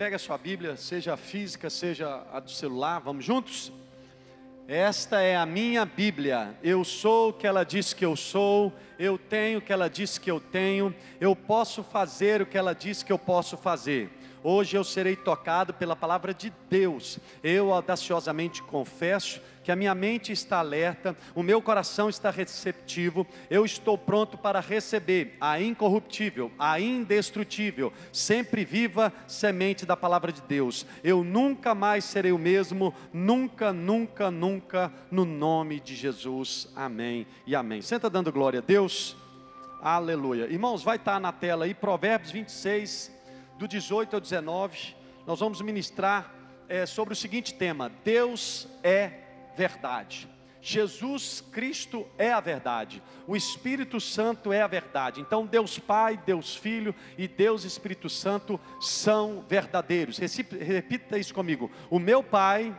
[0.00, 3.70] pega a sua Bíblia, seja a física, seja a do celular, vamos juntos?
[4.66, 6.56] Esta é a minha Bíblia.
[6.62, 10.16] Eu sou o que ela diz que eu sou, eu tenho o que ela diz
[10.16, 14.10] que eu tenho, eu posso fazer o que ela diz que eu posso fazer.
[14.42, 17.18] Hoje eu serei tocado pela palavra de Deus.
[17.44, 23.64] Eu audaciosamente confesso que a minha mente está alerta, o meu coração está receptivo, eu
[23.64, 30.86] estou pronto para receber a incorruptível, a indestrutível, sempre viva semente da palavra de Deus.
[31.04, 36.68] Eu nunca mais serei o mesmo, nunca, nunca, nunca, no nome de Jesus.
[36.74, 37.82] Amém e amém.
[37.82, 39.16] Senta dando glória a Deus.
[39.82, 40.44] Aleluia.
[40.44, 43.20] Irmãos, vai estar na tela aí, Provérbios 26
[43.58, 44.94] do 18 ao 19,
[45.26, 46.34] nós vamos ministrar
[46.68, 49.29] é, sobre o seguinte tema: Deus é
[49.60, 50.26] verdade.
[50.62, 55.20] Jesus Cristo é a verdade, o Espírito Santo é a verdade.
[55.20, 60.18] Então, Deus Pai, Deus Filho e Deus Espírito Santo são verdadeiros.
[60.18, 62.76] Repita isso comigo: o meu Pai,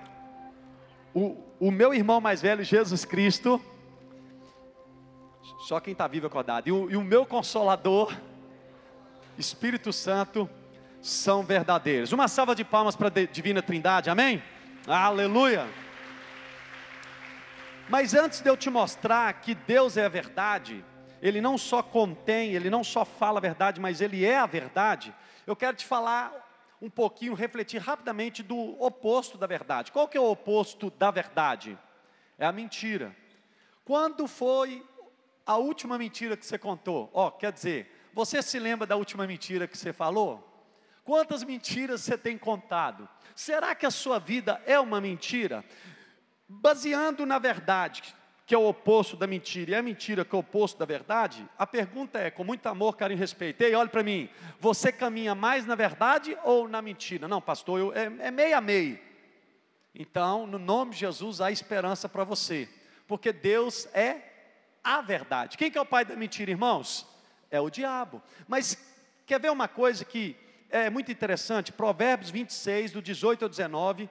[1.13, 3.60] o, o meu irmão mais velho, Jesus Cristo,
[5.68, 8.16] só quem está vivo acordado, e o, e o meu Consolador,
[9.40, 10.48] Espírito Santo,
[11.01, 12.12] são verdadeiros.
[12.12, 14.41] Uma salva de palmas para a Divina Trindade, amém?
[14.85, 15.80] Aleluia!
[17.92, 20.82] Mas antes de eu te mostrar que Deus é a verdade,
[21.22, 25.14] Ele não só contém, Ele não só fala a verdade, mas Ele é a verdade,
[25.46, 26.32] eu quero te falar
[26.82, 29.92] um pouquinho, refletir rapidamente do oposto da verdade.
[29.92, 31.78] Qual que é o oposto da verdade?
[32.40, 33.14] É a mentira.
[33.84, 34.88] Quando foi
[35.46, 37.10] a última mentira que você contou?
[37.14, 40.48] Ó, oh, quer dizer, você se lembra da última mentira que você falou?
[41.04, 43.10] Quantas mentiras você tem contado?
[43.36, 45.66] Será que a sua vida é uma mentira?
[46.60, 48.13] Baseando na verdade,
[48.46, 51.48] que é o oposto da mentira, e a mentira que é o oposto da verdade,
[51.57, 55.34] a pergunta é, com muito amor, carinho e respeito, ei, olhe para mim, você caminha
[55.34, 57.27] mais na verdade ou na mentira?
[57.27, 58.99] Não, pastor, eu, é, é meio a meio.
[59.96, 62.68] Então, no nome de Jesus, há esperança para você,
[63.07, 64.18] porque Deus é
[64.84, 65.57] a verdade.
[65.57, 67.07] Quem que é o pai da mentira, irmãos?
[67.50, 68.22] É o diabo.
[68.47, 68.78] Mas
[69.25, 70.35] quer ver uma coisa que
[70.69, 74.09] é muito interessante, Provérbios 26, do 18 ao 19.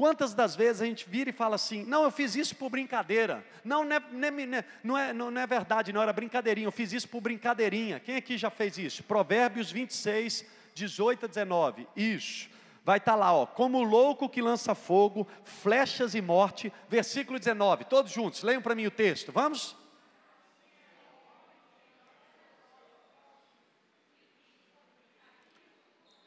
[0.00, 3.44] Quantas das vezes a gente vira e fala assim: não, eu fiz isso por brincadeira.
[3.62, 7.20] Não, não é, não é, não é verdade, não era brincadeirinha, eu fiz isso por
[7.20, 8.00] brincadeirinha.
[8.00, 9.02] Quem aqui já fez isso?
[9.02, 11.86] Provérbios 26, 18 a 19.
[11.94, 12.48] Isso.
[12.82, 17.84] Vai estar tá lá, ó, como louco que lança fogo, flechas e morte, versículo 19.
[17.84, 19.30] Todos juntos, leiam para mim o texto.
[19.30, 19.76] Vamos?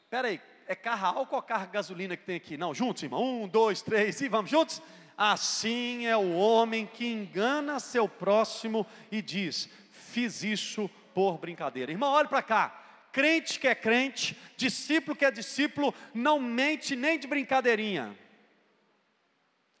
[0.04, 2.56] Espera aí, é carro álcool ou carro gasolina que tem aqui?
[2.56, 3.42] Não, juntos, irmão.
[3.42, 4.80] Um, dois, três, e vamos juntos?
[5.16, 11.92] Assim é o homem que engana seu próximo e diz: Fiz isso por brincadeira.
[11.92, 12.80] Irmão, olha para cá.
[13.12, 18.16] Crente que é crente, discípulo que é discípulo, não mente nem de brincadeirinha.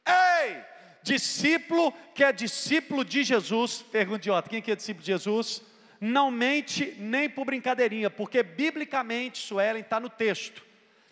[0.06, 0.62] Ei!
[1.02, 5.62] Discípulo que é discípulo de Jesus, pergunta idiota, quem que é discípulo de Jesus?
[6.04, 10.62] não mente nem por brincadeirinha, porque biblicamente, Suelen, está no texto.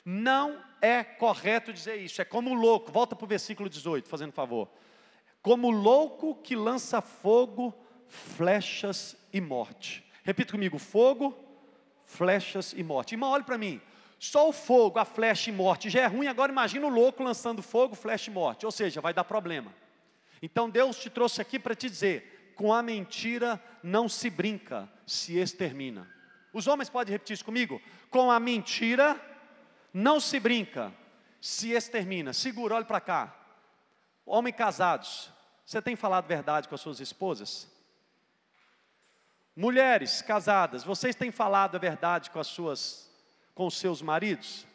[0.04, 2.90] Não é correto dizer isso, é como louco.
[2.90, 4.68] Volta para o versículo 18, fazendo favor.
[5.40, 7.74] Como louco que lança fogo,
[8.08, 10.04] flechas e morte.
[10.24, 11.36] Repita comigo: fogo,
[12.04, 13.12] flechas e morte.
[13.12, 13.80] Irmão, olhe para mim.
[14.18, 17.60] Só o fogo, a flecha e morte já é ruim, agora imagina o louco lançando
[17.60, 18.64] fogo, flecha e morte.
[18.64, 19.74] Ou seja, vai dar problema.
[20.40, 25.38] Então Deus te trouxe aqui para te dizer: com a mentira não se brinca, se
[25.38, 26.08] extermina.
[26.52, 27.80] Os homens podem repetir isso comigo?
[28.10, 29.20] Com a mentira
[29.92, 30.92] não se brinca,
[31.40, 32.32] se extermina.
[32.32, 33.36] Segura, olhe para cá.
[34.24, 35.30] Homens casados,
[35.64, 37.70] você tem falado verdade com as suas esposas?
[39.54, 43.10] Mulheres casadas, vocês têm falado a verdade com as suas
[43.54, 44.66] com os seus maridos?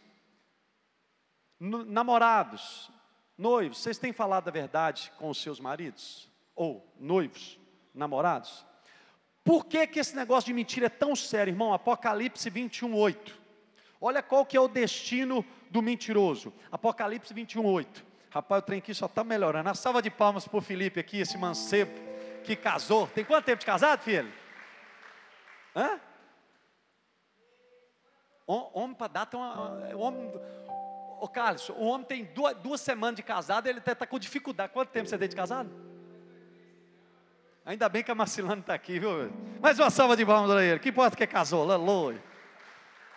[1.60, 2.92] Namorados,
[3.36, 6.30] noivos, vocês têm falado a verdade com os seus maridos?
[6.56, 7.58] Ou noivos?
[7.98, 8.66] namorados?
[9.44, 11.74] Por que, que esse negócio de mentira é tão sério, irmão?
[11.74, 13.47] Apocalipse 21, 8.
[14.00, 16.54] Olha qual que é o destino do mentiroso.
[16.72, 18.06] Apocalipse 21, 8.
[18.30, 19.69] Rapaz, o trem aqui só está melhorando.
[19.69, 21.92] A salva de palmas para o Felipe aqui, esse mancebo
[22.44, 23.07] que casou.
[23.07, 24.31] Tem quanto tempo de casado, filho?
[25.75, 26.00] Hã?
[28.45, 30.31] Homem para data, homem,
[31.19, 34.72] ô Carlos, o homem tem duas, duas semanas de casado, ele está com dificuldade.
[34.72, 35.69] Quanto tempo você tem de casado?
[37.66, 39.30] Ainda bem que a Marcilane está aqui, viu?
[39.60, 40.80] Mais uma salva de palmas para ele.
[40.80, 42.24] Que importa é que casou, aleluia.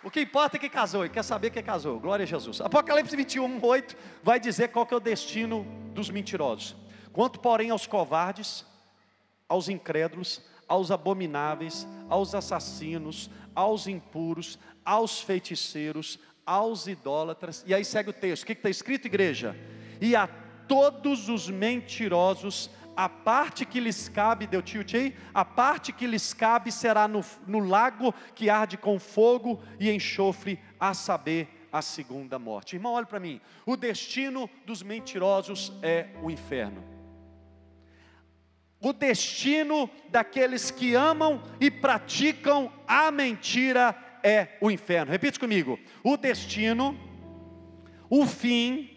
[0.03, 1.99] O que importa é que casou e quer saber que casou.
[1.99, 2.59] Glória a Jesus.
[2.59, 5.63] Apocalipse 21, 8 vai dizer qual que é o destino
[5.93, 6.75] dos mentirosos.
[7.13, 8.65] Quanto, porém, aos covardes,
[9.47, 17.63] aos incrédulos, aos abomináveis, aos assassinos, aos impuros, aos feiticeiros, aos idólatras.
[17.67, 18.43] E aí segue o texto.
[18.43, 19.55] O que está escrito, igreja?
[19.99, 20.27] E a
[20.67, 26.33] todos os mentirosos, a parte que lhes cabe, deu tio tio, a parte que lhes
[26.33, 32.37] cabe será no, no lago que arde com fogo e enxofre, a saber, a segunda
[32.37, 32.75] morte.
[32.75, 33.39] Irmão, olha para mim.
[33.65, 36.83] O destino dos mentirosos é o inferno.
[38.79, 45.11] O destino daqueles que amam e praticam a mentira é o inferno.
[45.11, 45.79] Repite comigo.
[46.03, 46.99] O destino,
[48.09, 48.89] o fim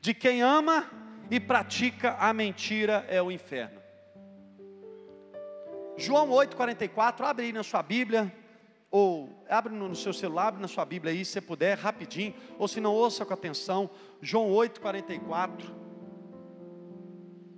[0.00, 0.90] de quem ama
[1.32, 3.80] e pratica a mentira é o inferno.
[5.96, 8.30] João 8,44, abre aí na sua Bíblia,
[8.90, 12.82] ou abre no seu celular, abre na sua Bíblia aí, se puder, rapidinho, ou se
[12.82, 13.88] não, ouça com atenção,
[14.20, 15.74] João 8,44.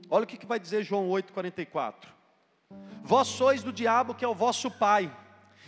[0.09, 1.94] Olha o que, que vai dizer João 8,44.
[3.03, 5.11] Vós sois do diabo que é o vosso pai,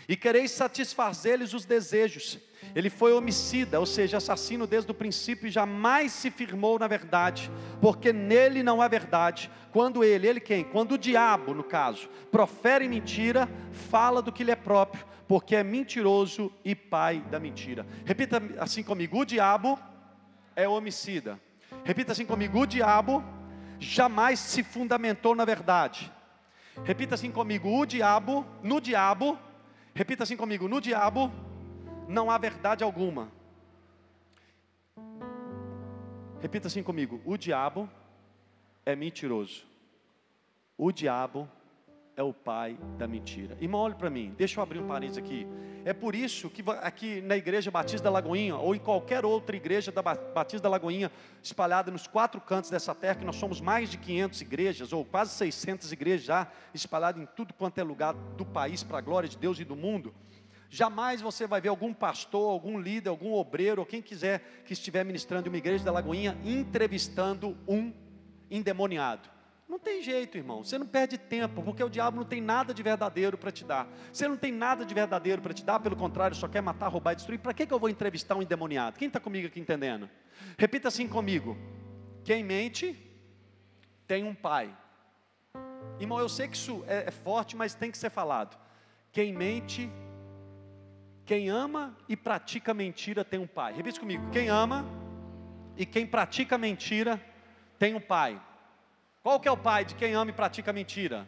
[0.08, 2.38] e quereis satisfazer-lhes os desejos.
[2.75, 7.50] Ele foi homicida, ou seja, assassino desde o princípio e jamais se firmou na verdade,
[7.81, 9.50] porque nele não há verdade.
[9.73, 10.64] Quando ele, ele quem?
[10.64, 15.64] Quando o diabo, no caso, profere mentira, fala do que lhe é próprio, porque é
[15.64, 17.87] mentiroso e pai da mentira.
[18.05, 19.79] Repita assim comigo: o diabo
[20.55, 21.38] é homicida.
[21.85, 23.23] Repita assim comigo: o diabo
[23.79, 26.11] jamais se fundamentou na verdade.
[26.85, 29.38] Repita assim comigo: o diabo, no diabo,
[29.96, 31.32] repita assim comigo: no diabo
[32.06, 33.32] não há verdade alguma.
[36.40, 37.88] Repita assim comigo: o diabo
[38.84, 39.66] é mentiroso.
[40.76, 41.48] O diabo
[42.16, 43.56] é o pai da mentira.
[43.60, 45.46] Irmão, olhe para mim, deixa eu abrir um parênteses aqui.
[45.84, 49.92] É por isso que aqui na igreja Batista da Lagoinha, ou em qualquer outra igreja
[49.92, 53.98] da Batista da Lagoinha, espalhada nos quatro cantos dessa terra, que nós somos mais de
[53.98, 58.82] 500 igrejas, ou quase 600 igrejas já, espalhadas em tudo quanto é lugar do país,
[58.82, 60.14] para a glória de Deus e do mundo.
[60.70, 65.04] Jamais você vai ver algum pastor, algum líder, algum obreiro, ou quem quiser que estiver
[65.04, 67.92] ministrando em uma igreja da Lagoinha, entrevistando um
[68.50, 69.36] endemoniado.
[69.68, 70.62] Não tem jeito, irmão.
[70.62, 73.88] Você não perde tempo, porque o diabo não tem nada de verdadeiro para te dar.
[74.12, 77.12] Você não tem nada de verdadeiro para te dar, pelo contrário, só quer matar, roubar
[77.12, 77.38] e destruir.
[77.38, 78.96] Para que, que eu vou entrevistar um endemoniado?
[78.96, 80.08] Quem está comigo aqui entendendo?
[80.56, 81.56] Repita assim comigo:
[82.22, 82.96] quem mente
[84.06, 84.74] tem um pai.
[85.98, 88.56] Irmão, eu sei que isso é, é forte, mas tem que ser falado.
[89.10, 89.90] Quem mente,
[91.24, 93.72] quem ama e pratica mentira tem um pai.
[93.72, 94.84] Repita comigo: quem ama
[95.76, 97.20] e quem pratica mentira
[97.80, 98.40] tem um pai.
[99.26, 101.26] Qual que é o pai de quem ama e pratica mentira?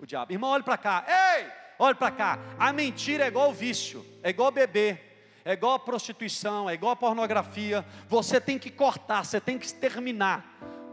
[0.00, 0.32] O diabo.
[0.32, 1.04] Irmão, olhe para cá.
[1.06, 1.46] Ei,
[1.78, 2.40] olhe para cá.
[2.58, 6.90] A mentira é igual o vício, é igual beber, é igual a prostituição, é igual
[6.90, 7.86] a pornografia.
[8.08, 10.44] Você tem que cortar, você tem que exterminar.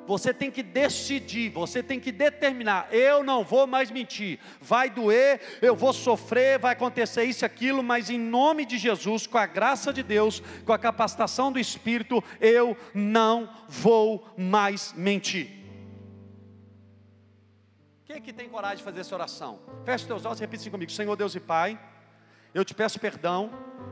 [0.06, 2.88] Você tem que decidir, você tem que determinar.
[2.92, 4.38] Eu não vou mais mentir.
[4.60, 9.26] Vai doer, eu vou sofrer, vai acontecer isso e aquilo, mas em nome de Jesus,
[9.26, 15.61] com a graça de Deus, com a capacitação do Espírito, eu não vou mais mentir.
[18.12, 19.62] Quem é que tem coragem de fazer essa oração?
[19.86, 21.80] Feche teus olhos e repita comigo: Senhor Deus e Pai,
[22.54, 23.50] eu te peço perdão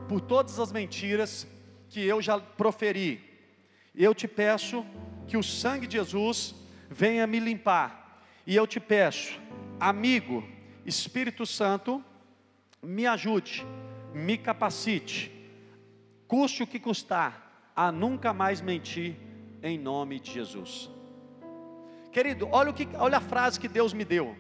[0.10, 1.48] por todas as mentiras
[1.88, 3.24] que eu já proferi.
[3.95, 4.86] Eu te peço
[5.25, 6.54] que o sangue de Jesus
[6.89, 8.21] venha me limpar.
[8.45, 9.39] E eu te peço,
[9.80, 10.45] amigo,
[10.86, 12.04] Espírito Santo,
[12.83, 13.66] me ajude,
[14.13, 15.31] me capacite,
[16.27, 19.16] custe o que custar, a nunca mais mentir,
[19.64, 20.99] em nome de Jesus.
[22.19, 24.35] Querido, olha, o que, olha a frase que Deus me deu.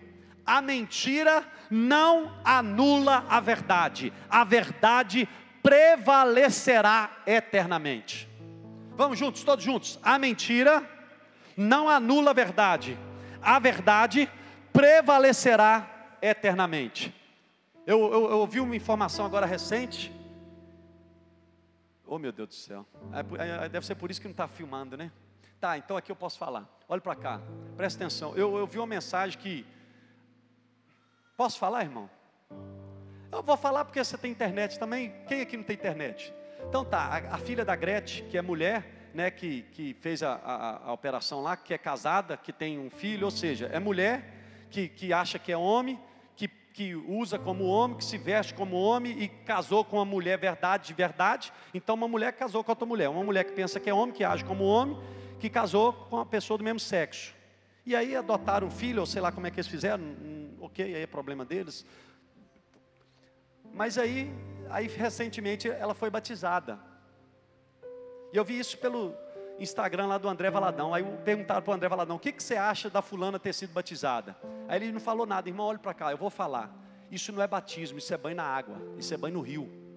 [0.45, 5.29] A mentira não anula a verdade, a verdade
[5.63, 8.27] prevalecerá eternamente.
[8.97, 9.97] Vamos juntos, todos juntos.
[10.03, 10.83] A mentira
[11.55, 12.99] não anula a verdade,
[13.41, 14.29] a verdade
[14.73, 17.15] prevalecerá eternamente.
[17.87, 20.11] Eu, eu, eu ouvi uma informação agora recente.
[22.05, 24.97] Oh meu Deus do céu, é, é, deve ser por isso que não está filmando,
[24.97, 25.09] né?
[25.59, 26.65] Tá, então aqui eu posso falar.
[26.87, 27.41] Olha para cá,
[27.75, 28.33] presta atenção.
[28.35, 29.65] Eu, eu vi uma mensagem que.
[31.35, 32.09] Posso falar, irmão?
[33.29, 35.13] Eu vou falar porque você tem internet também.
[35.27, 36.33] Quem aqui não tem internet?
[36.67, 40.33] Então tá, a, a filha da Gretchen, que é mulher, né, que, que fez a,
[40.35, 44.23] a, a, operação lá, que é casada, que tem um filho, ou seja, é mulher
[44.69, 45.99] que, que acha que é homem,
[46.35, 50.37] que, que usa como homem, que se veste como homem e casou com uma mulher
[50.37, 51.51] verdade de verdade.
[51.73, 54.23] Então uma mulher casou com outra mulher, uma mulher que pensa que é homem, que
[54.23, 54.97] age como homem
[55.39, 57.33] que casou com uma pessoa do mesmo sexo.
[57.85, 60.03] E aí adotaram um filho, ou sei lá como é que eles fizeram,
[60.59, 61.85] ok, aí é problema deles.
[63.73, 64.31] Mas aí,
[64.69, 66.79] aí recentemente ela foi batizada.
[68.31, 69.15] E eu vi isso pelo
[69.59, 70.93] Instagram lá do André Valadão.
[70.93, 73.73] Aí perguntaram para o André Valadão: o que, que você acha da fulana ter sido
[73.73, 74.35] batizada?
[74.67, 76.71] Aí ele não falou nada, irmão, olhe para cá, eu vou falar.
[77.09, 79.88] Isso não é batismo, isso é banho na água, isso é banho no rio.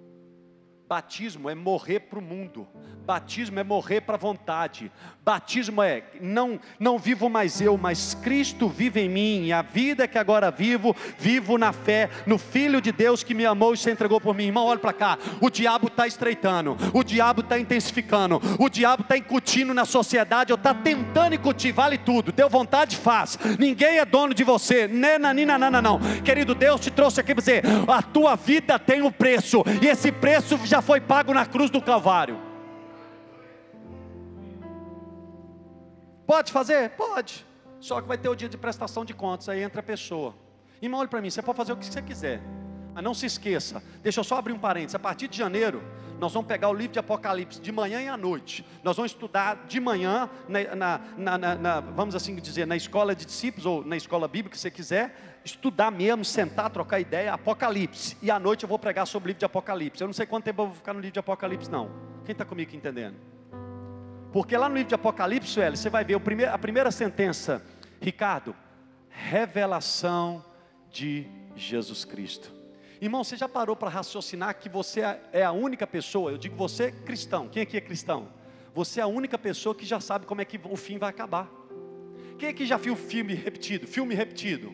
[0.92, 2.68] Batismo é morrer para o mundo.
[3.06, 4.92] Batismo é morrer para a vontade.
[5.24, 9.46] Batismo é não não vivo mais eu, mas Cristo vive em mim.
[9.46, 13.46] E a vida que agora vivo, vivo na fé no Filho de Deus que me
[13.46, 14.44] amou e se entregou por mim.
[14.44, 15.18] Irmão, olha para cá.
[15.40, 16.76] O diabo está estreitando.
[16.92, 18.38] O diabo está intensificando.
[18.58, 20.52] O diabo está incutindo na sociedade.
[20.52, 21.72] Ou está tentando incutir.
[21.72, 22.32] Vale tudo.
[22.32, 23.38] Deu vontade, faz.
[23.58, 24.86] Ninguém é dono de você.
[24.86, 26.00] Nenanina, não, não.
[26.22, 29.64] Querido Deus te trouxe aqui para dizer: a tua vida tem um preço.
[29.80, 32.38] E esse preço já foi pago na cruz do Calvário.
[36.26, 36.90] Pode fazer?
[36.90, 37.46] Pode.
[37.80, 40.34] Só que vai ter o dia de prestação de contas, aí entra a pessoa.
[40.80, 42.40] Irmão, olha para mim, você pode fazer o que você quiser.
[42.94, 44.94] Mas não se esqueça, deixa eu só abrir um parênteses.
[44.94, 45.82] A partir de janeiro,
[46.20, 48.64] nós vamos pegar o livro de Apocalipse de manhã e à noite.
[48.84, 53.24] Nós vamos estudar de manhã, na, na, na, na, vamos assim dizer, na escola de
[53.24, 58.16] discípulos ou na escola bíblica, se você quiser, estudar mesmo, sentar, trocar ideia, Apocalipse.
[58.22, 60.02] E à noite eu vou pregar sobre o livro de Apocalipse.
[60.02, 61.90] Eu não sei quanto tempo eu vou ficar no livro de Apocalipse, não.
[62.24, 63.16] Quem está comigo entendendo?
[64.32, 67.62] Porque lá no livro de Apocalipse, velho, você vai ver a primeira sentença,
[68.00, 68.54] Ricardo,
[69.08, 70.44] revelação
[70.90, 72.50] de Jesus Cristo.
[73.00, 76.92] Irmão, você já parou para raciocinar que você é a única pessoa, eu digo você
[76.92, 78.28] cristão, quem aqui é cristão?
[78.74, 81.50] Você é a única pessoa que já sabe como é que o fim vai acabar.
[82.38, 83.86] Quem aqui já viu filme repetido?
[83.86, 84.72] Filme repetido.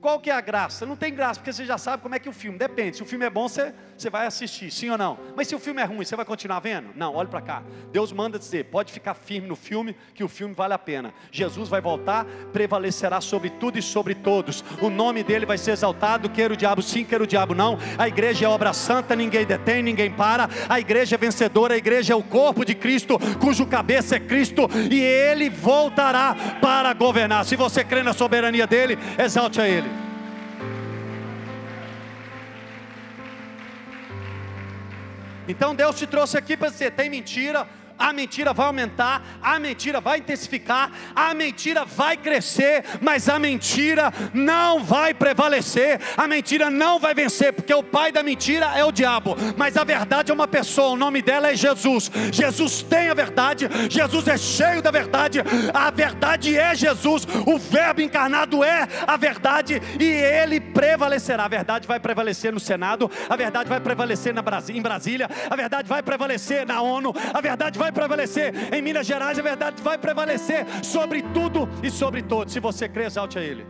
[0.00, 0.86] Qual que é a graça?
[0.86, 2.56] Não tem graça, porque você já sabe como é que o filme.
[2.56, 5.18] Depende, se o filme é bom, você, você vai assistir, sim ou não?
[5.34, 6.90] Mas se o filme é ruim, você vai continuar vendo?
[6.94, 7.64] Não, olhe para cá.
[7.90, 11.12] Deus manda dizer, pode ficar firme no filme, que o filme vale a pena.
[11.32, 14.64] Jesus vai voltar, prevalecerá sobre tudo e sobre todos.
[14.80, 17.76] O nome dele vai ser exaltado, queira o diabo sim, queira o diabo não.
[17.98, 20.48] A igreja é obra santa, ninguém detém, ninguém para.
[20.68, 24.68] A igreja é vencedora, a igreja é o corpo de Cristo, cujo cabeça é Cristo,
[24.92, 27.44] e ele voltará para governar.
[27.44, 29.87] Se você crê na soberania dele, exalte a ele.
[35.48, 37.66] Então Deus te trouxe aqui para dizer: tem mentira,
[37.98, 44.12] a mentira vai aumentar, a mentira vai intensificar, a mentira vai crescer, mas a mentira
[44.32, 48.92] não vai prevalecer, a mentira não vai vencer, porque o pai da mentira é o
[48.92, 52.10] diabo, mas a verdade é uma pessoa, o nome dela é Jesus.
[52.32, 55.40] Jesus tem a verdade, Jesus é cheio da verdade,
[55.72, 61.44] a verdade é Jesus, o Verbo encarnado é a verdade e ele prevalecerá.
[61.44, 65.88] A verdade vai prevalecer no Senado, a verdade vai prevalecer na em Brasília, a verdade
[65.88, 68.74] vai prevalecer na ONU, a verdade vai vai prevalecer.
[68.74, 72.52] Em Minas Gerais, a verdade vai prevalecer sobre tudo e sobre todos.
[72.52, 73.66] Se você crê, exalte a Ele.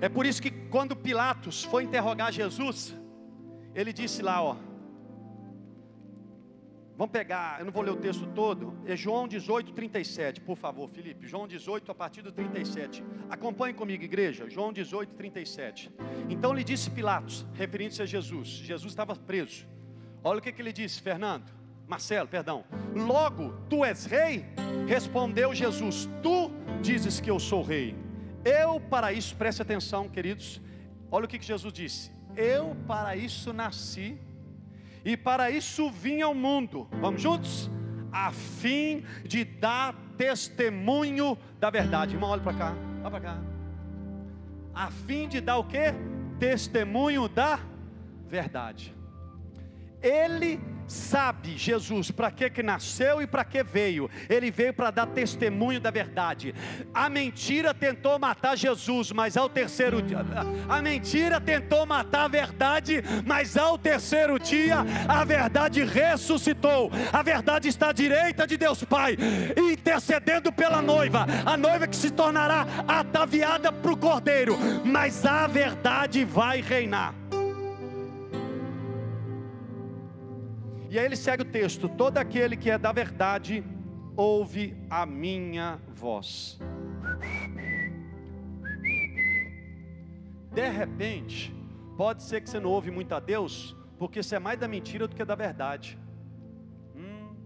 [0.00, 2.94] É por isso que quando Pilatos foi interrogar Jesus,
[3.74, 4.56] ele disse lá, ó,
[6.96, 10.88] Vamos pegar, eu não vou ler o texto todo, é João 18, 37, por favor,
[10.88, 11.26] Felipe.
[11.26, 13.04] João 18, a partir do 37.
[13.28, 14.48] Acompanhe comigo, igreja.
[14.48, 15.92] João 18, 37.
[16.30, 18.48] Então lhe disse Pilatos, referindo-se a Jesus.
[18.48, 19.66] Jesus estava preso.
[20.24, 21.52] Olha o que, que ele disse, Fernando.
[21.86, 22.64] Marcelo, perdão.
[22.94, 24.46] Logo, tu és rei?
[24.88, 26.50] Respondeu Jesus: Tu
[26.80, 27.94] dizes que eu sou rei.
[28.42, 30.62] Eu, para isso, preste atenção, queridos.
[31.10, 34.18] Olha o que, que Jesus disse: Eu, para isso, nasci
[35.06, 36.88] e para isso vim ao mundo.
[37.00, 37.70] Vamos juntos?
[38.10, 42.16] A fim de dar testemunho da verdade.
[42.16, 43.38] Irmão, olha para cá, olha para cá.
[44.74, 45.94] A fim de dar o que?
[46.40, 47.60] Testemunho da
[48.28, 48.92] verdade.
[50.02, 54.10] Ele sabe Jesus para que que nasceu e para que veio.
[54.28, 56.54] Ele veio para dar testemunho da verdade.
[56.94, 60.24] A mentira tentou matar Jesus, mas ao terceiro dia,
[60.68, 64.78] a mentira tentou matar a verdade, mas ao terceiro dia
[65.08, 66.90] a verdade ressuscitou.
[67.12, 69.16] A verdade está à direita de Deus Pai,
[69.56, 71.26] intercedendo pela noiva.
[71.44, 77.25] A noiva que se tornará ataviada para o Cordeiro, mas a verdade vai reinar.
[80.96, 83.62] E aí ele segue o texto: todo aquele que é da verdade
[84.16, 86.58] ouve a minha voz.
[90.54, 91.54] De repente,
[91.98, 95.06] pode ser que você não ouve muito a Deus, porque você é mais da mentira
[95.06, 95.98] do que da verdade.
[96.94, 97.36] Hum,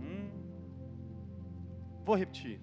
[0.00, 0.30] hum.
[2.02, 2.62] Vou repetir.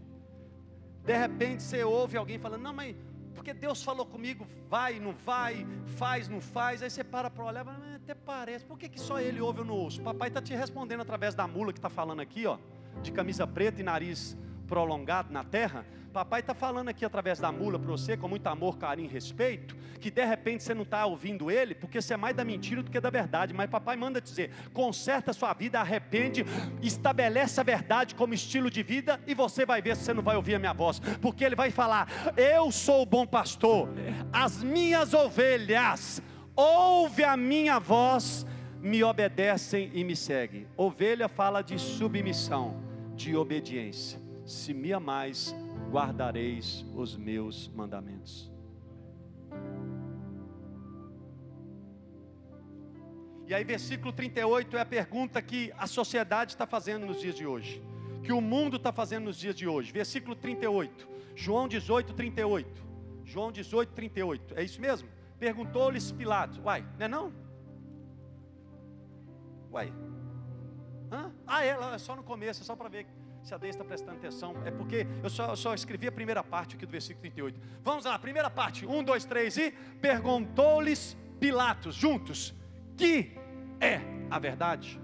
[1.03, 2.95] De repente você ouve alguém falando, não, mas
[3.35, 6.81] porque Deus falou comigo, vai, não vai, faz, não faz.
[6.81, 8.65] Aí você para para olhar, mas até parece.
[8.65, 10.01] Por que, que só ele ouve ou não ouço?
[10.01, 12.57] Papai está te respondendo através da mula que está falando aqui, ó,
[13.03, 17.77] de camisa preta e nariz prolongado na terra, papai está falando aqui através da mula
[17.77, 21.51] para você, com muito amor, carinho e respeito, que de repente você não está ouvindo
[21.51, 23.53] ele, porque você é mais da mentira do que da verdade.
[23.53, 26.45] Mas papai manda dizer: conserta a sua vida, arrepende,
[26.81, 30.37] estabelece a verdade como estilo de vida, e você vai ver se você não vai
[30.37, 32.07] ouvir a minha voz, porque ele vai falar:
[32.37, 33.89] Eu sou o bom pastor,
[34.31, 36.21] as minhas ovelhas,
[36.55, 38.45] ouve a minha voz
[38.79, 40.67] me obedecem e me seguem.
[40.77, 42.81] Ovelha fala de submissão,
[43.15, 44.24] de obediência.
[44.45, 45.55] Se me amais,
[45.89, 48.51] guardareis os meus mandamentos.
[53.47, 57.45] E aí, versículo 38 é a pergunta que a sociedade está fazendo nos dias de
[57.45, 57.81] hoje,
[58.23, 59.91] que o mundo está fazendo nos dias de hoje.
[59.91, 62.85] Versículo 38, João 18, 38.
[63.23, 64.53] João 18, 38.
[64.55, 65.09] É isso mesmo?
[65.39, 66.59] Perguntou-lhes Pilatos.
[66.59, 67.33] Uai, não é não?
[69.71, 69.93] Uai.
[71.11, 71.31] Hã?
[71.47, 73.07] Ah, é, é só no começo, é só para ver
[73.45, 74.55] se a Deise está prestando atenção.
[74.65, 77.61] É porque eu só, eu só escrevi a primeira parte aqui do versículo 38.
[77.83, 78.87] Vamos lá, primeira parte.
[78.87, 79.71] Um, dois, três e
[80.01, 82.55] perguntou-lhes Pilatos, juntos,
[82.97, 83.37] que
[83.79, 84.99] é a verdade?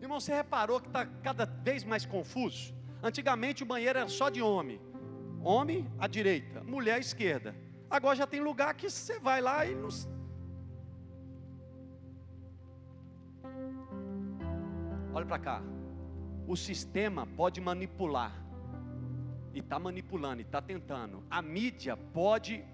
[0.00, 2.74] Irmão, você reparou que está cada vez mais confuso?
[3.02, 4.80] Antigamente o banheiro era só de homem.
[5.42, 7.56] Homem à direita, mulher à esquerda.
[7.90, 9.88] Agora já tem lugar que você vai lá e não,
[15.14, 15.62] Olha para cá.
[16.46, 18.32] O sistema pode manipular.
[19.54, 21.22] E está manipulando, e está tentando.
[21.30, 22.64] A mídia pode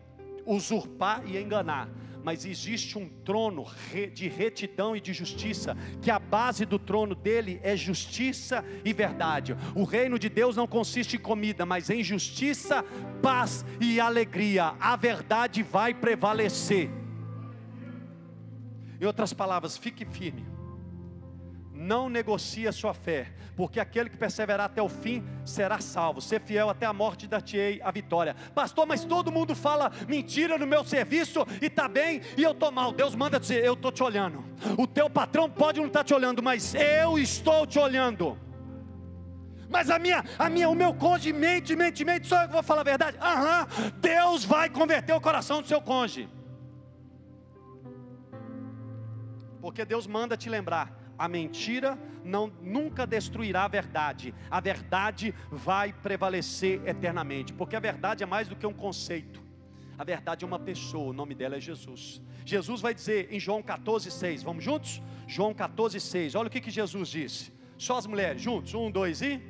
[0.46, 1.88] usurpar e enganar.
[2.22, 3.64] Mas existe um trono
[4.12, 9.56] de retidão e de justiça, que a base do trono dele é justiça e verdade.
[9.74, 12.84] O reino de Deus não consiste em comida, mas em justiça,
[13.22, 14.74] paz e alegria.
[14.78, 16.90] A verdade vai prevalecer.
[19.00, 20.57] Em outras palavras, fique firme
[21.78, 26.20] não negocie a sua fé, porque aquele que perseverar até o fim será salvo.
[26.20, 28.34] Ser fiel até a morte, dar-te-ei a vitória.
[28.54, 32.72] Pastor, mas todo mundo fala mentira no meu serviço e está bem e eu estou
[32.72, 32.92] mal.
[32.92, 34.44] Deus manda dizer: Eu estou te olhando.
[34.76, 38.36] O teu patrão pode não estar tá te olhando, mas eu estou te olhando.
[39.70, 42.80] Mas a minha, a minha, o meu cônjuge mente, mente, mente, só eu vou falar
[42.80, 43.16] a verdade.
[43.20, 43.66] Aham,
[44.00, 46.28] Deus vai converter o coração do seu cônjuge.
[49.60, 54.34] Porque Deus manda te lembrar a mentira não nunca destruirá a verdade.
[54.50, 59.42] A verdade vai prevalecer eternamente, porque a verdade é mais do que um conceito.
[59.98, 62.22] A verdade é uma pessoa, o nome dela é Jesus.
[62.44, 65.02] Jesus vai dizer em João 14,6, vamos juntos?
[65.26, 67.52] João 14,6, olha o que, que Jesus disse.
[67.76, 69.40] Só as mulheres, juntos, um, dois e.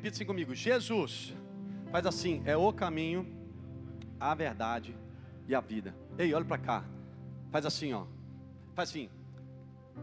[0.00, 1.34] Repita assim comigo: Jesus,
[1.90, 3.26] faz assim, é o caminho,
[4.18, 4.96] a verdade
[5.46, 5.94] e a vida.
[6.16, 6.84] Ei, olha para cá.
[7.52, 8.06] Faz assim, ó.
[8.74, 9.10] Faz assim: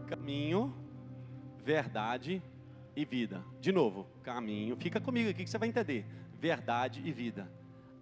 [0.06, 0.72] caminho,
[1.64, 2.40] verdade
[2.94, 3.44] e vida.
[3.60, 4.76] De novo, caminho.
[4.76, 6.06] Fica comigo aqui que você vai entender.
[6.40, 7.50] Verdade e vida.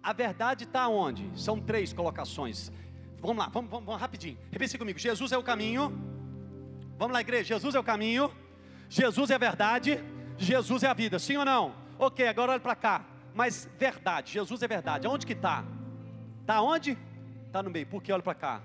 [0.03, 1.27] A verdade está onde?
[1.35, 2.71] São três colocações.
[3.19, 4.37] Vamos lá, vamos, vamos, vamos rapidinho.
[4.51, 5.89] Repita assim comigo: Jesus é o caminho.
[6.95, 7.55] Vamos lá, igreja.
[7.55, 8.31] Jesus é o caminho.
[8.87, 9.99] Jesus é a verdade.
[10.37, 11.86] Jesus é a vida, sim ou não?
[11.99, 13.05] Ok, agora olha para cá.
[13.33, 15.07] Mas verdade, Jesus é verdade.
[15.07, 15.63] Aonde que está?
[16.41, 16.97] Está onde?
[17.45, 17.87] Está no meio.
[17.87, 18.61] Por que olha para cá?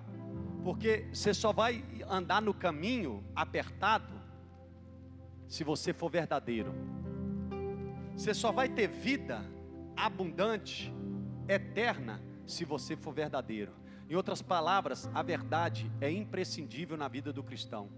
[0.62, 4.12] Porque você só vai andar no caminho apertado
[5.48, 6.72] se você for verdadeiro.
[8.16, 9.44] Você só vai ter vida
[9.96, 10.92] abundante,
[11.48, 13.72] eterna, se você for verdadeiro.
[14.08, 17.88] Em outras palavras, a verdade é imprescindível na vida do cristão.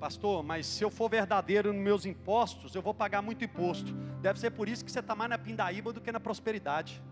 [0.00, 3.92] Pastor, mas se eu for verdadeiro nos meus impostos, eu vou pagar muito imposto.
[4.22, 7.02] Deve ser por isso que você está mais na pindaíba do que na prosperidade.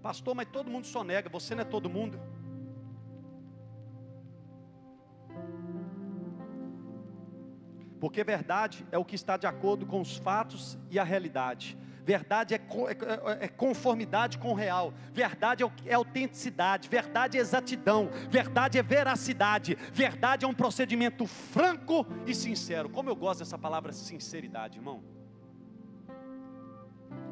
[0.00, 2.20] Pastor, mas todo mundo só nega, você não é todo mundo.
[7.98, 11.76] Porque verdade é o que está de acordo com os fatos e a realidade.
[12.04, 14.92] Verdade é, é, é, é conformidade com o real.
[15.12, 16.88] Verdade é, é autenticidade.
[16.88, 18.10] Verdade é exatidão.
[18.30, 19.76] Verdade é veracidade.
[19.92, 22.88] Verdade é um procedimento franco e sincero.
[22.88, 25.02] Como eu gosto dessa palavra sinceridade, irmão.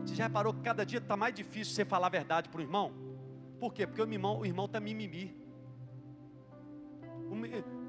[0.05, 2.63] Você já reparou que cada dia está mais difícil você falar a verdade para o
[2.63, 2.93] irmão?
[3.61, 3.87] Por quê?
[3.87, 5.37] Porque o irmão está mimimi.
[7.31, 7.88] O,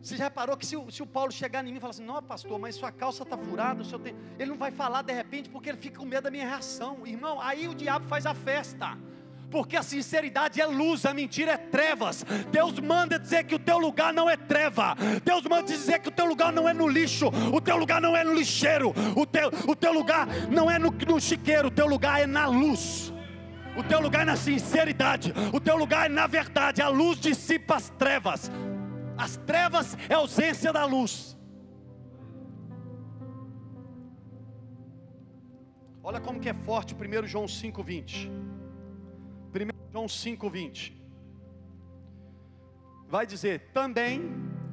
[0.00, 2.04] você já reparou que se o, se o Paulo chegar em mim e falar assim,
[2.04, 4.14] não pastor, mas sua calça está furada, tem...
[4.38, 7.06] ele não vai falar de repente porque ele fica com medo da minha reação.
[7.06, 8.96] Irmão, aí o diabo faz a festa.
[9.50, 12.24] Porque a sinceridade é luz, a mentira é trevas.
[12.50, 14.96] Deus manda dizer que o teu lugar não é treva.
[15.24, 17.28] Deus manda dizer que o teu lugar não é no lixo.
[17.52, 18.92] O teu lugar não é no lixeiro.
[19.16, 21.68] O teu, o teu lugar não é no, no chiqueiro.
[21.68, 23.12] O teu lugar é na luz.
[23.76, 25.32] O teu lugar é na sinceridade.
[25.52, 26.82] O teu lugar é na verdade.
[26.82, 28.50] A luz dissipa as trevas.
[29.16, 31.36] As trevas é ausência da luz.
[36.02, 38.28] Olha como que é forte 1 João 5,20.
[38.28, 40.92] 1 João 5,20.
[43.08, 44.30] Vai dizer, também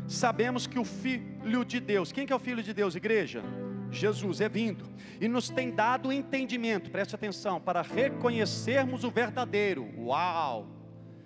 [0.08, 3.44] sabemos que o Filho de Deus, quem que é o Filho de Deus, igreja?
[3.90, 4.86] Jesus é vindo
[5.22, 9.88] e nos tem dado entendimento, preste atenção, para reconhecermos o verdadeiro.
[9.98, 10.68] Uau!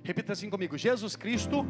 [0.03, 1.65] Repita assim comigo: Jesus Cristo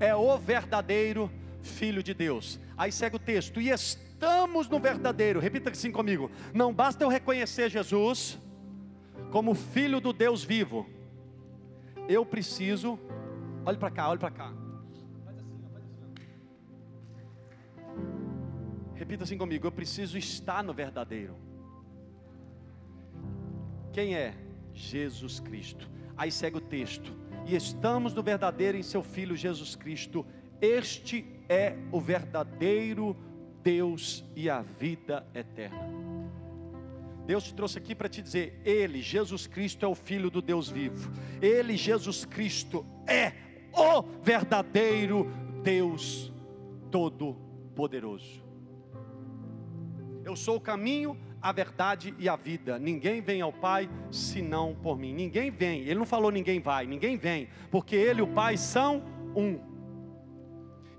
[0.00, 1.30] é o verdadeiro
[1.60, 2.58] Filho de Deus.
[2.76, 7.68] Aí segue o texto, e estamos no verdadeiro, repita assim comigo: não basta eu reconhecer
[7.68, 8.38] Jesus
[9.30, 10.86] como Filho do Deus vivo,
[12.08, 12.98] eu preciso,
[13.64, 14.52] olhe para cá, olhe para cá.
[18.94, 21.36] Repita assim comigo: eu preciso estar no verdadeiro.
[23.92, 24.34] Quem é?
[24.72, 25.88] Jesus Cristo.
[26.16, 27.12] Aí segue o texto.
[27.48, 30.26] E estamos no verdadeiro em seu Filho Jesus Cristo.
[30.60, 33.16] Este é o verdadeiro
[33.62, 35.88] Deus e a vida eterna.
[37.24, 40.68] Deus te trouxe aqui para te dizer: Ele, Jesus Cristo, é o Filho do Deus
[40.68, 41.10] vivo.
[41.40, 43.32] Ele, Jesus Cristo, é
[43.72, 45.26] o verdadeiro
[45.62, 46.30] Deus
[46.90, 48.44] Todo-Poderoso.
[50.22, 52.78] Eu sou o caminho, a verdade e a vida.
[52.78, 55.12] Ninguém vem ao Pai senão por mim.
[55.12, 55.82] Ninguém vem.
[55.82, 59.02] Ele não falou ninguém vai, ninguém vem, porque Ele e o Pai são
[59.36, 59.60] um.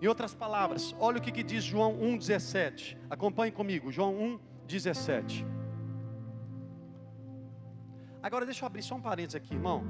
[0.01, 2.97] Em outras palavras, olha o que, que diz João 1,17.
[3.09, 5.45] Acompanhe comigo, João 1,17.
[8.23, 9.83] Agora deixa eu abrir só um parênteses aqui, irmão.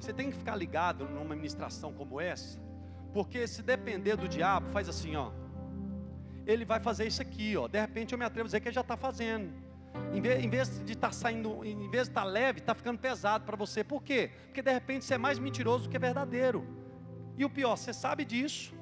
[0.00, 2.60] Você tem que ficar ligado numa ministração como essa,
[3.12, 5.30] porque se depender do diabo, faz assim, ó.
[6.44, 7.68] Ele vai fazer isso aqui, ó.
[7.68, 9.65] De repente eu me atrevo a dizer que ele já está fazendo.
[10.12, 12.74] Em vez, em vez, de estar tá saindo, em vez de estar tá leve, está
[12.74, 13.84] ficando pesado para você.
[13.84, 14.30] Por quê?
[14.46, 16.66] Porque de repente você é mais mentiroso do que verdadeiro.
[17.36, 18.74] E o pior, você sabe disso.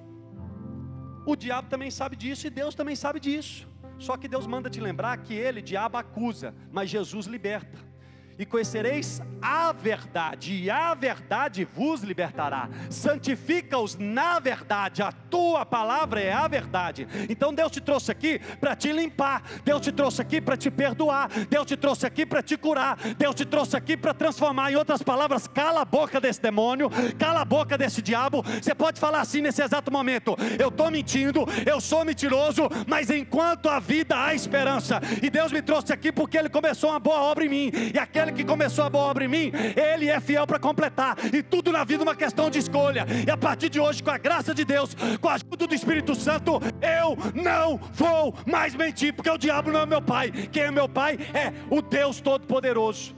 [1.27, 3.69] O diabo também sabe disso e Deus também sabe disso.
[3.99, 7.94] Só que Deus manda te lembrar que ele, diabo, acusa, mas Jesus liberta
[8.39, 12.69] e conhecereis a verdade, e a verdade vos libertará.
[12.89, 17.07] Santifica-os na verdade, a tua palavra é a verdade.
[17.29, 21.29] Então Deus te trouxe aqui para te limpar, Deus te trouxe aqui para te perdoar,
[21.49, 24.73] Deus te trouxe aqui para te curar, Deus te trouxe aqui para transformar.
[24.73, 28.43] Em outras palavras, cala a boca desse demônio, cala a boca desse diabo.
[28.43, 33.69] Você pode falar assim nesse exato momento: eu estou mentindo, eu sou mentiroso, mas enquanto
[33.69, 37.45] a vida há esperança, e Deus me trouxe aqui porque Ele começou uma boa obra
[37.45, 40.59] em mim, e aquele que começou a boa obra em mim, ele é fiel para
[40.59, 41.17] completar.
[41.33, 43.07] E tudo na vida é uma questão de escolha.
[43.27, 46.15] E a partir de hoje, com a graça de Deus, com a ajuda do Espírito
[46.15, 50.31] Santo, eu não vou mais mentir, porque o diabo não é meu pai.
[50.31, 53.15] Quem é meu pai é o Deus Todo-Poderoso.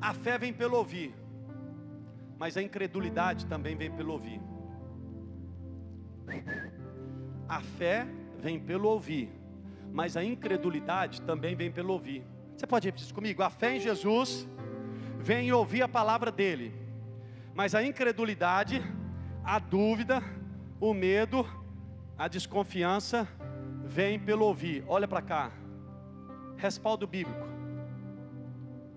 [0.00, 1.14] A fé vem pelo ouvir,
[2.38, 4.40] mas a incredulidade também vem pelo ouvir.
[7.48, 8.06] A fé
[8.38, 9.37] vem pelo ouvir,
[9.92, 12.24] mas a incredulidade também vem pelo ouvir.
[12.56, 13.42] Você pode repetir comigo?
[13.42, 14.48] A fé em Jesus
[15.18, 16.74] vem ouvir a palavra dele,
[17.54, 18.82] mas a incredulidade,
[19.44, 20.22] a dúvida,
[20.80, 21.46] o medo,
[22.16, 23.28] a desconfiança
[23.84, 24.84] vem pelo ouvir.
[24.86, 25.52] Olha para cá,
[26.56, 27.46] respaldo bíblico.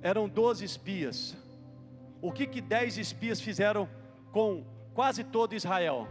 [0.01, 1.37] Eram doze espias.
[2.21, 3.87] O que que dez espias fizeram
[4.31, 6.07] com quase todo Israel?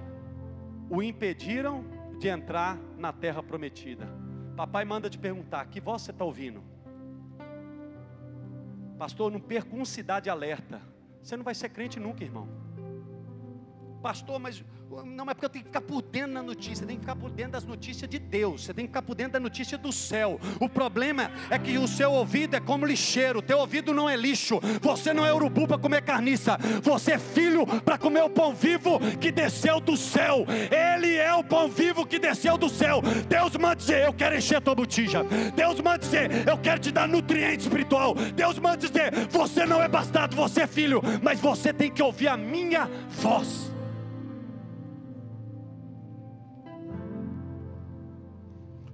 [0.89, 1.85] O impediram
[2.19, 4.20] de entrar na terra prometida.
[4.61, 6.63] Papai manda te perguntar: que voz você está ouvindo?
[8.99, 10.83] Pastor, não perca um cidade alerta.
[11.23, 12.47] Você não vai ser crente nunca, irmão.
[14.01, 14.65] Pastor, mas
[15.05, 17.31] não é porque eu tenho que ficar por dentro da notícia, tem que ficar por
[17.31, 20.41] dentro das notícias de Deus, você tem que ficar por dentro da notícia do céu.
[20.59, 24.59] O problema é que o seu ouvido é como lixeiro, teu ouvido não é lixo,
[24.81, 28.99] você não é urubu para comer carniça, você é filho para comer o pão vivo
[29.21, 30.45] que desceu do céu.
[30.71, 33.01] Ele é o pão vivo que desceu do céu.
[33.29, 35.25] Deus manda dizer: Eu quero encher tua botija.
[35.55, 38.15] Deus manda dizer: Eu quero te dar nutriente espiritual.
[38.35, 42.29] Deus manda dizer: Você não é bastardo, você é filho, mas você tem que ouvir
[42.29, 43.71] a minha voz.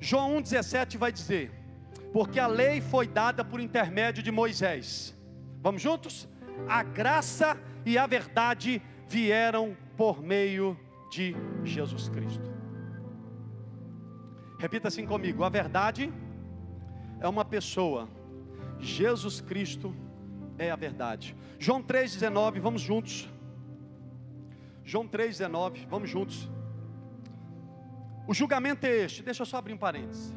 [0.09, 1.51] João 1,17 vai dizer:
[2.13, 5.13] Porque a lei foi dada por intermédio de Moisés.
[5.61, 6.29] Vamos juntos?
[6.69, 10.79] A graça e a verdade vieram por meio
[11.11, 12.49] de Jesus Cristo.
[14.61, 16.13] Repita assim comigo: a verdade
[17.21, 18.09] é uma pessoa
[18.79, 19.93] Jesus Cristo
[20.57, 21.35] é a verdade.
[21.59, 23.29] João 3,19, vamos juntos.
[24.85, 26.49] João 3,19, vamos juntos.
[28.29, 30.35] O julgamento é este, deixa eu só abrir um parênteses.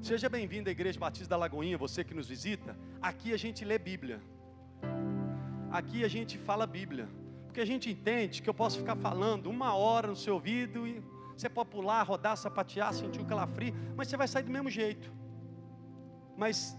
[0.00, 2.74] Seja bem-vindo à Igreja Batista da Lagoinha, você que nos visita.
[3.02, 4.22] Aqui a gente lê Bíblia.
[5.70, 7.06] Aqui a gente fala Bíblia.
[7.44, 11.02] Porque a gente entende que eu posso ficar falando uma hora no seu ouvido e
[11.36, 15.12] você pode pular, rodar, sapatear, sentir o calafrio, mas você vai sair do mesmo jeito.
[16.38, 16.74] Mas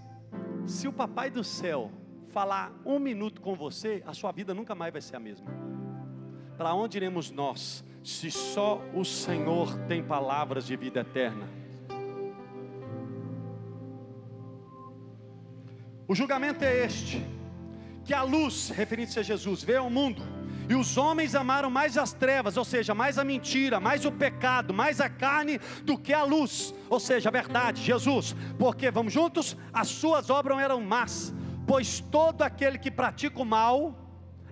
[0.65, 1.91] se o Papai do céu
[2.29, 5.45] falar um minuto com você, a sua vida nunca mais vai ser a mesma.
[6.57, 11.47] Para onde iremos nós, se só o Senhor tem palavras de vida eterna?
[16.07, 17.25] O julgamento é este:
[18.03, 20.21] que a luz, referindo-se a Jesus, veio ao mundo,
[20.67, 24.73] e os homens amaram mais as trevas, ou seja, mais a mentira, mais o pecado,
[24.73, 29.55] mais a carne, do que a luz, ou seja, a verdade, Jesus, porque, vamos juntos,
[29.71, 31.33] as suas obras eram más,
[31.67, 33.95] pois todo aquele que pratica o mal,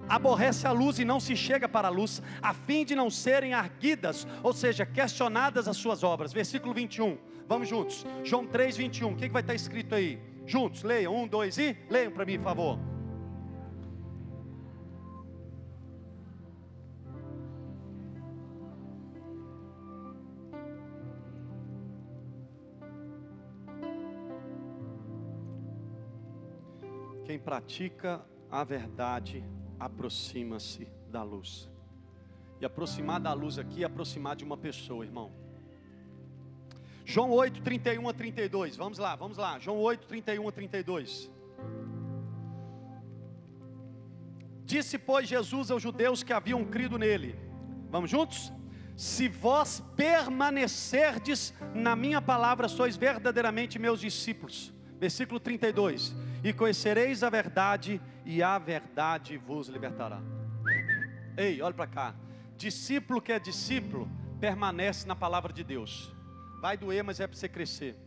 [0.09, 3.53] aborrece a luz e não se chega para a luz, a fim de não serem
[3.53, 6.33] arguidas, ou seja, questionadas as suas obras.
[6.33, 7.17] Versículo 21,
[7.47, 10.19] vamos juntos, João 3, 21, o que, que vai estar escrito aí?
[10.45, 12.79] Juntos, leiam, um, dois e leiam para mim, por favor.
[27.25, 29.43] Quem pratica a verdade
[29.79, 31.69] aproxima-se da luz.
[32.59, 35.31] E aproximar da luz aqui é aproximar de uma pessoa, irmão.
[37.05, 38.75] João 8, 31 a 32.
[38.75, 39.57] Vamos lá, vamos lá.
[39.57, 41.31] João 8, 31 a 32.
[44.65, 47.35] Disse, pois, Jesus aos judeus que haviam crido nele:
[47.89, 48.51] Vamos juntos?
[48.95, 54.73] Se vós permanecerdes na minha palavra, sois verdadeiramente meus discípulos.
[54.99, 56.13] Versículo 32
[56.43, 60.21] e conhecereis a verdade, e a verdade vos libertará.
[61.35, 62.15] Ei, olha para cá.
[62.55, 64.07] Discípulo que é discípulo,
[64.39, 66.15] permanece na palavra de Deus.
[66.61, 67.97] Vai doer, mas é para você crescer.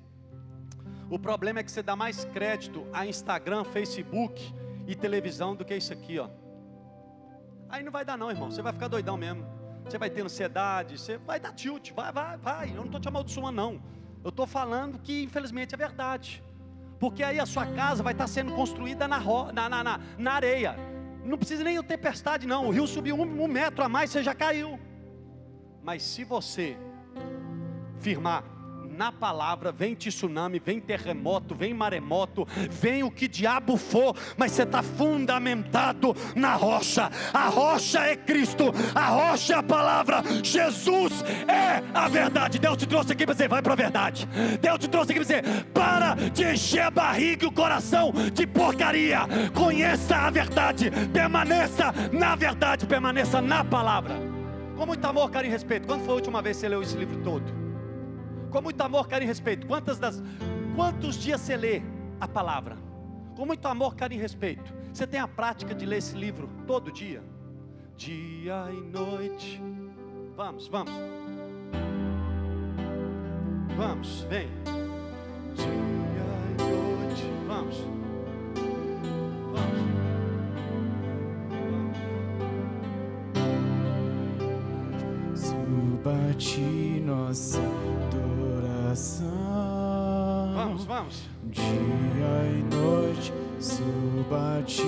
[1.10, 4.54] O problema é que você dá mais crédito a Instagram, Facebook
[4.86, 6.30] e televisão do que isso aqui, ó.
[7.68, 8.48] Aí não vai dar não, irmão.
[8.48, 9.44] Você vai ficar doidão mesmo.
[9.84, 12.70] Você vai ter ansiedade, você vai dar tilt, vai, vai, vai.
[12.70, 13.82] Eu não estou te amaldiçoando, não.
[14.22, 16.44] Eu estou falando que infelizmente é verdade
[17.02, 19.18] porque aí a sua casa vai estar sendo construída na,
[19.52, 20.76] na, na, na areia.
[21.24, 22.68] Não precisa nem tempestade, não.
[22.68, 24.78] O rio subiu um, um metro a mais, você já caiu.
[25.82, 26.78] Mas se você
[27.98, 28.44] firmar
[29.02, 34.62] na palavra, vem tsunami, vem terremoto, vem maremoto, vem o que diabo for, mas você
[34.62, 37.10] está fundamentado na rocha.
[37.34, 40.22] A rocha é Cristo, a rocha é a palavra.
[40.40, 42.60] Jesus é a verdade.
[42.60, 44.28] Deus te trouxe aqui para dizer, vai para a verdade.
[44.60, 48.46] Deus te trouxe aqui para dizer, para de encher a barriga e o coração de
[48.46, 49.22] porcaria.
[49.52, 54.14] Conheça a verdade, permaneça na verdade, permaneça na palavra.
[54.76, 55.88] Com muito amor, carinho e respeito.
[55.88, 57.61] Quando foi a última vez que você leu esse livro todo?
[58.52, 59.66] Com muito amor, carinho e respeito.
[59.66, 60.22] Quantas das,
[60.76, 61.82] quantos dias você lê
[62.20, 62.76] a palavra?
[63.34, 64.72] Com muito amor, carinho e respeito.
[64.92, 67.22] Você tem a prática de ler esse livro todo dia?
[67.96, 69.60] Dia e noite.
[70.36, 70.92] Vamos, vamos.
[73.74, 74.48] Vamos, vem.
[75.54, 77.24] Dia e noite.
[77.48, 77.76] Vamos.
[79.52, 79.82] Vamos.
[85.34, 87.60] Suba ti nossa
[88.92, 90.52] coração.
[90.54, 91.22] Vamos, vamos.
[91.44, 94.82] Dia e noite suba ti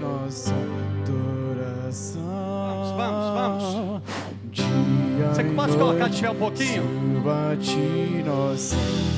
[0.00, 0.54] nossa
[1.02, 2.22] adoração.
[2.96, 4.02] Vamos, vamos, vamos.
[4.52, 4.66] Dia
[5.34, 6.82] Você pode colocar de pé um pouquinho?
[6.82, 8.76] Suba ti nossa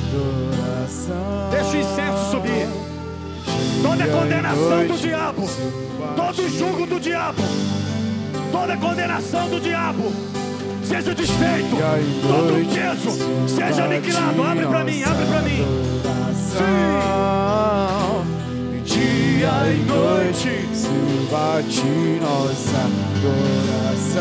[0.08, 1.50] adoração.
[1.50, 2.68] Deixa o incenso subir.
[3.82, 5.42] Toda condenação do diabo,
[6.16, 7.42] todo ti jugo do diabo,
[8.52, 10.12] toda condenação do diabo,
[10.84, 11.76] seja desfeito,
[12.22, 13.10] todo peso
[13.48, 14.42] seja aniquilado.
[14.42, 15.90] Abre para mim, abre para mim.
[16.60, 18.24] adoração.
[18.84, 22.80] Dia e noite, suba a ti nossa
[23.16, 24.20] adoração.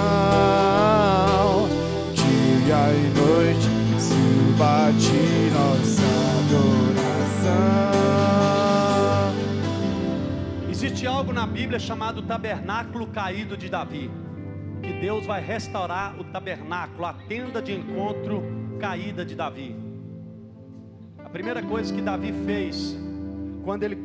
[2.14, 6.09] Dia e noite, suba a ti nossa
[6.40, 8.10] adoração.
[10.90, 14.11] Existe algo na Bíblia chamado tabernáculo caído de Davi.
[14.83, 18.42] Que Deus vai restaurar o tabernáculo, a tenda de encontro
[18.81, 19.76] caída de Davi.
[21.24, 22.98] A primeira coisa que Davi fez
[23.62, 23.98] quando ele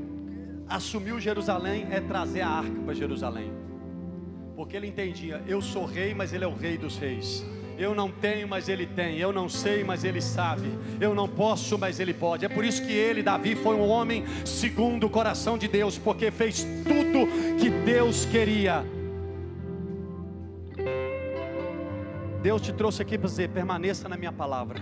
[0.69, 3.51] assumiu Jerusalém é trazer a arca para Jerusalém.
[4.55, 7.43] Porque ele entendia, eu sou rei, mas ele é o rei dos reis.
[7.77, 9.17] Eu não tenho, mas ele tem.
[9.17, 10.69] Eu não sei, mas ele sabe.
[10.99, 12.45] Eu não posso, mas ele pode.
[12.45, 16.31] É por isso que ele, Davi, foi um homem segundo o coração de Deus, porque
[16.31, 18.85] fez tudo que Deus queria.
[22.41, 24.79] Deus te trouxe aqui para dizer: permaneça na minha palavra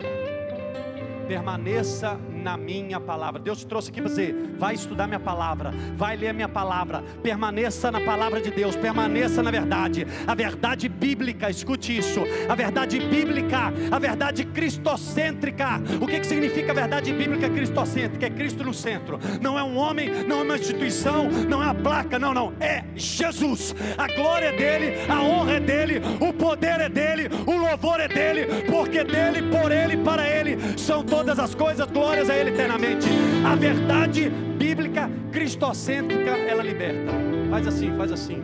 [1.23, 3.41] permaneça na minha palavra.
[3.41, 7.89] Deus te trouxe aqui para dizer: vai estudar minha palavra, vai ler minha palavra, permaneça
[7.91, 13.73] na palavra de Deus, permaneça na verdade, a verdade bíblica, escute isso, a verdade bíblica,
[13.91, 15.81] a verdade cristocêntrica.
[16.01, 18.25] O que, que significa a verdade bíblica cristocêntrica?
[18.25, 21.75] É Cristo no centro, não é um homem, não é uma instituição, não é uma
[21.75, 23.73] placa, não, não, é Jesus.
[23.97, 28.07] A glória é dele, a honra é dele, o poder é dele, o louvor é
[28.07, 33.07] dele, porque dele, por ele, para ele são todas as coisas, glórias a Ele eternamente.
[33.45, 37.11] A verdade bíblica cristocêntrica, ela liberta.
[37.49, 38.43] Faz assim, faz assim,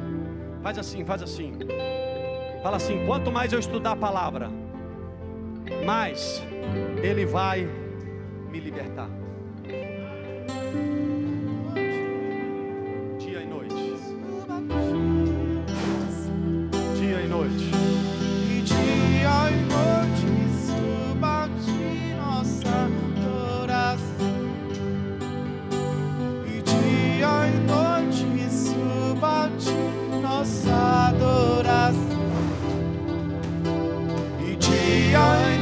[0.62, 1.54] faz assim, faz assim.
[2.62, 4.50] Fala assim: quanto mais eu estudar a palavra,
[5.86, 6.42] mais
[7.02, 7.68] Ele vai
[8.52, 9.10] me libertar.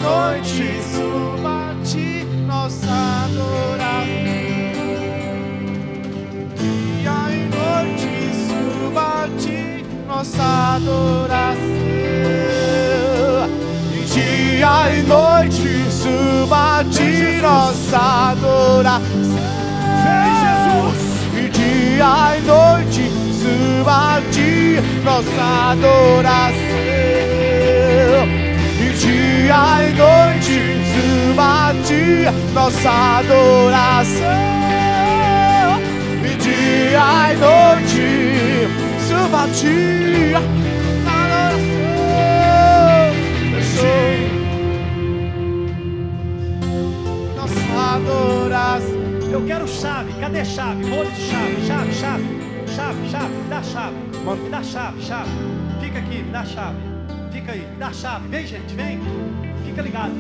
[0.02, 4.08] Noite suba de nossa adoração.
[6.56, 8.14] Dia e noite
[8.48, 11.58] suba de nossa adoração.
[13.94, 19.02] E dia e noite suba de nossa adoração.
[20.04, 21.04] Vem Jesus!
[21.36, 26.67] E dia e noite suba de nossa adoração.
[29.00, 30.58] Dia e noite
[30.92, 34.26] suba de nossa adoração.
[36.24, 38.68] E dia e noite
[39.08, 40.34] suba de
[47.36, 48.98] nossa adoração.
[49.32, 50.86] Eu quero chave, cadê chave?
[50.86, 52.24] Molho de chave, chave, chave,
[52.76, 55.30] chave, chave, me dá chave, me dá chave, chave.
[55.80, 56.87] Fica aqui, me dá chave.
[57.38, 58.28] Fica aí, me dá chave.
[58.30, 59.00] Vem, gente, vem.
[59.64, 60.14] Fica ligado.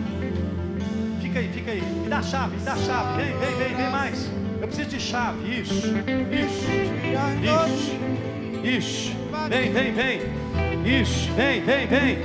[1.20, 1.82] Fica aí, fica aí.
[1.82, 3.24] Me dá chave, me dá chave.
[3.24, 4.30] Vem, vem, vem, vem mais.
[4.62, 5.60] Eu preciso de chave.
[5.60, 5.74] Isso,
[6.32, 6.68] isso,
[8.62, 9.16] isso, isso.
[9.50, 10.22] Vem, vem, vem.
[11.02, 12.20] Isso, vem, vem, vem.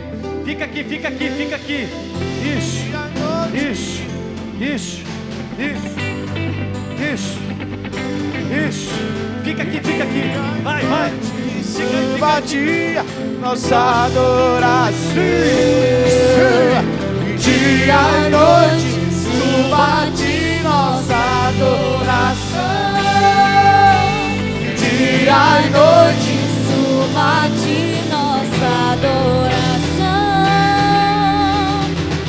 [0.45, 1.89] Fica aqui, fica aqui, fica aqui.
[2.55, 2.85] Isso,
[3.55, 4.03] isso,
[4.61, 5.03] isso,
[5.59, 6.03] isso.
[7.15, 7.39] Isso.
[8.69, 8.91] Isso.
[9.43, 10.63] Fica aqui, fica aqui.
[10.63, 11.42] Vai, vai.
[12.45, 13.05] Dia
[13.41, 15.23] nossa adoração.
[17.39, 21.17] Dia e noite suba de nossa
[21.49, 22.73] adoração.
[24.77, 26.43] Dia e noite
[27.13, 27.79] Suba de
[28.11, 30.13] nossa adoração.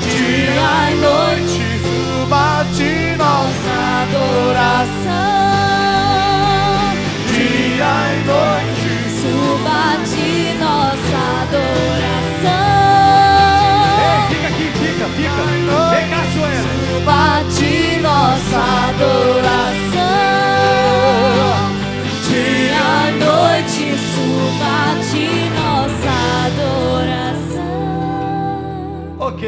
[0.01, 5.02] dia e noite suba de nossa adoração.
[11.53, 12.65] Adoração.
[14.03, 15.41] Ei, fica aqui, fica, fica.
[15.93, 16.73] Vem cá, Suela.
[16.89, 20.13] Suba de nossa adoração.
[22.27, 24.75] Dia e noite, suba
[25.11, 25.27] de
[25.59, 26.13] nossa
[26.47, 27.73] adoração.
[29.19, 29.43] Ok.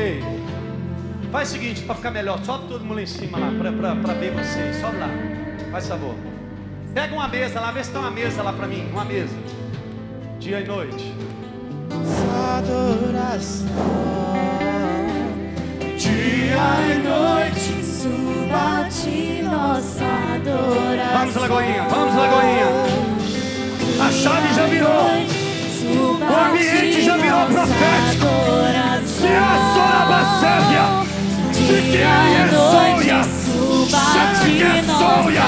[1.31, 4.31] Faz o seguinte, para ficar melhor, sobe todo mundo lá em cima lá, para ver
[4.31, 4.77] vocês.
[4.77, 5.09] Sobe lá.
[5.71, 6.15] Faz favor.
[6.93, 8.87] Pega uma mesa lá, vê se tem uma mesa lá para mim.
[8.91, 9.35] Uma mesa.
[10.39, 11.24] Dia e noite.
[12.57, 13.65] Adoração.
[15.97, 21.17] Dia e noite Suba de nossa adoração.
[21.19, 22.67] Vamos, Lagoinha, vamos, Lagoinha.
[23.99, 25.35] A chave já virou.
[25.87, 28.27] O ambiente já virou nossa profético.
[29.05, 30.85] Se a Sorabacévia,
[31.53, 32.03] se que é
[32.51, 35.47] Soia, se que é Soia,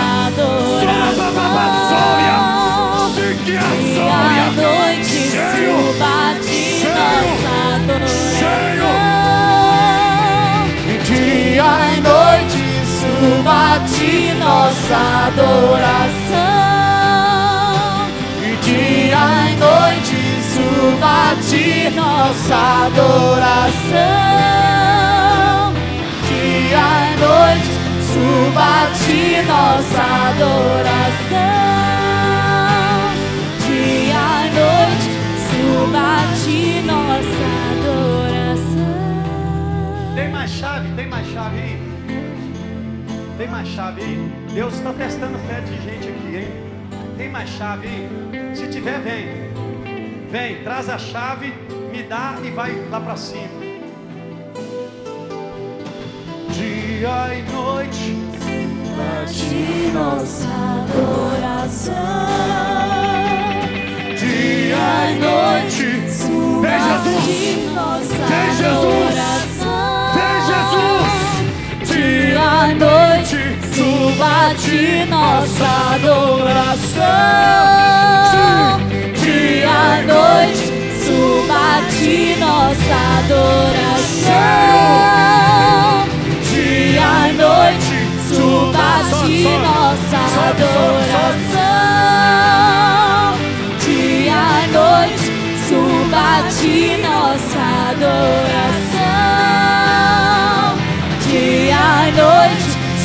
[0.79, 2.37] Sorabababassoia,
[3.13, 3.59] se que é
[4.55, 5.77] noite, cheio,
[10.89, 16.47] E dia e noite suba de nossa adoração.
[18.61, 22.55] Dia e noite suba de nossa
[22.85, 24.17] adoração.
[26.27, 27.73] Dia e noite,
[28.11, 28.71] suba
[29.05, 31.66] de nossa adoração.
[41.37, 41.77] Chave aí?
[43.37, 44.31] Tem mais chave aí?
[44.53, 46.47] Deus está testando fé de gente aqui, hein?
[47.17, 48.55] Tem mais chave aí?
[48.55, 50.27] Se tiver, vem.
[50.31, 51.53] Vem, traz a chave,
[51.91, 53.47] me dá e vai lá para cima.
[56.49, 58.17] Dia e noite,
[58.97, 60.47] Bate nossa
[60.81, 61.93] adoração.
[64.17, 65.85] Dia e noite.
[66.61, 67.73] Vem, Jesus.
[67.75, 69.56] Nossa Vem, Jesus.
[72.47, 73.39] E noite.
[73.73, 77.03] Suba de nossa adoração.
[79.13, 80.65] Dia e noite.
[81.03, 84.37] Suba de nossa adoração.
[86.49, 87.97] Dia e noite.
[88.29, 88.89] Suba
[89.25, 90.19] de nossa
[90.49, 91.67] adoração.
[93.79, 95.27] Dia e noite.
[95.67, 98.66] Suba de nossa adoração.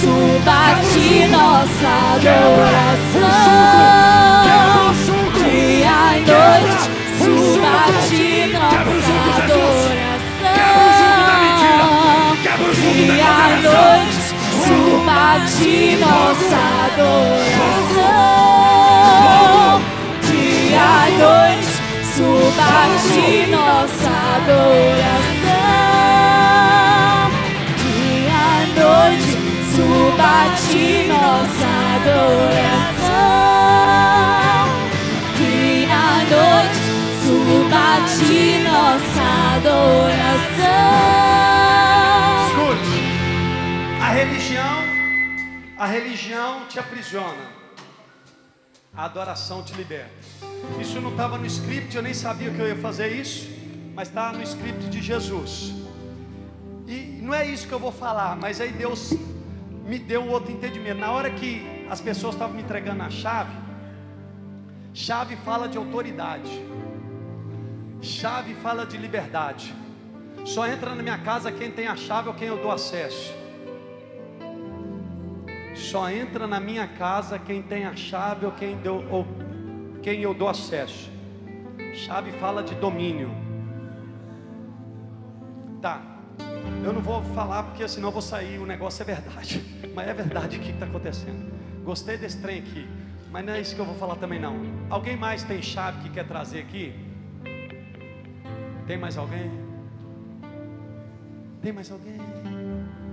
[0.02, 3.30] Suba de nossa adoração.
[5.32, 6.90] Dia e noite.
[7.18, 7.76] Suba
[8.10, 10.02] de nossa adoração.
[12.82, 14.22] Dia e noite,
[14.66, 18.10] suba de nossa adoração.
[20.22, 21.74] Dia e noite,
[22.16, 22.74] suba
[23.06, 25.41] de nossa adoração.
[29.74, 33.12] Suba de nossa adoração.
[35.36, 36.82] Dia e noite,
[37.24, 39.24] suba de nossa
[39.56, 40.12] adoração.
[42.48, 43.00] escute.
[44.02, 44.78] A religião,
[45.78, 47.62] a religião te aprisiona.
[48.94, 50.10] A adoração te liberta.
[50.78, 53.48] Isso não estava no script, eu nem sabia que eu ia fazer isso,
[53.94, 55.72] mas está no script de Jesus.
[56.86, 59.14] E não é isso que eu vou falar, mas aí Deus
[59.84, 60.98] me deu um outro entendimento.
[60.98, 63.52] Na hora que as pessoas estavam me entregando a chave,
[64.94, 66.64] chave fala de autoridade,
[68.00, 69.74] chave fala de liberdade.
[70.44, 73.32] Só entra na minha casa quem tem a chave ou quem eu dou acesso.
[75.74, 79.26] Só entra na minha casa quem tem a chave ou quem, deu, ou
[80.02, 81.10] quem eu dou acesso.
[81.94, 83.30] Chave fala de domínio.
[85.80, 86.11] Tá.
[86.84, 88.58] Eu não vou falar porque senão eu vou sair.
[88.58, 89.62] O negócio é verdade.
[89.94, 91.52] Mas é verdade o que está acontecendo.
[91.84, 92.88] Gostei desse trem aqui.
[93.30, 94.56] Mas não é isso que eu vou falar também não.
[94.90, 96.92] Alguém mais tem chave que quer trazer aqui?
[98.86, 99.50] Tem mais alguém?
[101.62, 102.18] Tem mais alguém?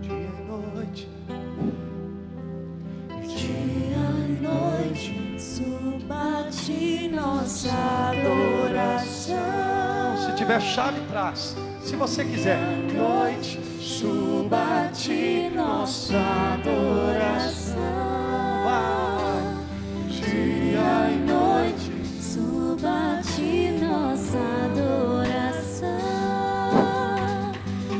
[0.01, 0.41] Dia e
[0.76, 1.07] noite.
[3.22, 3.95] Dia
[4.28, 7.70] e noite, suba de nossa
[8.09, 9.38] adoração.
[10.17, 11.55] Se tiver chave, traz.
[11.90, 12.60] Se você quiser.
[12.94, 16.20] Noite, suba de nossa
[16.54, 17.82] adoração.
[18.64, 19.42] Vai.
[20.08, 25.88] Dia e noite, suba de nossa adoração.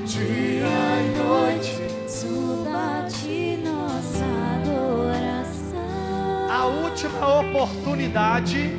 [0.06, 0.68] Dia
[1.02, 1.76] e noite,
[2.08, 4.24] suba de nossa
[4.60, 5.82] adoração.
[6.48, 8.70] A última oportunidade.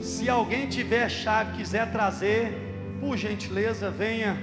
[0.00, 2.67] Se alguém tiver chave, quiser trazer,
[3.00, 4.36] por gentileza, venha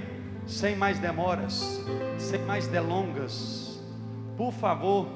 [0.46, 1.80] sem mais demoras,
[2.18, 3.80] sem mais delongas.
[4.36, 5.08] Por favor,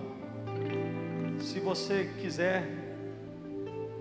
[1.38, 2.68] se você quiser,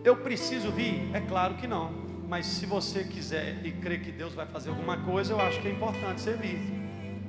[0.04, 1.10] eu preciso vir?
[1.14, 1.92] É claro que não.
[2.28, 5.68] Mas se você quiser e crer que Deus vai fazer alguma coisa, eu acho que
[5.68, 6.60] é importante você vir.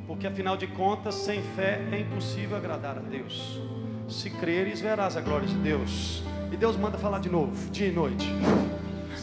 [0.07, 3.61] Porque afinal de contas, sem fé é impossível agradar a Deus.
[4.09, 6.23] Se creres, verás a glória de Deus.
[6.53, 8.27] E Deus manda falar de novo, dia e noite.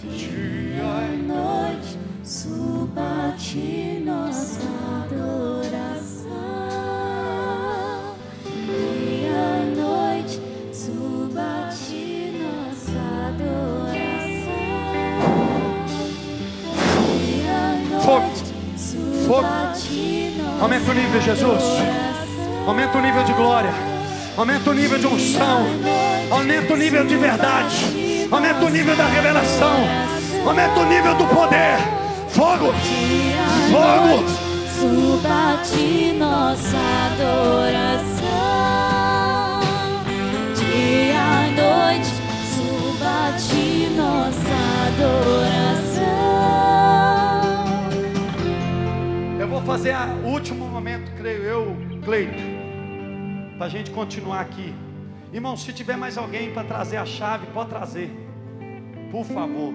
[0.04, 4.60] Dia e noite, suba de nossa
[5.06, 6.28] adoração.
[8.66, 10.42] Dia e noite,
[10.74, 13.00] suba de nossa
[13.30, 13.96] adoração.
[17.24, 18.30] E Fogo.
[18.76, 19.48] noite, Fogo.
[19.80, 21.64] nossa Aumenta o nível, Jesus.
[22.68, 23.72] Aumenta o nível de glória.
[24.36, 25.66] Aumenta o nível de unção.
[26.30, 28.28] Aumenta o nível de verdade.
[28.30, 29.80] Aumenta o nível da revelação.
[30.46, 32.07] Aumenta o nível do poder.
[32.30, 32.74] Fogo.
[33.72, 34.28] Fogo.
[34.80, 38.28] Suba de nossa adoração.
[40.56, 42.12] Dia e noite,
[42.54, 44.58] suba de nossa
[44.88, 46.08] adoração.
[49.40, 52.42] Eu vou fazer o último momento, creio eu, Cleito.
[53.58, 54.74] Para a gente continuar aqui.
[55.34, 58.10] Irmão, se tiver mais alguém para trazer a chave, pode trazer.
[59.12, 59.74] Por favor.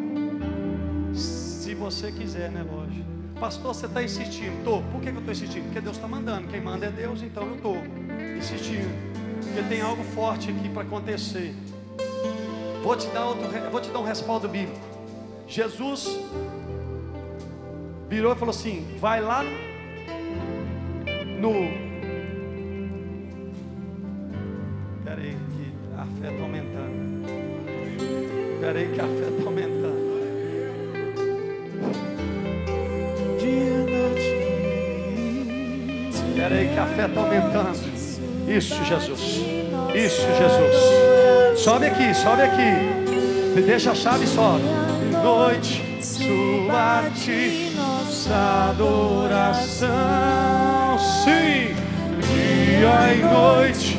[1.73, 3.07] Se você quiser, né, lógico.
[3.41, 4.62] Pastor, você está insistindo.
[4.62, 4.83] Tô.
[4.93, 5.64] Por que, que eu estou insistindo?
[5.64, 6.47] Porque Deus está mandando.
[6.49, 7.79] Quem manda é Deus, então eu estou
[8.39, 8.95] insistindo.
[9.43, 11.55] Porque tem algo forte aqui para acontecer.
[12.83, 14.79] Vou te dar outro, vou te dar um respaldo bíblico.
[15.49, 16.20] Jesus
[18.07, 19.43] virou e falou assim: vai lá
[21.41, 21.53] no.
[24.99, 27.27] Espera aí, que a fé está aumentando.
[28.57, 30.01] Espera aí, que a fé está aumentando.
[36.43, 37.78] Espera aí, que a fé está aumentando.
[38.49, 39.20] Isso, Jesus.
[39.95, 41.61] Isso, Jesus.
[41.61, 43.55] Sobe aqui, sobe aqui.
[43.55, 44.64] Me deixa a chave e sobe.
[45.22, 49.88] Noite, suba a ti nossa adoração.
[50.99, 51.76] Sim,
[52.26, 53.91] dia e noite.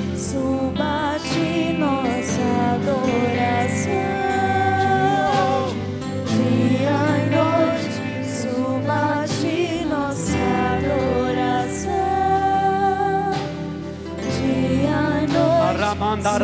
[16.16, 16.40] Nossa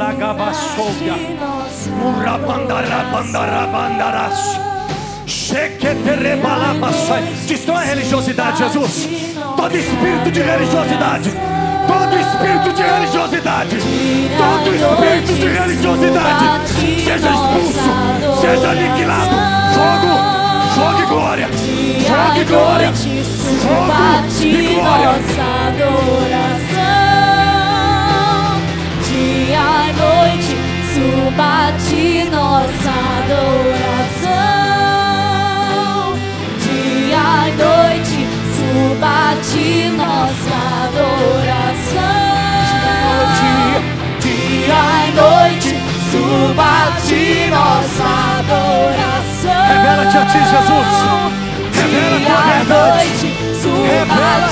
[1.89, 4.59] Murabandarabandarabandaraço.
[5.27, 7.23] Chequeterebalabaçai.
[7.47, 9.07] Destrói a religiosidade, Jesus.
[9.55, 11.31] Todo espírito de religiosidade.
[11.87, 13.77] Todo espírito de religiosidade.
[14.37, 16.45] Todo espírito de religiosidade.
[17.03, 17.91] Seja expulso.
[18.41, 19.35] Seja aniquilado.
[19.75, 20.09] Fogo.
[20.75, 21.47] Fogo e glória.
[21.47, 22.91] Fogo e glória.
[22.93, 23.93] Fogo
[24.41, 25.09] e glória.
[30.19, 30.55] Noite,
[30.93, 34.29] suba de nossa adoração.
[36.63, 38.19] Dia e noite,
[38.55, 41.99] suba de nossa adoração.
[44.19, 45.71] Dia e noite,
[46.11, 46.73] suba
[47.07, 48.07] de nossa
[48.39, 49.63] adoração.
[49.67, 50.89] Revela-te a ti, Jesus.
[51.75, 53.27] Revela a tua verdade.
[53.87, 54.49] Revela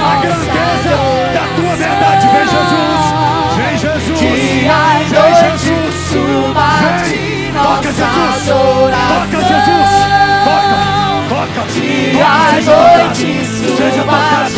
[0.00, 0.94] a grandeza
[1.34, 2.24] da tua verdade.
[2.28, 3.41] Vem, Jesus.
[3.82, 4.20] Jesus.
[4.20, 6.12] Vem, Jesus.
[6.12, 7.52] Vem.
[7.52, 8.46] Toca, Jesus.
[8.46, 9.92] Toca, Jesus.
[10.44, 10.76] Toca.
[11.28, 11.62] Toca.
[12.12, 12.50] Toca.
[12.50, 13.16] Seja tocado.
[13.76, 14.50] Seja tocado.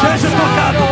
[0.00, 0.82] Seja tocado.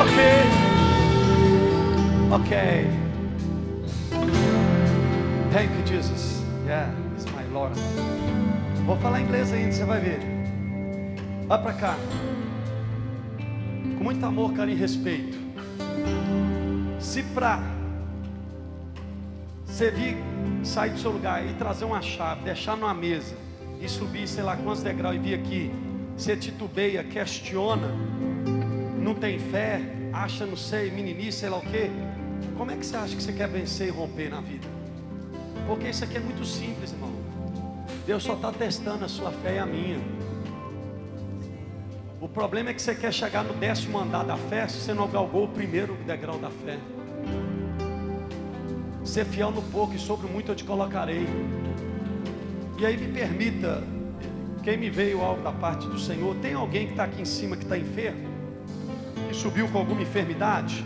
[0.00, 0.18] Ok.
[2.32, 2.85] Ok.
[8.86, 10.20] Vou falar inglês ainda, você vai ver.
[11.48, 11.96] Vai pra cá.
[13.98, 15.36] Com muito amor, carinho e respeito.
[17.00, 17.60] Se pra
[19.66, 20.16] você vir,
[20.62, 23.34] sair do seu lugar e trazer uma chave, deixar numa mesa
[23.80, 25.72] e subir, sei lá quantos degraus e vir aqui,
[26.16, 27.88] você titubeia, questiona,
[28.98, 29.80] não tem fé,
[30.12, 31.90] acha, não sei, meninice, sei lá o quê.
[32.56, 34.68] Como é que você acha que você quer vencer e romper na vida?
[35.66, 37.15] Porque isso aqui é muito simples, irmão.
[38.06, 39.98] Deus só está testando a sua fé e a minha.
[42.20, 45.08] O problema é que você quer chegar no décimo andar da fé se você não
[45.08, 46.78] galgou o primeiro degrau da fé.
[49.04, 51.26] Ser fiel no pouco e sobre muito eu te colocarei.
[52.78, 53.82] E aí me permita,
[54.62, 57.56] quem me veio algo da parte do Senhor, tem alguém que está aqui em cima
[57.56, 58.28] que está enfermo?
[59.28, 60.84] Que subiu com alguma enfermidade?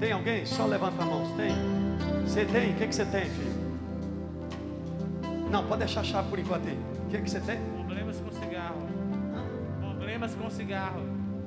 [0.00, 0.46] Tem alguém?
[0.46, 1.36] Só levanta a mão.
[1.36, 1.52] Tem?
[2.26, 2.70] Você tem?
[2.70, 3.47] O que, que você tem, filho?
[5.50, 6.78] Não, pode deixar a chave por enquanto aí.
[7.06, 7.58] O que, que você tem?
[7.86, 8.88] Problemas com cigarro.
[9.80, 11.00] Problemas com cigarro.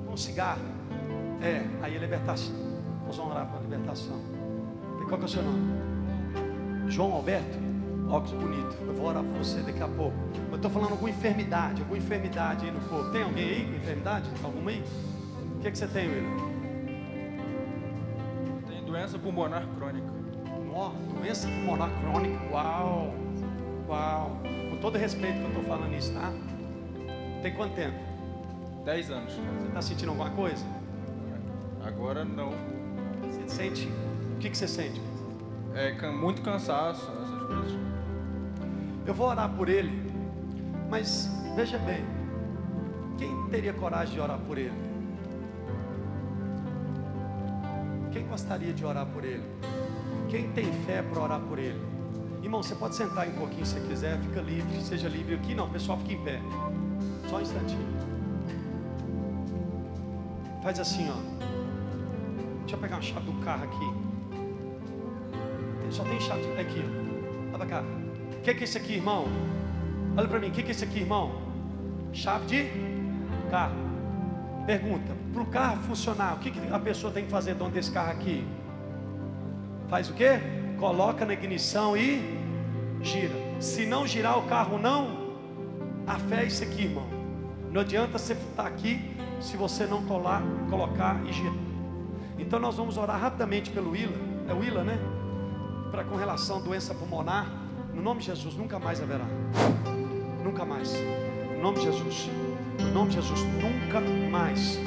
[0.09, 0.61] Um cigarro.
[1.41, 2.53] É, aí é libertação.
[3.05, 4.19] Nós vamos orar para a libertação.
[5.07, 6.89] Qual que é o seu nome?
[6.89, 7.59] João Alberto?
[8.09, 8.77] Óculos bonito.
[8.87, 10.17] Eu vou orar por você daqui a pouco.
[10.49, 13.11] Eu estou falando alguma enfermidade, alguma enfermidade aí no corpo.
[13.11, 14.29] Tem alguém aí com enfermidade?
[14.43, 14.83] Alguma aí?
[15.55, 16.51] O que, que você tem, William?
[18.67, 20.07] Tem doença pulmonar crônica.
[20.65, 22.39] Nó, doença pulmonar crônica.
[22.51, 23.13] Uau!
[24.69, 26.31] Com todo respeito que eu estou falando isso, tá?
[27.41, 27.97] Tem quanto tempo?
[28.85, 29.33] 10 anos.
[29.33, 30.65] Você está sentindo alguma coisa?
[31.83, 32.51] Agora não.
[33.21, 33.89] Você sente?
[34.35, 35.01] O que, que você sente?
[35.75, 37.79] É muito cansaço, essas coisas.
[39.05, 40.11] Eu vou orar por ele,
[40.89, 42.05] mas veja bem,
[43.17, 44.73] quem teria coragem de orar por ele?
[48.11, 49.43] Quem gostaria de orar por ele?
[50.29, 51.90] Quem tem fé para orar por ele?
[52.51, 55.55] Irmão, você pode sentar um pouquinho se quiser, fica livre, seja livre aqui.
[55.55, 56.41] Não, pessoal, fica em pé.
[57.29, 57.87] Só um instantinho.
[60.61, 61.15] Faz assim, ó.
[62.59, 63.93] Deixa eu pegar uma chave do carro aqui.
[65.91, 67.55] Só tem chave de- aqui, ó.
[67.55, 67.83] Olha pra cá.
[68.37, 69.27] O que, que é isso aqui, irmão?
[70.17, 71.41] Olha pra mim, o que, que é isso aqui, irmão?
[72.11, 72.69] Chave de
[73.49, 73.75] carro.
[74.65, 77.91] Pergunta: para o carro funcionar, o que, que a pessoa tem que fazer dentro desse
[77.91, 78.45] carro aqui?
[79.87, 80.31] Faz o quê?
[80.77, 82.40] Coloca na ignição e
[83.03, 83.33] gira.
[83.59, 85.31] Se não girar o carro, não.
[86.07, 87.07] A fé é isso aqui, irmão.
[87.71, 88.99] Não adianta você estar aqui
[89.39, 91.53] se você não colar, colocar e girar.
[92.37, 94.17] Então nós vamos orar rapidamente pelo Willa.
[94.49, 94.99] É o Willa, né?
[95.91, 97.47] Para com relação à doença pulmonar.
[97.93, 99.25] No nome de Jesus, nunca mais haverá.
[100.43, 100.93] Nunca mais.
[101.55, 102.29] No nome de Jesus.
[102.79, 104.77] No nome de Jesus, nunca mais.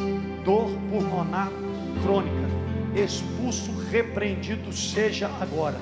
[0.44, 1.50] Dor pulmonar
[2.02, 2.44] crônica.
[2.94, 5.78] Expulso, repreendido seja agora.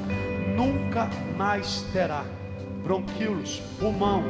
[0.57, 2.25] Nunca mais terá.
[2.83, 4.23] Bronquíolos, pulmão,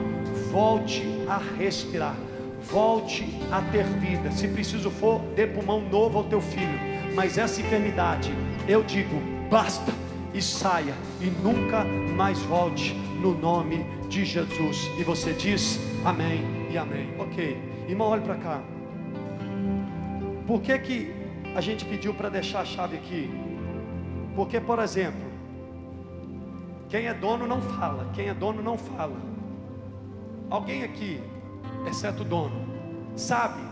[0.51, 2.17] volte a respirar.
[2.61, 4.31] Volte a ter vida.
[4.31, 6.79] Se preciso for, dê pulmão novo ao teu filho.
[7.15, 8.33] Mas essa enfermidade,
[8.69, 9.21] eu digo,
[9.51, 9.93] basta
[10.35, 14.91] e saia e nunca mais volte no nome de Jesus.
[14.99, 17.15] E você diz amém e amém.
[17.19, 17.59] Ok,
[17.89, 18.63] irmão, olhe para cá.
[20.47, 21.15] Por que, que
[21.55, 23.31] a gente pediu para deixar a chave aqui?
[24.35, 25.32] Porque, por exemplo,
[26.93, 29.17] quem é dono não fala, quem é dono não fala.
[30.51, 31.23] Alguém aqui,
[31.89, 32.67] exceto o dono,
[33.17, 33.63] sabe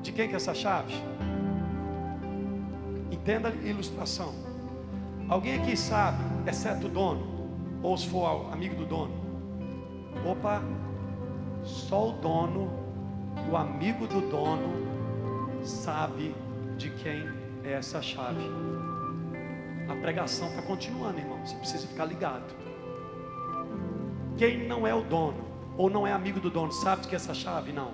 [0.00, 0.94] de quem que é essa chave?
[3.10, 4.32] Entenda a ilustração.
[5.28, 7.50] Alguém aqui sabe, exceto o dono,
[7.82, 9.12] ou se for amigo do dono?
[10.24, 10.62] Opa,
[11.64, 12.70] só o dono,
[13.50, 16.32] o amigo do dono, sabe
[16.78, 17.28] de quem
[17.64, 18.38] é essa chave.
[19.90, 21.44] A pregação está continuando, irmão.
[21.44, 22.54] Você precisa ficar ligado.
[24.38, 25.44] Quem não é o dono,
[25.76, 27.72] ou não é amigo do dono, sabe que é essa chave?
[27.72, 27.90] Não.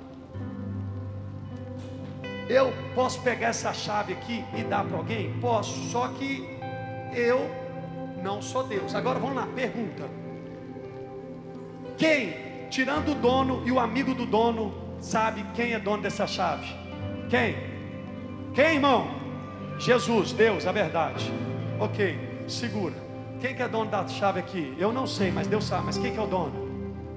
[2.48, 5.40] Eu posso pegar essa chave aqui e dar para alguém?
[5.40, 6.46] Posso, só que
[7.14, 7.50] eu
[8.22, 8.94] não sou Deus.
[8.94, 10.04] Agora vamos lá, pergunta.
[11.96, 16.66] Quem, tirando o dono e o amigo do dono, sabe quem é dono dessa chave?
[17.30, 17.56] Quem?
[18.54, 19.08] Quem, irmão?
[19.78, 21.32] Jesus, Deus, a verdade.
[21.78, 22.18] Ok,
[22.48, 22.94] segura.
[23.40, 24.74] Quem que é dono da chave aqui?
[24.78, 25.86] Eu não sei, mas Deus sabe.
[25.86, 26.52] Mas quem que é o dono?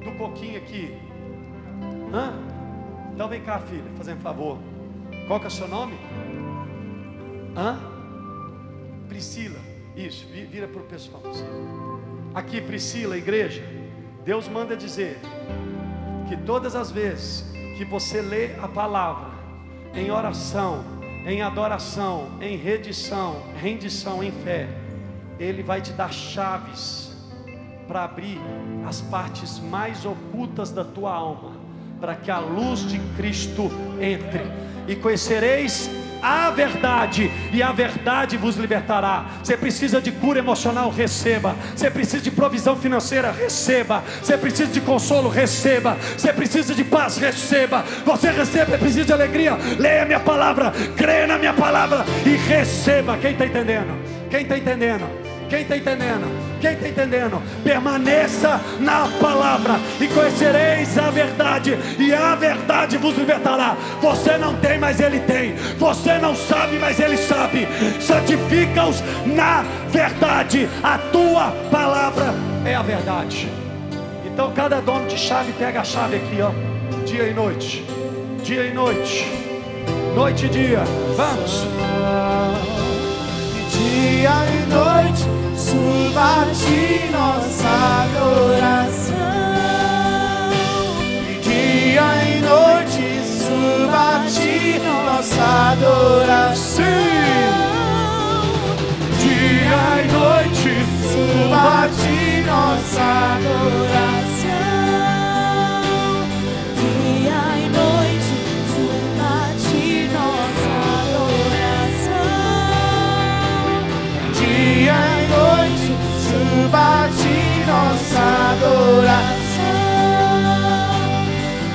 [0.04, 0.98] Do coquinho aqui.
[2.14, 2.34] Hã?
[3.14, 4.58] Então vem cá, filha, fazendo favor.
[5.28, 5.94] Qual que é o seu nome?
[7.56, 7.80] Hã?
[9.08, 9.60] Priscila.
[9.96, 11.22] Isso, vira para o pessoal.
[12.34, 13.64] Aqui, Priscila, igreja.
[14.24, 15.20] Deus manda dizer
[16.28, 17.46] que todas as vezes
[17.78, 19.30] que você lê a palavra
[19.94, 20.84] em oração,
[21.26, 24.68] em adoração, em redição, rendição, em fé,
[25.40, 27.12] Ele vai te dar chaves
[27.88, 28.40] para abrir
[28.88, 31.54] as partes mais ocultas da tua alma,
[32.00, 34.44] para que a luz de Cristo entre.
[34.88, 35.90] E conhecereis
[36.22, 39.26] a verdade, e a verdade vos libertará.
[39.44, 41.56] Você precisa de cura emocional, receba.
[41.76, 44.04] Você precisa de provisão financeira, receba.
[44.22, 45.98] Você precisa de consolo, receba.
[46.18, 47.84] Você precisa de paz, receba.
[48.06, 49.58] Você receba, precisa de alegria.
[49.78, 53.18] Leia minha palavra, creia na minha palavra e receba.
[53.18, 53.98] Quem está entendendo?
[54.30, 55.19] Quem está entendendo?
[55.50, 56.28] Quem está entendendo?
[56.62, 57.42] Quem está entendendo?
[57.64, 63.76] Permaneça na palavra e conhecereis a verdade, e a verdade vos libertará.
[64.00, 65.56] Você não tem, mas Ele tem.
[65.78, 67.68] Você não sabe, mas Ele sabe.
[68.00, 70.70] Santifica-os na verdade.
[70.84, 72.34] A tua palavra
[72.64, 73.50] é a verdade.
[74.26, 76.52] Então, cada dono de chave pega a chave aqui, ó.
[77.06, 77.84] Dia e noite.
[78.44, 79.26] Dia e noite.
[80.16, 80.84] Noite e dia.
[81.18, 82.89] Vamos.
[84.00, 85.28] Dia e noite
[85.58, 87.68] suba de nossa
[88.06, 89.14] adoração.
[91.44, 96.86] Dia e noite suba de nossa adoração.
[99.20, 100.72] Dia e noite
[101.12, 103.04] suba de nossa
[103.36, 104.29] adoração.
[116.80, 119.10] Suba de nossa adoração.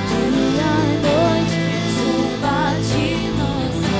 [0.09, 1.61] Dia e noite,
[1.95, 3.95] suba de nossa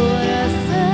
[0.00, 0.90] adoração.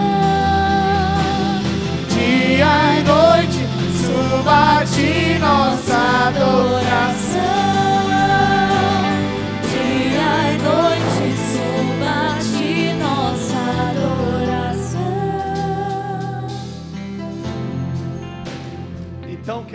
[2.10, 3.62] Dia e noite
[4.04, 5.96] suba de nossa
[6.28, 6.85] adoração.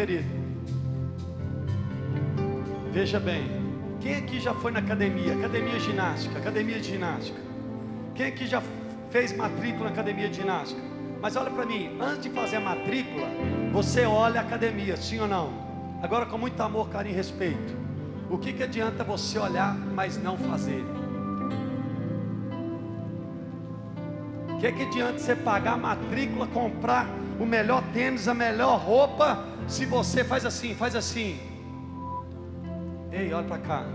[0.02, 0.26] Querido,
[2.92, 3.62] veja bem.
[4.00, 5.36] Quem aqui já foi na academia?
[5.36, 7.40] Academia ginástica, academia de ginástica.
[8.16, 8.64] Quem aqui já
[9.12, 10.82] fez matrícula na academia de ginástica?
[11.22, 13.28] Mas olha para mim, antes de fazer a matrícula,
[13.72, 15.54] você olha a academia, sim ou não?
[16.02, 17.78] Agora com muito amor, carinho e respeito.
[18.28, 20.84] O que, que adianta você olhar, mas não fazer?
[24.60, 27.08] que que adianta você pagar a matrícula, comprar
[27.40, 31.40] o melhor tênis, a melhor roupa, se você faz assim, faz assim.
[33.10, 33.86] Ei, olha para cá.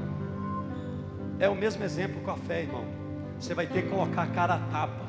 [1.38, 2.84] É o mesmo exemplo com a fé, irmão.
[3.38, 5.06] Você vai ter que colocar a cara a tapa.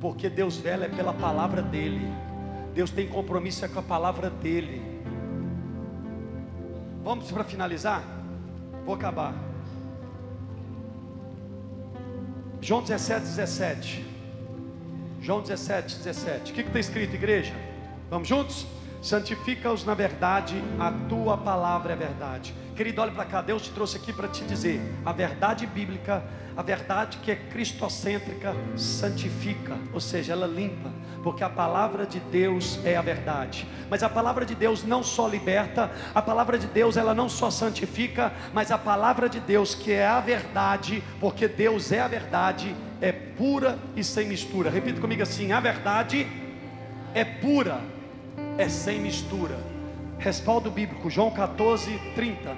[0.00, 2.10] Porque Deus velho é pela palavra dele.
[2.74, 4.82] Deus tem compromisso é com a palavra dele.
[7.04, 8.02] Vamos para finalizar?
[8.86, 9.34] Vou acabar.
[12.62, 14.06] João 17, 17.
[15.20, 16.52] João 17, 17.
[16.52, 17.52] O que está escrito, igreja?
[18.08, 18.66] Vamos juntos?
[19.00, 22.54] Santifica-os na verdade, a tua palavra é verdade.
[22.74, 26.22] Querido, olha para cá, Deus te trouxe aqui para te dizer: a verdade bíblica,
[26.56, 30.90] a verdade que é cristocêntrica, santifica, ou seja, ela limpa,
[31.22, 33.66] porque a palavra de Deus é a verdade.
[33.88, 37.50] Mas a palavra de Deus não só liberta, a palavra de Deus ela não só
[37.50, 42.74] santifica, mas a palavra de Deus que é a verdade, porque Deus é a verdade,
[43.00, 44.68] é pura e sem mistura.
[44.68, 46.26] Repita comigo assim: a verdade
[47.14, 47.80] é pura,
[48.58, 49.58] é sem mistura.
[50.18, 52.56] Respaldo bíblico, João 14, 30.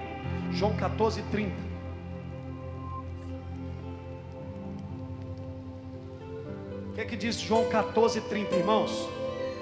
[0.53, 1.53] João 14, 30.
[6.89, 9.09] O que é que diz João 14, 30, irmãos?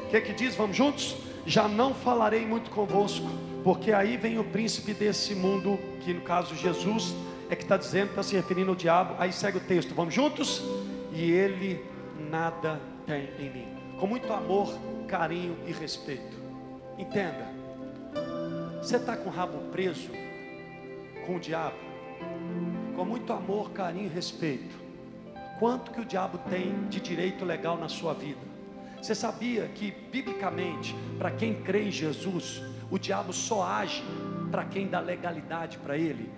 [0.05, 0.55] O que é que diz?
[0.55, 1.17] Vamos juntos?
[1.45, 3.29] Já não falarei muito convosco,
[3.63, 7.15] porque aí vem o príncipe desse mundo, que no caso Jesus
[7.49, 9.15] é que está dizendo, está se referindo ao diabo.
[9.19, 10.63] Aí segue o texto, vamos juntos?
[11.13, 11.85] E ele
[12.31, 13.69] nada tem em mim.
[13.99, 14.77] Com muito amor,
[15.07, 16.37] carinho e respeito.
[16.99, 17.47] Entenda,
[18.81, 20.11] você está com o rabo preso
[21.27, 21.77] com o diabo,
[22.95, 24.77] com muito amor, carinho e respeito.
[25.59, 28.41] Quanto que o diabo tem de direito legal na sua vida?
[29.03, 34.03] Você sabia que, biblicamente, para quem crê em Jesus, o diabo só age
[34.51, 36.31] para quem dá legalidade para ele?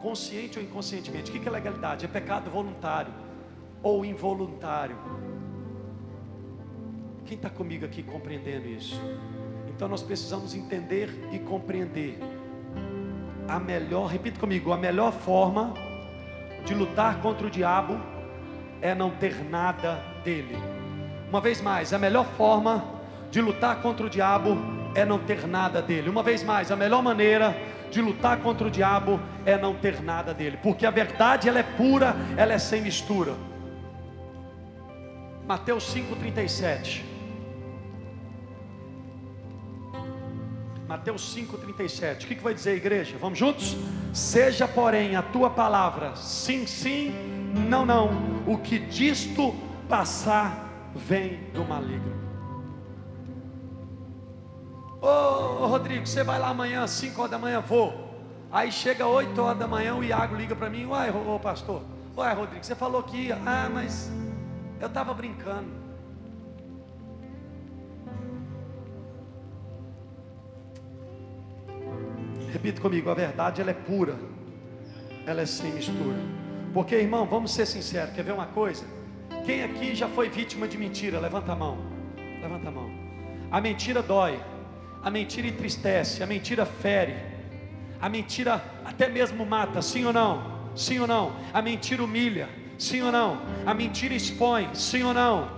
[0.00, 1.30] Consciente ou inconscientemente?
[1.30, 2.04] O que é legalidade?
[2.04, 3.12] É pecado voluntário
[3.82, 4.96] ou involuntário.
[7.24, 9.00] Quem está comigo aqui compreendendo isso?
[9.68, 12.18] Então nós precisamos entender e compreender
[13.48, 15.74] a melhor, repita comigo, a melhor forma
[16.64, 18.00] de lutar contra o diabo
[18.80, 20.56] é não ter nada dele.
[21.28, 22.84] Uma vez mais, a melhor forma
[23.30, 24.56] de lutar contra o diabo
[24.94, 26.08] é não ter nada dele.
[26.08, 27.56] Uma vez mais, a melhor maneira
[27.90, 31.62] de lutar contra o diabo é não ter nada dele, porque a verdade ela é
[31.62, 33.34] pura, ela é sem mistura.
[35.50, 37.04] Mateus 5:37.
[40.86, 42.24] Mateus 5,37.
[42.24, 43.16] O que, que vai dizer a igreja?
[43.18, 43.76] Vamos juntos?
[44.14, 47.12] Seja, porém, a tua palavra sim, sim,
[47.68, 48.10] não, não.
[48.46, 49.52] O que disto
[49.88, 52.14] passar vem do maligno.
[55.02, 57.60] Ô, ô Rodrigo, você vai lá amanhã às 5 horas da manhã?
[57.60, 58.08] Vou.
[58.52, 61.82] Aí chega 8 horas da manhã, o Iago liga para mim, uai, ô pastor,
[62.16, 64.12] uai Rodrigo, você falou que ia, ah, mas
[64.80, 65.68] eu estava brincando.
[72.50, 74.16] Repita comigo, a verdade ela é pura,
[75.26, 76.18] ela é sem mistura.
[76.74, 78.84] Porque, irmão, vamos ser sinceros, quer ver uma coisa?
[79.44, 81.20] Quem aqui já foi vítima de mentira?
[81.20, 81.78] Levanta a mão.
[82.40, 82.90] Levanta a mão.
[83.50, 84.40] A mentira dói,
[85.02, 87.16] a mentira entristece, a mentira fere,
[88.00, 90.70] a mentira até mesmo mata, sim ou não?
[90.74, 91.36] Sim ou não?
[91.52, 92.48] A mentira humilha,
[92.82, 93.40] sim ou não?
[93.66, 95.50] A mentira expõe, sim ou não?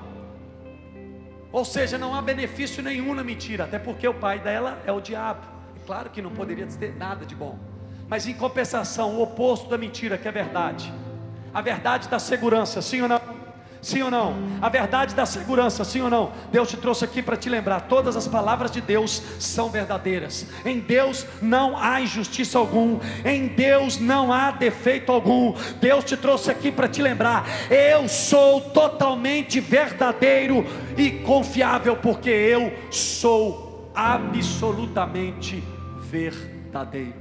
[1.52, 5.00] Ou seja, não há benefício nenhum na mentira, até porque o pai dela é o
[5.00, 5.46] diabo.
[5.86, 7.58] Claro que não poderia ter nada de bom.
[8.08, 10.92] Mas em compensação, o oposto da mentira, que é a verdade.
[11.52, 13.41] A verdade da segurança, sim ou não?
[13.82, 14.36] Sim ou não?
[14.62, 16.30] A verdade da segurança, sim ou não?
[16.52, 20.46] Deus te trouxe aqui para te lembrar: todas as palavras de Deus são verdadeiras.
[20.64, 23.00] Em Deus não há injustiça algum.
[23.24, 25.52] Em Deus não há defeito algum.
[25.80, 30.64] Deus te trouxe aqui para te lembrar: eu sou totalmente verdadeiro
[30.96, 35.60] e confiável, porque eu sou absolutamente
[36.08, 37.20] verdadeiro.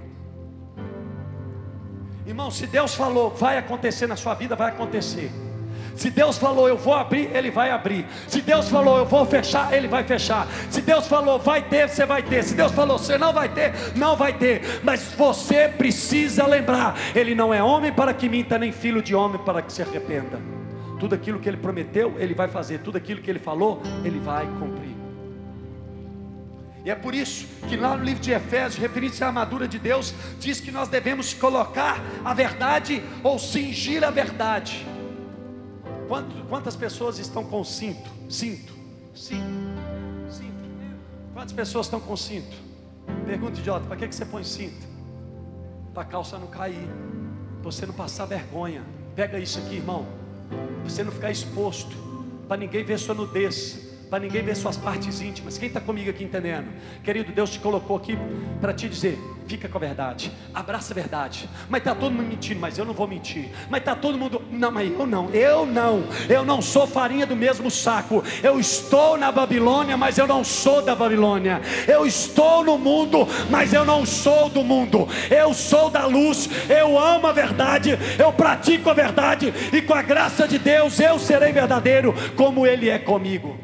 [2.23, 5.31] Irmão, se Deus falou, vai acontecer na sua vida, vai acontecer.
[5.95, 8.05] Se Deus falou, eu vou abrir, Ele vai abrir.
[8.27, 10.47] Se Deus falou, eu vou fechar, Ele vai fechar.
[10.69, 12.43] Se Deus falou, vai ter, você vai ter.
[12.43, 14.81] Se Deus falou, você não vai ter, não vai ter.
[14.83, 19.39] Mas você precisa lembrar: Ele não é homem para que minta, nem filho de homem
[19.43, 20.39] para que se arrependa.
[20.99, 22.79] Tudo aquilo que Ele prometeu, Ele vai fazer.
[22.79, 24.91] Tudo aquilo que Ele falou, Ele vai cumprir.
[26.83, 30.13] E é por isso que lá no livro de Efésios, referindo-se à armadura de Deus,
[30.39, 34.85] diz que nós devemos colocar a verdade ou cingir a verdade.
[36.49, 38.09] Quantas pessoas estão com cinto?
[38.29, 38.73] Cinto,
[39.15, 39.41] cinto,
[40.29, 40.69] cinto.
[41.33, 42.53] Quantas pessoas estão com cinto?
[43.25, 44.85] Pergunta idiota: para que, que você põe cinto?
[45.93, 46.89] Para a calça não cair,
[47.61, 48.83] para você não passar vergonha.
[49.15, 50.05] Pega isso aqui, irmão,
[50.49, 51.95] para você não ficar exposto
[52.45, 55.57] para ninguém ver sua nudez, para ninguém ver suas partes íntimas.
[55.57, 56.67] Quem está comigo aqui entendendo?
[57.01, 58.17] Querido, Deus te colocou aqui
[58.59, 61.49] para te dizer: fica com a verdade, abraça a verdade.
[61.69, 63.49] Mas está todo mundo mentindo, mas eu não vou mentir.
[63.69, 67.37] Mas está todo mundo, não, mas eu não, eu não, eu não sou farinha do
[67.37, 68.21] mesmo saco.
[68.43, 71.61] Eu estou na Babilônia, mas eu não sou da Babilônia.
[71.87, 75.07] Eu estou no mundo, mas eu não sou do mundo.
[75.29, 80.01] Eu sou da luz, eu amo a verdade, eu pratico a verdade, e com a
[80.01, 83.60] graça de Deus eu serei verdadeiro como Ele é comigo.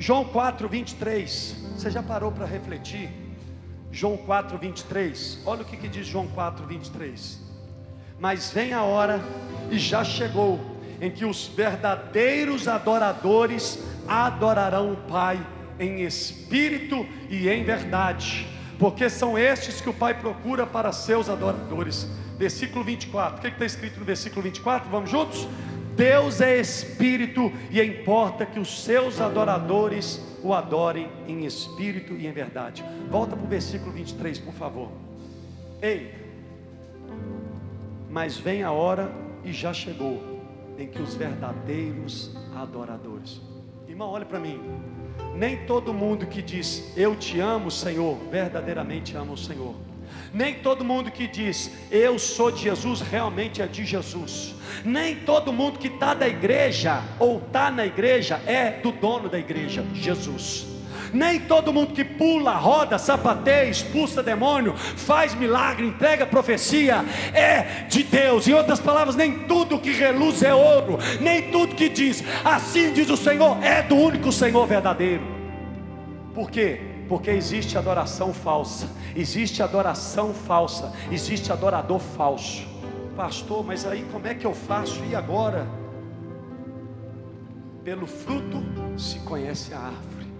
[0.00, 1.56] João 4, 23.
[1.76, 3.10] Você já parou para refletir?
[3.92, 5.40] João 4, 23.
[5.44, 7.38] Olha o que, que diz João 4, 23.
[8.18, 9.22] Mas vem a hora,
[9.70, 10.58] e já chegou,
[11.02, 13.78] em que os verdadeiros adoradores
[14.08, 15.38] adorarão o Pai
[15.78, 18.46] em espírito e em verdade,
[18.78, 22.08] porque são estes que o Pai procura para seus adoradores.
[22.38, 23.36] Versículo 24.
[23.36, 24.88] O que está escrito no versículo 24?
[24.88, 25.46] Vamos juntos?
[25.96, 32.32] Deus é espírito e importa que os seus adoradores o adorem em espírito e em
[32.32, 32.84] verdade.
[33.10, 34.88] Volta para o versículo 23, por favor.
[35.82, 36.14] Ei,
[38.08, 39.10] mas vem a hora
[39.44, 40.40] e já chegou
[40.78, 43.40] em que os verdadeiros adoradores.
[43.86, 44.60] Irmão, olha para mim.
[45.34, 49.74] Nem todo mundo que diz eu te amo, Senhor, verdadeiramente ama o Senhor.
[50.32, 54.54] Nem todo mundo que diz eu sou de Jesus realmente é de Jesus.
[54.84, 59.38] Nem todo mundo que está da igreja ou está na igreja é do dono da
[59.38, 60.66] igreja, Jesus.
[61.12, 67.04] Nem todo mundo que pula, roda, sapateia, expulsa demônio, faz milagre, entrega profecia,
[67.34, 68.46] é de Deus.
[68.46, 73.10] Em outras palavras, nem tudo que reluz é ouro, nem tudo que diz, assim diz
[73.10, 75.24] o Senhor, é do único Senhor verdadeiro.
[76.32, 76.89] Por quê?
[77.10, 82.64] Porque existe adoração falsa, existe adoração falsa, existe adorador falso.
[83.16, 85.04] Pastor, mas aí como é que eu faço?
[85.04, 85.66] E agora?
[87.82, 88.62] Pelo fruto
[88.96, 90.32] se conhece a árvore.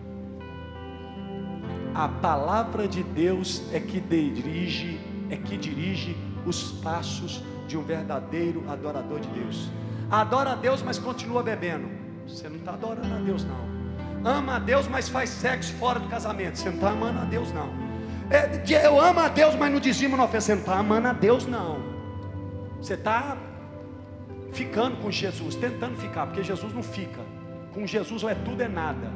[1.93, 6.16] A palavra de Deus é que dirige, é que dirige
[6.47, 9.68] os passos de um verdadeiro adorador de Deus.
[10.09, 11.89] Adora a Deus, mas continua bebendo.
[12.29, 13.70] Você não está adorando a Deus, não
[14.25, 16.59] ama a Deus, mas faz sexo fora do casamento.
[16.59, 17.71] Você não está amando a Deus, não.
[18.31, 20.47] É, eu amo a Deus, mas no dizimo não ofensa.
[20.47, 21.79] Você não está amando a Deus, não.
[22.81, 23.37] Você está
[24.53, 27.21] ficando com Jesus, tentando ficar, porque Jesus não fica.
[27.73, 29.11] Com Jesus ou é tudo é nada.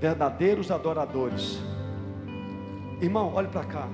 [0.00, 1.58] Verdadeiros adoradores.
[3.00, 3.88] Irmão, olhe para cá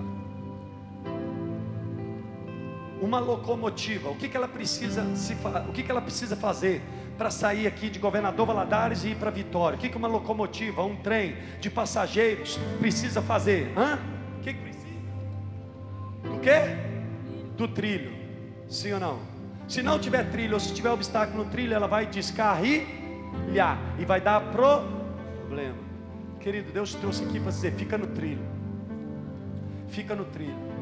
[3.04, 5.36] uma locomotiva, o que, que ela precisa se
[5.68, 6.80] o que, que ela precisa fazer
[7.18, 9.76] para sair aqui de Governador Valadares e ir para Vitória?
[9.76, 13.72] O que, que uma locomotiva, um trem de passageiros precisa fazer?
[13.76, 13.98] Hã?
[14.38, 14.84] O que, que precisa?
[16.22, 16.60] Do quê?
[17.56, 18.12] Do trilho.
[18.68, 19.18] Sim ou não?
[19.68, 24.20] Se não tiver trilho ou se tiver obstáculo no trilho, ela vai descarrilhar e vai
[24.20, 25.84] dar problema.
[26.40, 28.42] Querido, Deus trouxe aqui para dizer: fica no trilho.
[29.88, 30.74] Fica no trilho.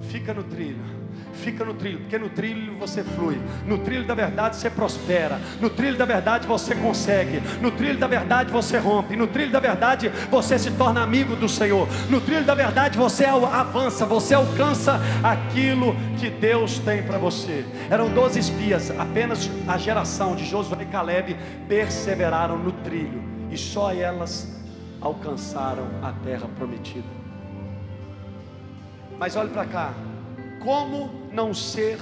[0.00, 0.99] Fica no trilho
[1.32, 5.70] fica no trilho, porque no trilho você flui, no trilho da verdade você prospera, no
[5.70, 10.10] trilho da verdade você consegue, no trilho da verdade você rompe, no trilho da verdade
[10.30, 15.96] você se torna amigo do Senhor, no trilho da verdade você avança, você alcança aquilo
[16.18, 17.64] que Deus tem para você.
[17.88, 21.36] Eram 12 espias, apenas a geração de Josué e Caleb
[21.68, 24.60] perseveraram no trilho, e só elas
[25.00, 27.20] alcançaram a terra prometida.
[29.18, 29.92] Mas olhe para cá,
[30.60, 31.98] como não ser,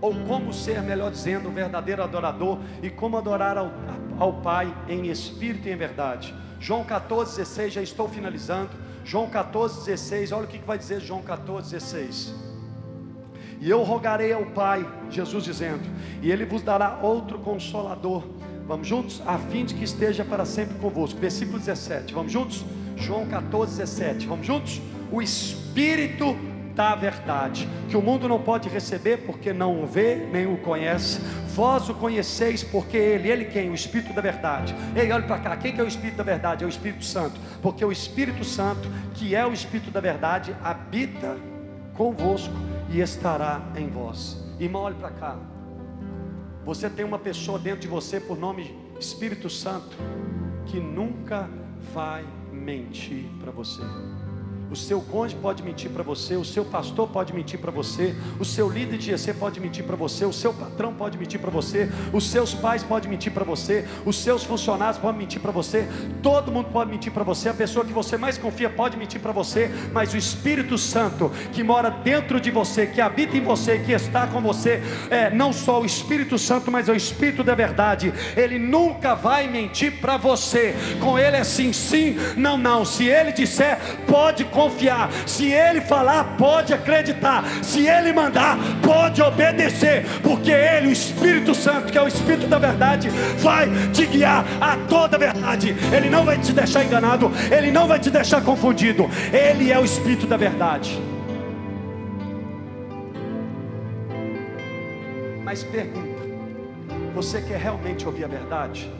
[0.00, 3.70] ou como ser, melhor dizendo, um verdadeiro adorador e como adorar ao,
[4.18, 6.34] ao Pai em espírito e em verdade.
[6.58, 8.70] João 14, 16, já estou finalizando.
[9.04, 12.34] João 14, 16, olha o que vai dizer João 14, 16.
[13.60, 15.82] E eu rogarei ao Pai, Jesus dizendo,
[16.22, 18.24] e Ele vos dará outro consolador.
[18.66, 19.22] Vamos juntos?
[19.26, 21.18] A fim de que esteja para sempre convosco.
[21.20, 22.64] Versículo 17, vamos juntos?
[22.96, 24.80] João 14, 17, vamos juntos?
[25.12, 26.36] O Espírito
[26.76, 31.18] da verdade, que o mundo não pode receber porque não o vê nem o conhece.
[31.54, 33.70] Vós o conheceis porque ele, ele quem?
[33.70, 34.74] O Espírito da verdade.
[34.94, 36.62] Ei, olha para cá, quem que é o Espírito da verdade?
[36.62, 41.36] É o Espírito Santo, porque o Espírito Santo, que é o Espírito da verdade, habita
[41.94, 42.54] convosco
[42.90, 44.36] e estará em vós.
[44.60, 45.36] Irmão, olhe para cá.
[46.66, 49.96] Você tem uma pessoa dentro de você por nome Espírito Santo
[50.66, 51.48] que nunca
[51.94, 53.82] vai mentir para você.
[54.70, 58.44] O seu cônjuge pode mentir para você, o seu pastor pode mentir para você, o
[58.44, 61.88] seu líder de GC pode mentir para você, o seu patrão pode mentir para você,
[62.12, 65.86] os seus pais podem mentir para você, os seus funcionários podem mentir para você,
[66.22, 69.32] todo mundo pode mentir para você, a pessoa que você mais confia pode mentir para
[69.32, 73.92] você, mas o Espírito Santo que mora dentro de você, que habita em você, que
[73.92, 78.12] está com você, é não só o Espírito Santo, mas é o Espírito da verdade.
[78.36, 80.74] Ele nunca vai mentir para você.
[81.00, 82.84] Com ele é sim, sim, não, não.
[82.84, 85.10] Se ele disser, pode confiar.
[85.26, 87.44] Se ele falar, pode acreditar.
[87.62, 90.06] Se ele mandar, pode obedecer.
[90.22, 94.78] Porque ele, o Espírito Santo, que é o Espírito da verdade, vai te guiar a
[94.88, 95.76] toda a verdade.
[95.94, 97.30] Ele não vai te deixar enganado.
[97.54, 99.10] Ele não vai te deixar confundido.
[99.30, 100.98] Ele é o Espírito da verdade.
[105.44, 106.22] Mas pergunta:
[107.14, 108.90] você quer realmente ouvir a verdade?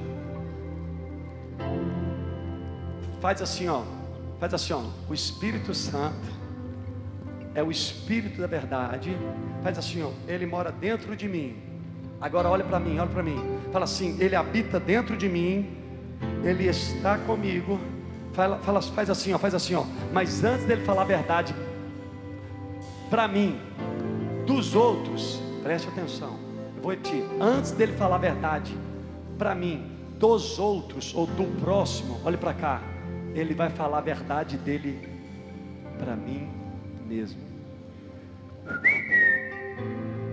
[3.20, 3.95] Faz assim, ó.
[4.38, 4.82] Faz assim, ó.
[5.08, 6.28] O Espírito Santo
[7.54, 9.16] é o Espírito da verdade.
[9.62, 10.10] Faz assim, ó.
[10.28, 11.56] Ele mora dentro de mim.
[12.20, 13.42] Agora olha para mim, olha para mim.
[13.72, 15.70] Fala assim: Ele habita dentro de mim.
[16.44, 17.80] Ele está comigo.
[18.32, 19.38] Fala, fala, faz assim, ó.
[19.38, 19.84] Faz assim, ó.
[20.12, 21.54] Mas antes dele falar a verdade
[23.08, 23.58] para mim,
[24.46, 26.36] dos outros, preste atenção.
[26.76, 27.24] Eu vou repetir.
[27.40, 28.76] Antes dele falar a verdade
[29.38, 32.95] para mim, dos outros ou do próximo, olhe para cá
[33.36, 35.06] ele vai falar a verdade dele
[35.98, 36.48] para mim
[37.06, 37.40] mesmo.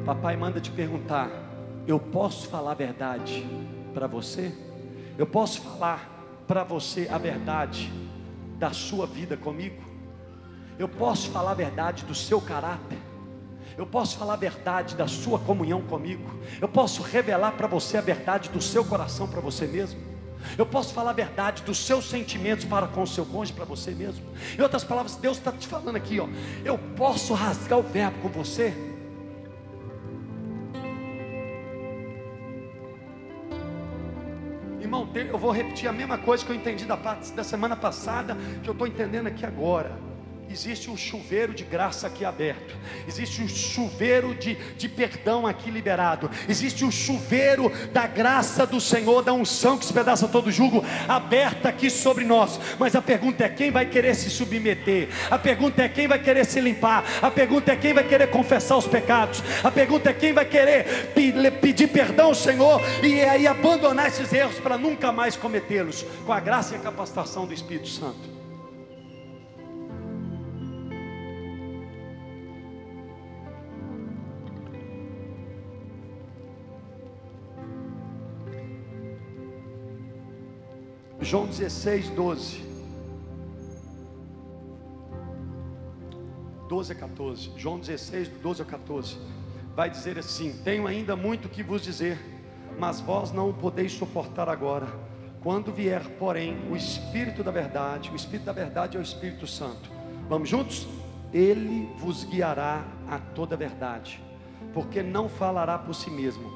[0.06, 1.30] Papai manda te perguntar:
[1.86, 3.45] eu posso falar a verdade
[3.93, 4.54] para você?
[5.18, 6.10] Eu posso falar
[6.47, 7.91] para você a verdade
[8.58, 9.84] da sua vida comigo?
[10.80, 12.97] Eu posso falar a verdade do seu caráter?
[13.78, 16.30] Eu posso falar a verdade da sua comunhão comigo?
[16.62, 20.12] Eu posso revelar para você a verdade do seu coração para você mesmo?
[20.58, 23.91] Eu posso falar a verdade dos seus sentimentos para com o seu cônjuge, para você
[23.91, 24.26] mesmo.
[24.58, 26.28] Em outras palavras, Deus está te falando aqui, ó.
[26.64, 28.74] Eu posso rasgar o verbo com você.
[34.80, 38.70] Irmão, eu vou repetir a mesma coisa que eu entendi da, da semana passada, que
[38.70, 40.12] eu estou entendendo aqui agora
[40.54, 42.76] existe um chuveiro de graça aqui aberto,
[43.08, 49.24] existe um chuveiro de, de perdão aqui liberado, existe um chuveiro da graça do Senhor,
[49.24, 52.60] da unção que despedaça todo jugo, aberta aqui sobre nós.
[52.78, 55.10] Mas a pergunta é: quem vai querer se submeter?
[55.32, 57.04] A pergunta é: quem vai querer se limpar?
[57.22, 59.43] A pergunta é: quem vai querer confessar os pecados?
[59.64, 61.12] A pergunta é: quem vai querer
[61.62, 66.39] pedir perdão ao Senhor e aí abandonar esses erros para nunca mais cometê-los, com a
[66.39, 68.43] graça e a capacitação do Espírito Santo?
[81.24, 82.63] João 16, 12.
[86.67, 87.51] 12 a 14.
[87.55, 89.17] João 16, 12 a 14.
[89.76, 92.19] Vai dizer assim: Tenho ainda muito que vos dizer,
[92.78, 94.88] mas vós não o podeis suportar agora.
[95.41, 99.91] Quando vier, porém, o Espírito da Verdade, o Espírito da Verdade é o Espírito Santo.
[100.30, 100.88] Vamos juntos?
[101.34, 104.21] Ele vos guiará a toda a verdade,
[104.74, 106.51] porque não falará por si mesmo,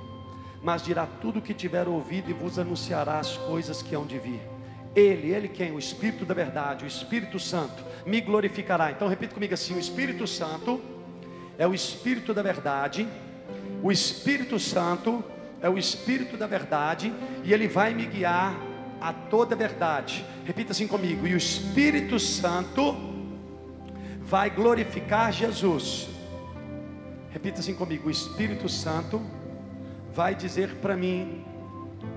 [0.63, 4.19] mas dirá tudo o que tiver ouvido e vos anunciará as coisas que hão de
[4.19, 4.56] vir.
[4.97, 5.71] Ele, Ele quem?
[5.71, 8.89] O Espírito da verdade, o Espírito Santo, me glorificará.
[8.89, 10.81] Então repita comigo assim: o Espírito Santo
[11.55, 13.07] é o Espírito da verdade,
[13.83, 15.23] o Espírito Santo
[15.61, 18.59] é o Espírito da verdade, e Ele vai me guiar
[18.99, 20.25] a toda a verdade.
[20.43, 22.95] Repita assim comigo: e o Espírito Santo
[24.21, 26.07] vai glorificar Jesus.
[27.29, 29.21] Repita assim comigo: o Espírito Santo
[30.11, 31.45] vai dizer para mim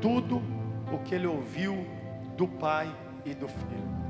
[0.01, 0.43] tudo
[0.91, 2.00] o que ele ouviu
[2.41, 2.91] do Pai
[3.27, 4.01] e do Filho.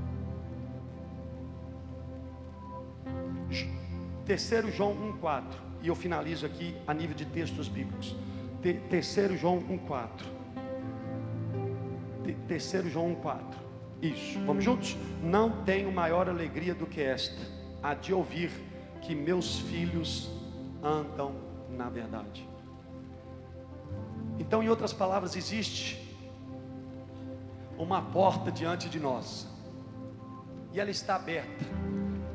[4.24, 5.42] Terceiro João 1,4.
[5.82, 8.14] E eu finalizo aqui a nível de textos bíblicos.
[8.88, 10.08] Terceiro João 1,4.
[12.46, 13.40] Terceiro João 1,4.
[14.00, 14.38] Isso.
[14.46, 14.96] Vamos juntos?
[15.20, 17.42] Não tenho maior alegria do que esta,
[17.82, 18.52] a de ouvir
[19.00, 20.30] que meus filhos
[20.80, 21.34] andam
[21.68, 22.48] na verdade.
[24.38, 25.99] Então, em outras palavras, existe
[27.80, 29.48] uma porta diante de nós.
[30.72, 31.64] E ela está aberta.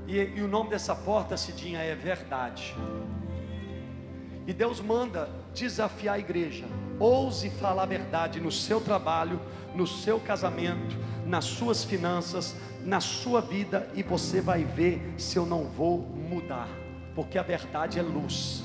[0.07, 2.75] E, e o nome dessa porta, Cidinha, é verdade.
[4.47, 6.65] E Deus manda desafiar a igreja.
[6.99, 9.39] Ouse falar a verdade no seu trabalho,
[9.73, 15.45] no seu casamento, nas suas finanças, na sua vida, e você vai ver se eu
[15.45, 16.69] não vou mudar,
[17.13, 18.63] porque a verdade é luz.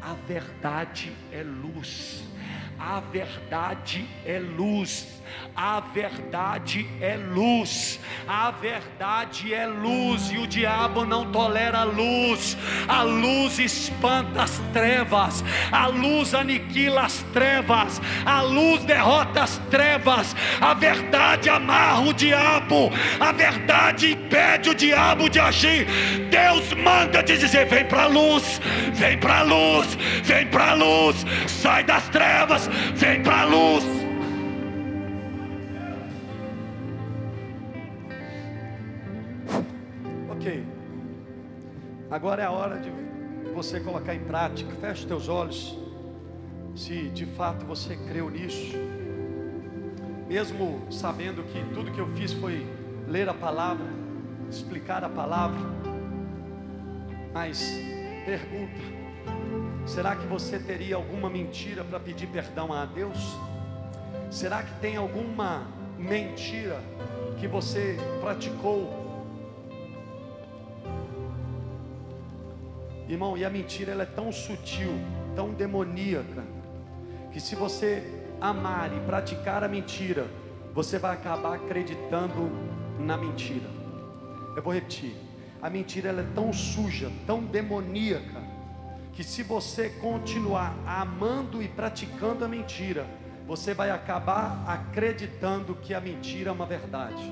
[0.00, 2.24] A verdade é luz.
[2.80, 5.20] A verdade é luz.
[5.54, 12.56] A verdade é luz, a verdade é luz, e o diabo não tolera a luz.
[12.88, 20.34] A luz espanta as trevas, a luz aniquila as trevas, a luz derrota as trevas.
[20.60, 25.86] A verdade amarra o diabo, a verdade impede o diabo de agir.
[26.30, 28.60] Deus manda te dizer: vem para a luz,
[28.94, 33.84] vem para a luz, vem para a luz, sai das trevas, vem para a luz.
[40.30, 40.64] Ok.
[42.10, 42.90] Agora é a hora de
[43.54, 44.70] você colocar em prática.
[44.80, 45.78] Feche teus olhos.
[46.74, 48.76] Se de fato você creu nisso.
[50.28, 52.66] Mesmo sabendo que tudo que eu fiz foi
[53.08, 53.86] ler a palavra,
[54.48, 55.58] explicar a palavra.
[57.34, 57.60] Mas
[58.24, 58.99] pergunta:
[59.86, 63.36] será que você teria alguma mentira para pedir perdão a Deus?
[64.30, 65.66] Será que tem alguma
[65.98, 66.80] mentira
[67.38, 69.00] que você praticou
[73.10, 74.92] Irmão, e a mentira ela é tão sutil,
[75.34, 76.44] tão demoníaca,
[77.32, 78.04] que se você
[78.40, 80.28] amar e praticar a mentira,
[80.72, 82.48] você vai acabar acreditando
[83.00, 83.68] na mentira.
[84.56, 85.12] Eu vou repetir.
[85.60, 88.39] A mentira ela é tão suja, tão demoníaca,
[89.20, 93.06] que se você continuar amando e praticando a mentira,
[93.46, 97.22] você vai acabar acreditando que a mentira é uma verdade.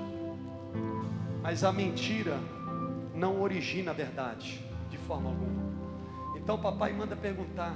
[1.40, 2.38] Mas a mentira
[3.14, 5.62] não origina a verdade de forma alguma.
[6.36, 7.74] Então papai manda perguntar: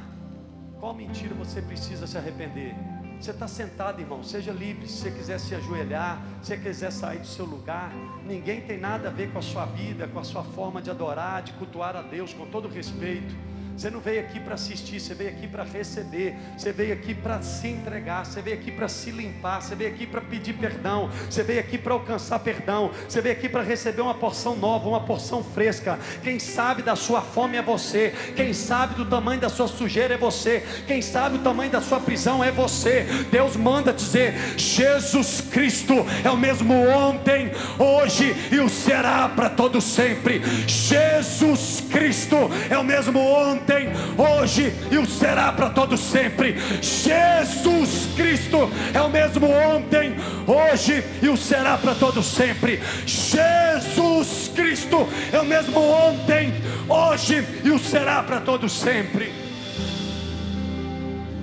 [0.79, 2.75] qual mentira você precisa se arrepender?
[3.19, 4.89] Você está sentado, irmão, seja livre.
[4.89, 7.91] Se você quiser se ajoelhar, se você quiser sair do seu lugar,
[8.27, 11.43] ninguém tem nada a ver com a sua vida, com a sua forma de adorar,
[11.43, 13.52] de cultuar a Deus, com todo respeito.
[13.83, 17.43] Você não veio aqui para assistir, você veio aqui para receber, você veio aqui para
[17.43, 21.43] se entregar, você veio aqui para se limpar, você veio aqui para pedir perdão, você
[21.43, 25.43] veio aqui para alcançar perdão, você veio aqui para receber uma porção nova, uma porção
[25.43, 25.99] fresca.
[26.23, 30.17] Quem sabe da sua fome é você, quem sabe do tamanho da sua sujeira é
[30.17, 33.05] você, quem sabe o tamanho da sua prisão é você.
[33.33, 39.81] Deus manda dizer: Jesus Cristo é o mesmo ontem, hoje e o será para todo
[39.81, 40.41] sempre.
[40.69, 42.37] Jesus Cristo
[42.71, 46.57] é o mesmo ontem ontem, hoje e o será para todo sempre.
[46.81, 50.15] Jesus Cristo é o mesmo ontem,
[50.47, 52.81] hoje e o será para todo sempre.
[53.07, 56.53] Jesus Cristo é o mesmo ontem,
[56.89, 59.33] hoje e o será para todo sempre.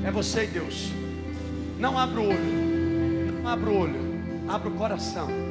[0.04, 0.92] É você Deus.
[1.78, 3.42] Não abra o olho.
[3.42, 4.10] Não abra o olho.
[4.48, 5.49] Abra o coração.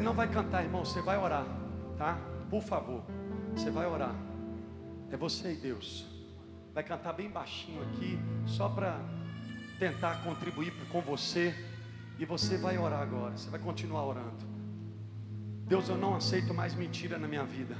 [0.00, 1.44] Você não vai cantar, irmão, você vai orar,
[1.98, 2.18] tá?
[2.48, 3.04] Por favor,
[3.54, 4.14] você vai orar.
[5.10, 6.06] É você e Deus.
[6.72, 8.98] Vai cantar bem baixinho aqui, só para
[9.78, 11.54] tentar contribuir com você.
[12.18, 14.42] E você vai orar agora, você vai continuar orando.
[15.66, 17.76] Deus, eu não aceito mais mentira na minha vida.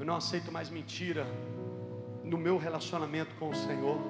[0.00, 1.26] Eu não aceito mais mentira
[2.24, 4.00] no meu relacionamento com o Senhor.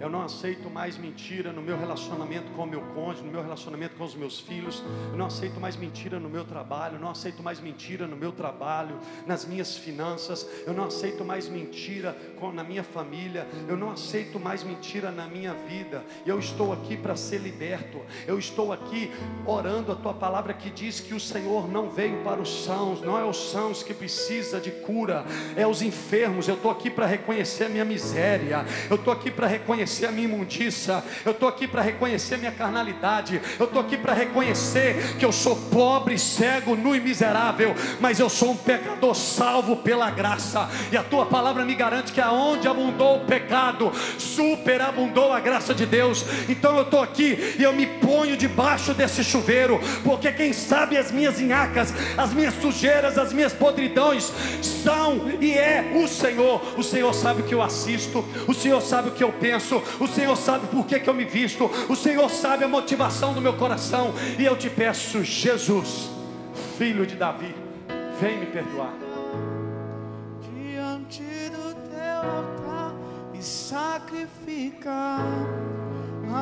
[0.00, 3.96] Eu não aceito mais mentira no meu relacionamento com o meu cônjuge, no meu relacionamento
[3.96, 4.82] com os meus filhos.
[5.10, 6.96] Eu não aceito mais mentira no meu trabalho.
[6.96, 10.48] Eu não aceito mais mentira no meu trabalho, nas minhas finanças.
[10.64, 13.46] Eu não aceito mais mentira com, na minha família.
[13.66, 16.04] Eu não aceito mais mentira na minha vida.
[16.24, 18.00] Eu estou aqui para ser liberto.
[18.26, 19.10] Eu estou aqui
[19.44, 23.00] orando a tua palavra que diz que o Senhor não veio para os sãos.
[23.00, 25.24] Não é os sãos que precisa de cura,
[25.56, 26.46] é os enfermos.
[26.46, 28.64] Eu estou aqui para reconhecer a minha miséria.
[28.88, 32.38] Eu estou aqui para reconhecer reconhecer a minha imundícia, eu estou aqui para reconhecer a
[32.38, 37.74] minha carnalidade, eu estou aqui para reconhecer que eu sou pobre, cego, nu e miserável,
[37.98, 42.20] mas eu sou um pecador salvo pela graça, e a tua palavra me garante que
[42.20, 46.24] aonde abundou o pecado, superabundou a graça de Deus.
[46.48, 51.10] Então eu estou aqui e eu me ponho debaixo desse chuveiro, porque quem sabe as
[51.10, 56.60] minhas inhacas, as minhas sujeiras, as minhas podridões são e é o Senhor.
[56.76, 60.06] O Senhor sabe o que eu assisto, o Senhor sabe o que eu penso, o
[60.06, 63.54] Senhor sabe por que, que eu me visto, o Senhor sabe a motivação do meu
[63.54, 66.10] coração, e eu te peço, Jesus,
[66.76, 67.54] filho de Davi,
[68.20, 68.92] vem me perdoar.
[70.40, 72.94] Diante do teu altar
[73.34, 75.20] e sacrificar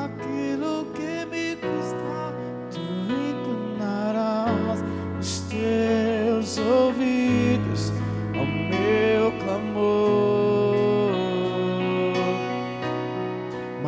[0.04, 2.34] aquilo que me custa,
[2.70, 2.80] tu
[3.12, 4.82] inclinarás
[5.20, 7.92] os teus ouvidos
[8.34, 10.25] ao meu clamor.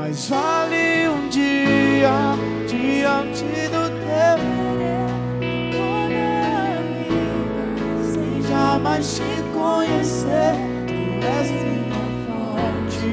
[0.09, 2.35] Mas vale um dia
[2.67, 4.39] diante do teu
[8.11, 10.55] sem jamais te conhecer.
[10.87, 13.09] Tu és minha fonte,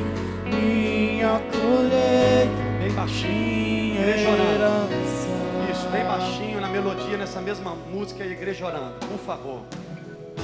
[0.55, 5.27] minha colheita, Bem baixinho, herança.
[5.69, 9.05] Isso, bem baixinho na melodia, nessa mesma música, a igreja orando.
[9.05, 9.63] Por favor.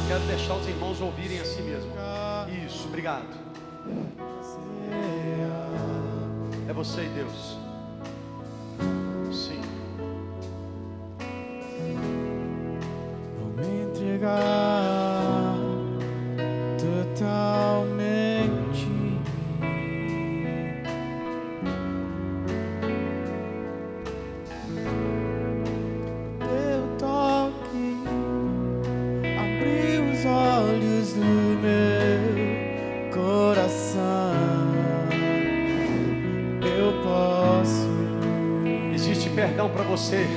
[0.06, 1.94] Quero deixar os irmãos ouvirem assim mesmo.
[2.68, 3.40] Isso, obrigado.
[6.68, 7.58] É você e Deus.
[9.32, 9.62] Sim.
[13.40, 15.56] Vou me entregar
[16.80, 18.42] totalmente.
[26.40, 27.90] Teu toque
[29.38, 31.16] abriu os olhos
[39.62, 40.28] perdão para você.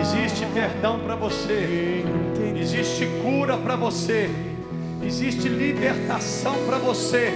[0.00, 2.04] Existe perdão para você.
[2.56, 4.28] Existe cura para você.
[5.02, 7.32] Existe libertação para você.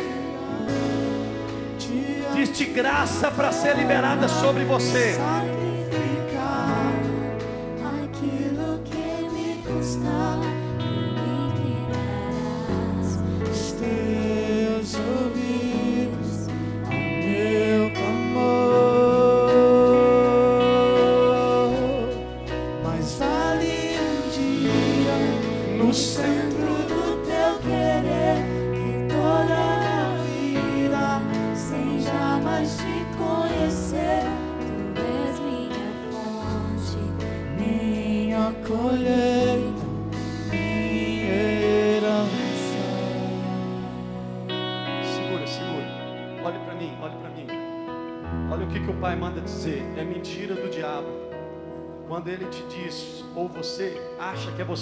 [2.32, 5.16] Existe graça para ser liberada sobre você.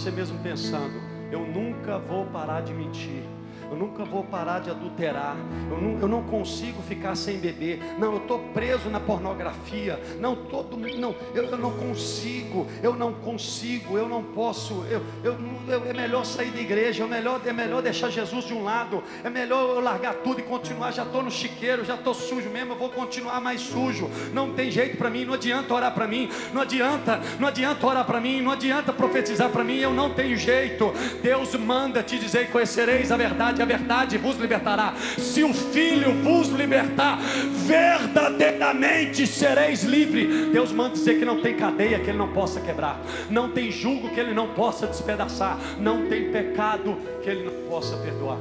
[0.02, 1.00] Você mesmo pensando,
[1.30, 3.22] eu nunca vou parar de mentir.
[3.72, 5.34] Eu nunca vou parar de adulterar.
[5.70, 7.80] Eu não, eu não consigo ficar sem beber.
[7.98, 9.98] Não, eu estou preso na pornografia.
[10.20, 12.66] Não, todo, não eu, eu não consigo.
[12.82, 13.96] Eu não consigo.
[13.96, 14.84] Eu não posso.
[14.90, 15.36] Eu, eu,
[15.68, 17.04] eu- é melhor sair da igreja.
[17.04, 19.02] É melhor, é melhor deixar Jesus de um lado.
[19.24, 20.92] É melhor eu largar tudo e continuar.
[20.92, 21.82] Já estou no chiqueiro.
[21.82, 22.72] Já estou sujo mesmo.
[22.74, 24.10] Eu vou continuar mais sujo.
[24.34, 25.24] Não tem jeito para mim.
[25.24, 26.28] Não adianta orar para mim.
[26.52, 27.20] Não adianta.
[27.40, 28.42] Não adianta orar para mim.
[28.42, 29.78] Não adianta profetizar para mim.
[29.78, 30.92] Eu não tenho jeito.
[31.22, 33.61] Deus manda te dizer: conhecereis a verdade.
[33.62, 34.92] A verdade vos libertará.
[35.16, 37.20] Se o Filho vos libertar,
[37.64, 40.50] verdadeiramente sereis livre.
[40.50, 43.00] Deus manda dizer que não tem cadeia que Ele não possa quebrar.
[43.30, 45.56] Não tem julgo que Ele não possa despedaçar.
[45.78, 48.38] Não tem pecado que Ele não possa perdoar.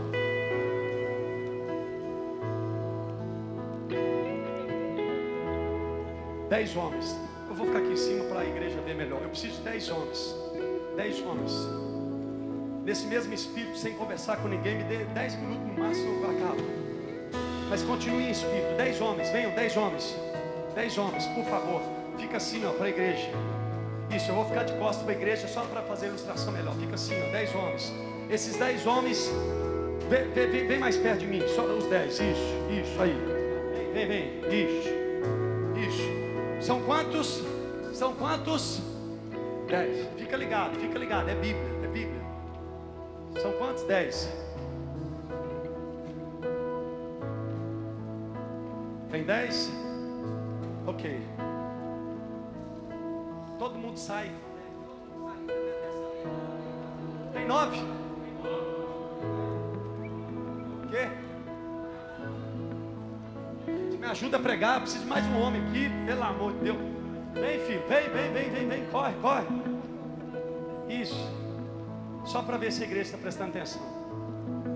[6.49, 7.15] Dez homens.
[7.47, 9.21] Eu vou ficar aqui em cima para a igreja ver melhor.
[9.21, 10.35] Eu preciso de dez homens.
[10.95, 11.90] Dez homens.
[12.83, 16.61] Nesse mesmo espírito, sem conversar com ninguém, me dê dez minutos no máximo, eu acabo.
[17.69, 18.75] Mas continue em espírito.
[18.75, 20.15] Dez homens, venham, dez homens.
[20.75, 21.81] Dez homens, por favor.
[22.17, 23.29] Fica assim, ó, para a igreja.
[24.13, 26.73] Isso, eu vou ficar de costas para a igreja só para fazer a ilustração melhor.
[26.75, 27.93] Fica assim, ó, dez homens.
[28.29, 29.31] Esses dez homens,
[30.09, 32.13] vem, vem- vem- mais perto de mim, só os dez.
[32.13, 32.21] Isso,
[32.71, 33.15] isso aí.
[33.93, 34.65] Vem, vem, vem.
[34.65, 34.89] Isso,
[35.87, 36.65] isso.
[36.65, 37.41] São quantos?
[37.93, 38.81] São quantos?
[39.69, 40.07] Dez.
[40.17, 41.29] Fica ligado, fica ligado.
[41.29, 41.70] É Bíblia.
[43.39, 43.83] São quantos?
[43.83, 44.29] Dez.
[49.09, 49.71] Tem dez?
[50.87, 51.21] Ok.
[53.59, 54.31] Todo mundo sai.
[57.33, 57.77] Tem nove?
[60.83, 61.09] O quê?
[63.99, 66.77] Me ajuda a pregar, eu preciso de mais um homem aqui, pelo amor de Deus.
[67.33, 69.45] Vem, filho, vem, vem, vem, vem, vem, corre, corre.
[70.89, 71.40] Isso.
[72.25, 73.81] Só para ver se a igreja está prestando atenção.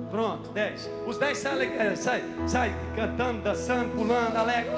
[0.09, 0.89] Pronto, dez.
[1.05, 4.71] Os dez saem ale- sai, sai cantando, dançando, pulando, alegre.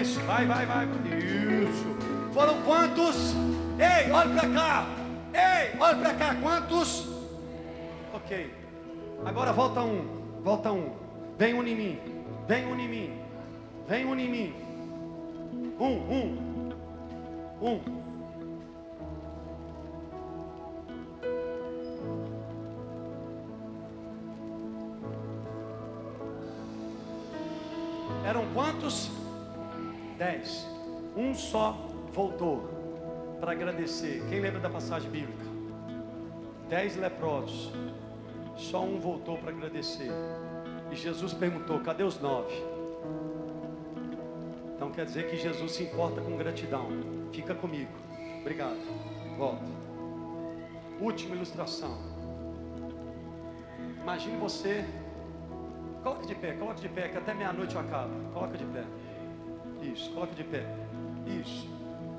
[0.00, 0.86] Isso, vai, vai, vai.
[0.86, 1.86] Isso.
[2.32, 3.34] Foram quantos?
[3.78, 4.86] Ei, olha para cá.
[5.34, 6.34] Ei, olha para cá.
[6.40, 7.08] Quantos?
[8.12, 8.50] Ok.
[9.24, 10.04] Agora volta um.
[10.42, 10.90] Volta um.
[11.38, 11.98] Vem um em mim.
[12.46, 13.12] Vem um em mim.
[13.88, 14.54] Vem um em mim.
[15.80, 16.70] Um, um.
[17.62, 17.80] Um.
[28.26, 29.10] Eram quantos?
[30.18, 30.66] Dez.
[31.16, 31.72] Um só
[32.12, 32.68] voltou
[33.40, 34.22] para agradecer.
[34.28, 35.46] Quem lembra da passagem bíblica?
[36.68, 37.72] Dez leprosos.
[38.54, 40.10] Só um voltou para agradecer.
[40.92, 42.69] E Jesus perguntou: cadê os nove?
[44.94, 46.88] Quer dizer que Jesus se importa com gratidão.
[47.32, 47.90] Fica comigo.
[48.40, 48.78] Obrigado.
[49.38, 49.64] Volta.
[51.00, 51.96] Última ilustração.
[54.02, 54.84] Imagine você.
[56.02, 58.10] Coloca de pé, coloca de pé, que até meia-noite eu acabo.
[58.32, 58.84] Coloca de pé.
[59.82, 60.64] Isso, coloca de pé.
[61.26, 61.68] Isso.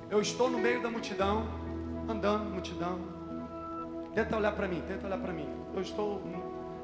[0.10, 1.46] Eu estou no meio da multidão,
[2.08, 3.00] andando multidão.
[4.14, 5.50] Tenta olhar para mim, tenta olhar para mim.
[5.74, 6.22] Eu estou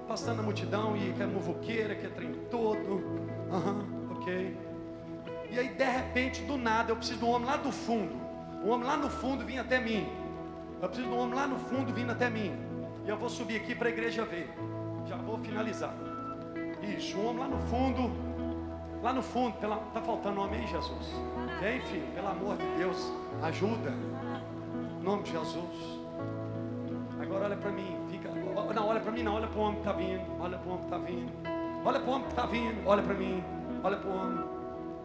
[0.08, 3.02] passando a multidão e que é muvuqueira, que é trem todo.
[3.52, 4.58] Aham, ok.
[5.50, 8.16] E aí, de repente, do nada, eu preciso de um homem lá do fundo.
[8.64, 10.08] Um homem lá no fundo vinha até mim.
[10.82, 12.54] Eu preciso de um homem lá no fundo vindo até mim.
[13.06, 14.50] E eu vou subir aqui para a igreja ver.
[15.06, 15.94] Já vou finalizar.
[16.82, 18.12] Isso, um homem lá no fundo.
[19.02, 21.08] Lá no fundo, pela, tá faltando um homem aí, Jesus.
[21.62, 23.14] Vem, filho, pelo amor de Deus,
[23.44, 23.94] ajuda.
[25.00, 26.00] Em nome de Jesus.
[27.22, 28.30] Agora olha para mim, fica.
[28.30, 30.42] Não, olha para mim, não, olha para o homem que está vindo.
[30.42, 31.32] Olha para o homem que está vindo.
[31.86, 32.88] Olha para o homem que está vindo.
[32.88, 33.44] Olha para mim.
[33.84, 34.57] Olha para o homem.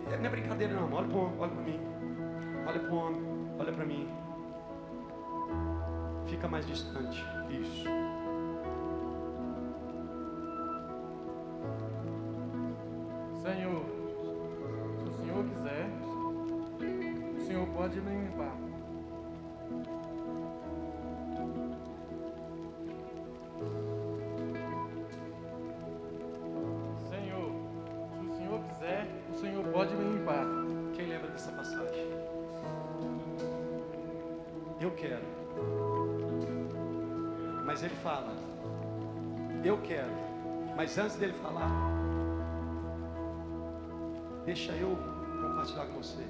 [0.06, 0.92] Não é brincadeira, não.
[0.92, 1.80] Olha para o homem, olha para mim.
[2.66, 3.22] Olha para o homem,
[3.58, 4.08] olha para mim.
[6.26, 7.24] Fica mais distante.
[7.50, 7.84] Isso.
[13.42, 13.84] Senhor,
[14.98, 15.88] se o Senhor quiser,
[17.36, 18.71] o Senhor pode me limpar.
[39.68, 40.12] Eu quero.
[40.76, 41.70] Mas antes dele falar,
[44.44, 44.96] deixa eu
[45.42, 46.26] compartilhar com você.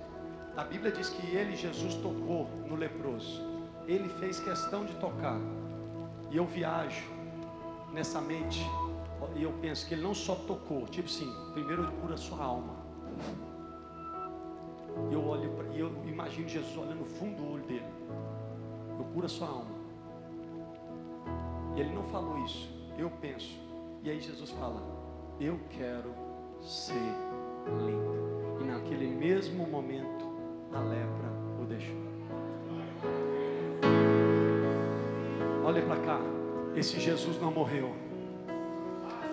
[0.57, 3.43] A Bíblia diz que ele, Jesus, tocou no leproso.
[3.87, 5.39] Ele fez questão de tocar.
[6.31, 7.09] E eu viajo
[7.93, 8.61] nessa mente.
[9.37, 12.75] E eu penso que ele não só tocou, tipo assim, primeiro ele cura sua alma.
[15.11, 17.87] E eu olho e eu imagino Jesus olhando no fundo do olho dele.
[18.99, 19.71] Eu curo a sua alma.
[21.77, 22.82] E ele não falou isso.
[22.99, 23.61] Eu penso.
[24.03, 24.83] E aí Jesus fala:
[25.41, 26.13] Eu quero
[26.61, 26.95] ser
[27.85, 28.61] limpo.
[28.61, 30.25] E naquele mesmo momento,
[30.73, 31.97] a lepra o deixou.
[35.65, 36.21] Olha para cá.
[36.75, 37.95] Esse Jesus não morreu.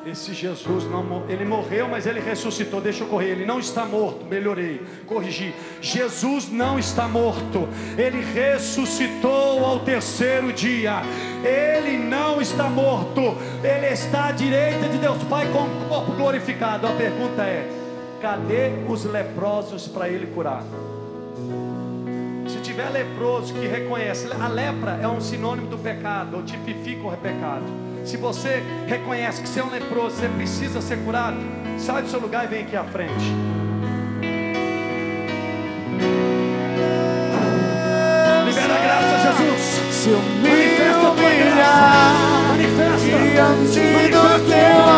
[0.10, 1.23] Esse Jesus não.
[1.30, 2.81] Ele morreu, mas ele ressuscitou.
[2.81, 3.30] Deixa eu correr.
[3.30, 4.26] Ele não está morto.
[4.26, 4.81] Melhorei.
[5.06, 5.53] Corrigi.
[5.81, 7.68] Jesus não está morto.
[7.98, 11.02] Ele ressuscitou ao terceiro dia.
[11.44, 13.38] Ele não está morto.
[13.64, 16.88] Ele está à direita de Deus Pai com o corpo glorificado.
[16.88, 17.69] A pergunta é:
[18.19, 20.64] cadê os leprosos para ele curar?
[22.48, 27.15] Se tiver leproso que reconhece, a lepra é um sinônimo do pecado, ou tipifica o
[27.18, 27.88] pecado.
[28.10, 31.38] Se você reconhece que você é um leproso, você precisa ser curado,
[31.77, 33.14] sai do seu lugar e vem aqui à frente.
[38.48, 39.61] Libera a graça, Jesus.
[39.94, 42.49] Se eu me Manifesta a tua graça.
[42.49, 42.99] Manifesta.
[42.99, 43.80] diante
[44.10, 44.88] do Manifesta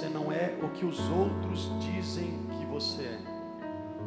[0.00, 3.18] Você não é o que os outros dizem que você é.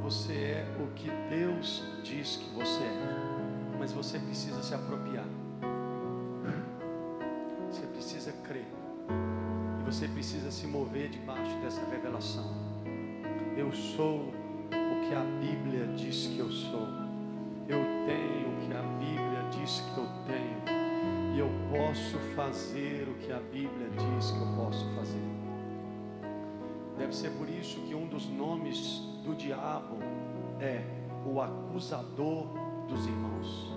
[0.01, 3.77] Você é o que Deus diz que você é.
[3.77, 5.27] Mas você precisa se apropriar.
[7.69, 8.65] Você precisa crer.
[9.81, 12.51] E você precisa se mover debaixo dessa revelação.
[13.55, 14.29] Eu sou
[14.69, 16.87] o que a Bíblia diz que eu sou.
[17.67, 21.35] Eu tenho o que a Bíblia diz que eu tenho.
[21.35, 25.42] E eu posso fazer o que a Bíblia diz que eu posso fazer.
[26.97, 29.97] Deve ser por isso que um dos nomes do diabo
[30.59, 30.83] é
[31.25, 32.47] o acusador
[32.87, 33.73] dos irmãos.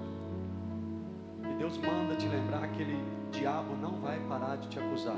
[1.51, 2.99] E Deus manda te lembrar que ele,
[3.31, 5.17] diabo não vai parar de te acusar.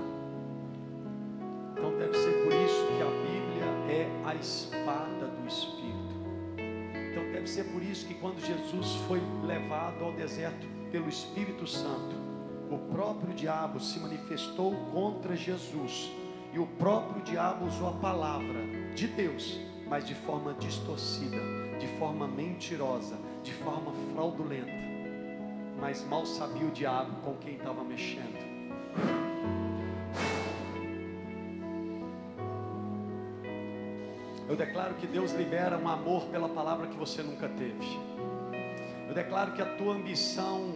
[1.73, 5.89] Então deve ser por isso que a Bíblia é a espada do Espírito.
[7.11, 12.16] Então deve ser por isso que quando Jesus foi levado ao deserto pelo Espírito Santo,
[12.70, 16.11] o próprio diabo se manifestou contra Jesus.
[16.53, 21.39] E o próprio diabo usou a palavra de Deus, mas de forma distorcida,
[21.79, 24.73] de forma mentirosa, de forma fraudulenta.
[25.81, 28.49] Mas mal sabia o diabo com quem estava mexendo.
[34.49, 37.87] Eu declaro que Deus libera um amor pela palavra que você nunca teve.
[39.07, 40.73] Eu declaro que a tua ambição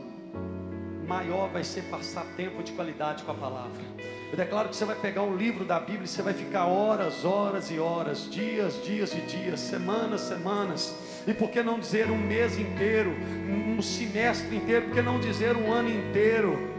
[1.13, 3.83] maior vai ser passar tempo de qualidade com a palavra.
[4.31, 7.23] Eu declaro que você vai pegar um livro da Bíblia e você vai ficar horas,
[7.23, 10.97] horas e horas, dias, dias e dias, semanas, semanas.
[11.27, 13.11] E por que não dizer um mês inteiro,
[13.47, 14.87] um semestre inteiro?
[14.87, 16.72] Por que não dizer um ano inteiro?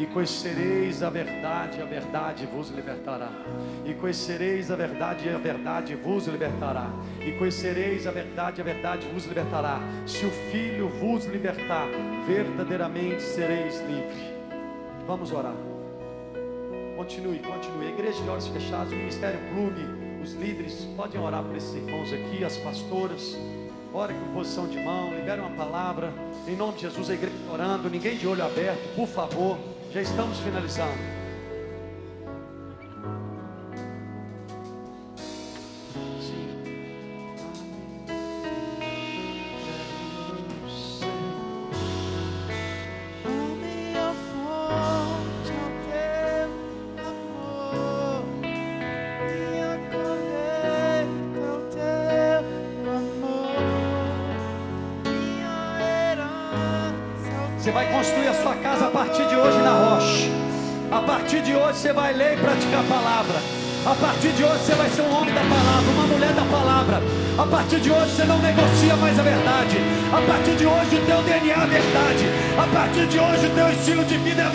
[0.00, 3.30] E conhecereis a verdade, a verdade vos libertará.
[3.84, 6.90] E conhecereis a verdade, a verdade vos libertará.
[7.20, 9.78] E conhecereis a verdade, a verdade vos libertará.
[10.06, 11.86] Se o Filho vos libertar,
[12.26, 14.16] verdadeiramente sereis livres.
[15.06, 15.54] Vamos orar.
[16.96, 17.88] Continue, continue.
[17.88, 19.82] Igreja de olhos fechados, o Ministério Clube,
[20.22, 23.36] os líderes, podem orar por esses irmãos aqui, as pastoras.
[23.92, 26.10] Ore com posição de mão, libere uma palavra.
[26.48, 29.58] Em nome de Jesus, a igreja orando, ninguém de olho aberto, por favor.
[29.92, 31.19] Já estamos finalizando.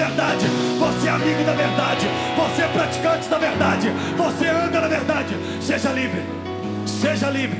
[0.07, 0.45] Verdade.
[0.79, 2.07] Você é amigo da verdade.
[2.35, 3.89] Você é praticante da verdade.
[4.17, 5.35] Você anda na verdade.
[5.61, 6.23] Seja livre.
[6.85, 7.59] Seja livre.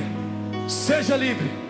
[0.68, 1.65] Seja livre.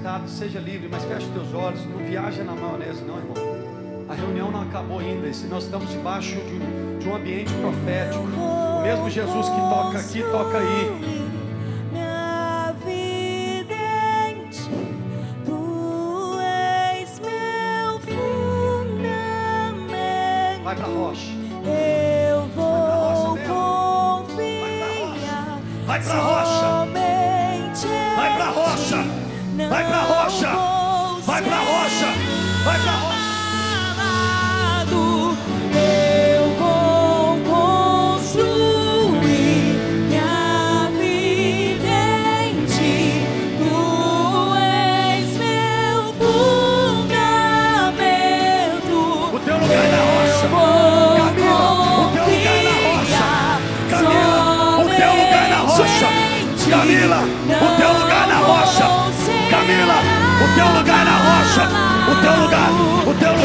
[0.00, 1.84] Sentado, seja livre, mas feche os teus olhos.
[1.84, 3.34] Não viaja na maionese, não, irmão.
[4.08, 5.28] A reunião não acabou ainda.
[5.28, 8.24] e Nós estamos debaixo de um, de um ambiente profético.
[8.24, 11.09] O mesmo Jesus que toca aqui, toca aí.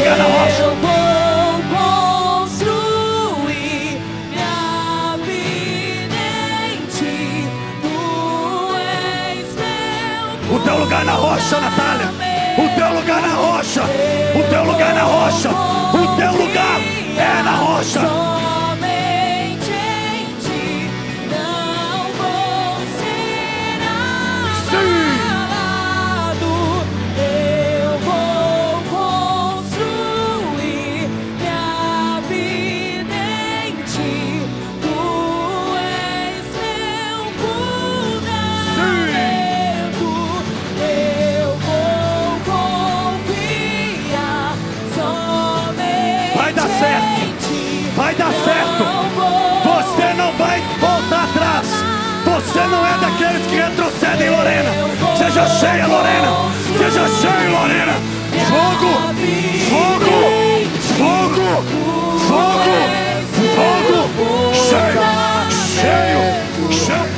[0.06, 0.62] O teu lugar na rocha.
[0.62, 1.50] Eu vou
[2.46, 4.00] construir
[4.30, 6.22] minha vida
[6.72, 7.18] em ti.
[7.82, 7.96] Tu
[8.76, 12.08] és meu O teu lugar na rocha, Natália.
[12.58, 13.82] O teu lugar na rocha.
[13.82, 15.50] O teu lugar na rocha.
[15.50, 16.80] O teu lugar
[17.18, 18.00] é na rocha.
[52.68, 54.70] não é daqueles que retrocedem, Lorena.
[55.16, 56.50] Seja cheia, Lorena.
[56.78, 57.94] Seja cheia, Lorena.
[58.48, 58.92] Fogo,
[59.70, 60.16] fogo,
[60.98, 61.64] fogo,
[62.26, 62.78] fogo,
[63.54, 63.98] fogo.
[64.54, 65.02] Cheio,
[65.50, 66.22] cheio,
[66.72, 67.15] cheio.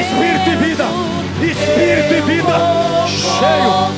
[0.00, 0.84] espírito e vida,
[1.42, 3.96] espírito e vida, cheio.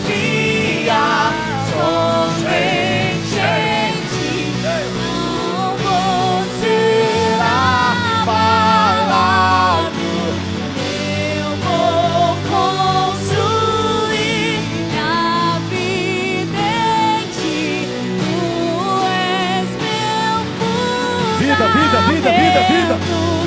[21.89, 23.38] vida, vida, vida, vida.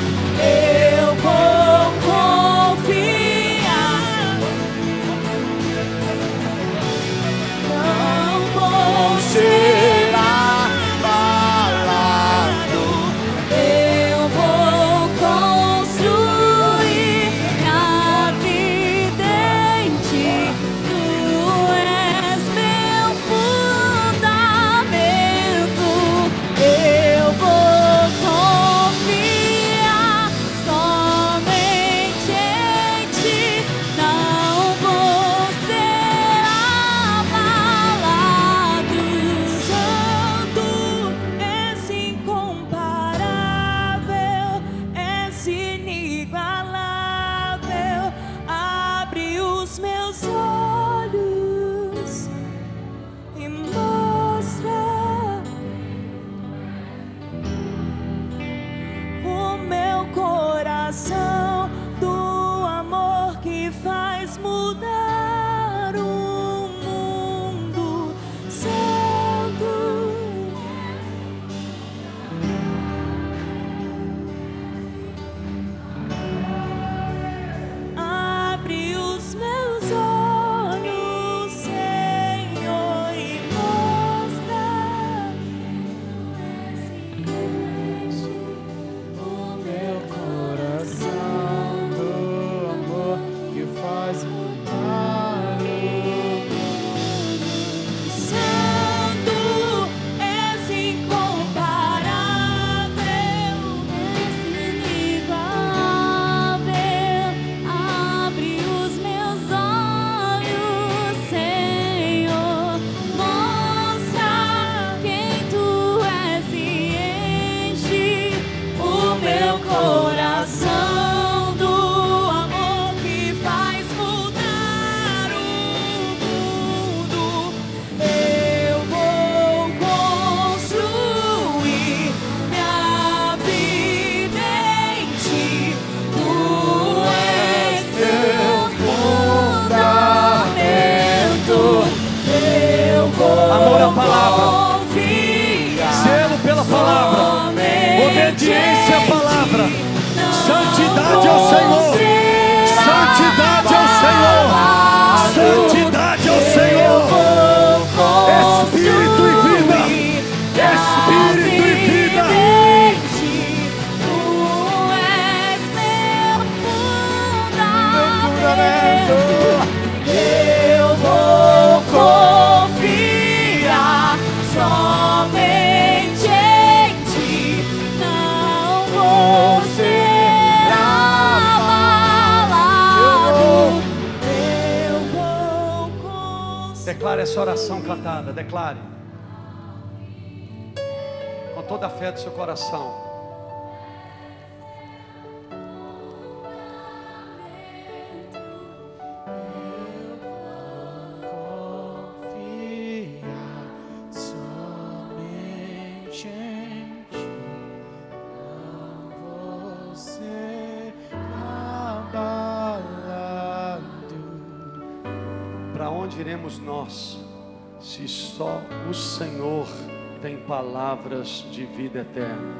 [221.02, 222.54] Palavras de vida eterna?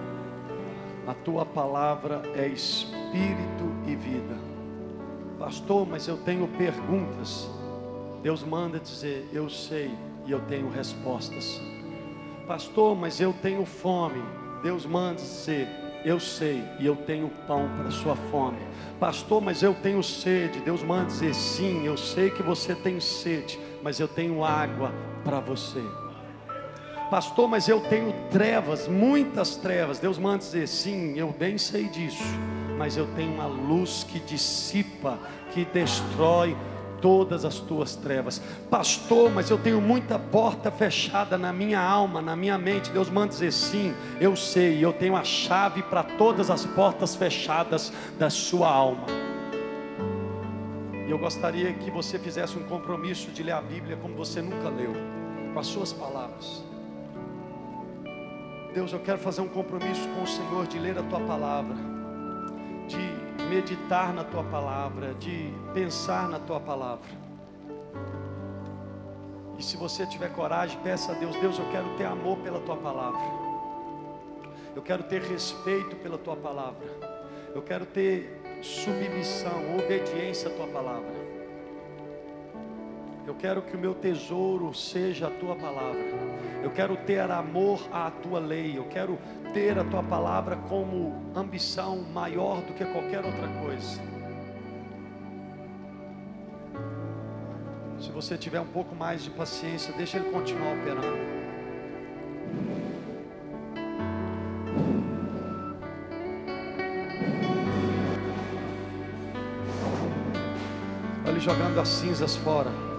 [1.07, 4.37] A tua palavra é espírito e vida.
[5.39, 7.49] Pastor, mas eu tenho perguntas.
[8.23, 9.91] Deus manda dizer: Eu sei
[10.27, 11.61] e eu tenho respostas.
[12.47, 14.23] Pastor, mas eu tenho fome.
[14.63, 15.69] Deus manda dizer:
[16.05, 18.59] Eu sei e eu tenho pão para sua fome.
[18.99, 20.61] Pastor, mas eu tenho sede.
[20.61, 24.93] Deus manda dizer: Sim, eu sei que você tem sede, mas eu tenho água
[25.25, 25.83] para você.
[27.13, 29.99] Pastor, mas eu tenho trevas, muitas trevas.
[29.99, 32.25] Deus manda dizer: Sim, eu bem sei disso,
[32.79, 35.19] mas eu tenho uma luz que dissipa,
[35.53, 36.57] que destrói
[37.03, 38.41] todas as tuas trevas.
[38.71, 42.91] Pastor, mas eu tenho muita porta fechada na minha alma, na minha mente.
[42.91, 47.93] Deus manda dizer sim, eu sei, eu tenho a chave para todas as portas fechadas
[48.19, 49.05] da sua alma.
[51.07, 54.71] E eu gostaria que você fizesse um compromisso de ler a Bíblia como você nunca
[54.71, 54.95] leu,
[55.53, 56.72] com as suas palavras.
[58.73, 61.77] Deus, eu quero fazer um compromisso com o Senhor de ler a tua palavra,
[62.89, 67.11] de meditar na tua palavra, de pensar na tua palavra.
[69.59, 72.77] E se você tiver coragem, peça a Deus: Deus, eu quero ter amor pela tua
[72.77, 73.21] palavra,
[74.75, 76.87] eu quero ter respeito pela tua palavra,
[77.55, 81.13] eu quero ter submissão, obediência à tua palavra.
[83.27, 86.32] Eu quero que o meu tesouro seja a tua palavra.
[86.63, 88.79] Eu quero ter amor à tua lei.
[88.79, 89.19] Eu quero
[89.53, 94.01] ter a tua palavra como ambição maior do que qualquer outra coisa.
[98.01, 101.07] Se você tiver um pouco mais de paciência, deixa ele continuar operando.
[111.25, 112.92] Olha ele jogando as cinzas fora.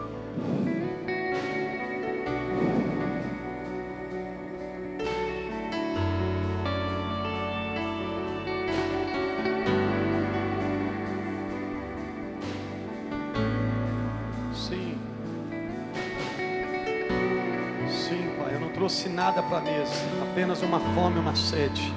[19.33, 19.91] Nada para a mesa,
[20.21, 21.91] apenas uma fome, uma sede.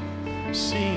[0.55, 0.97] Sim,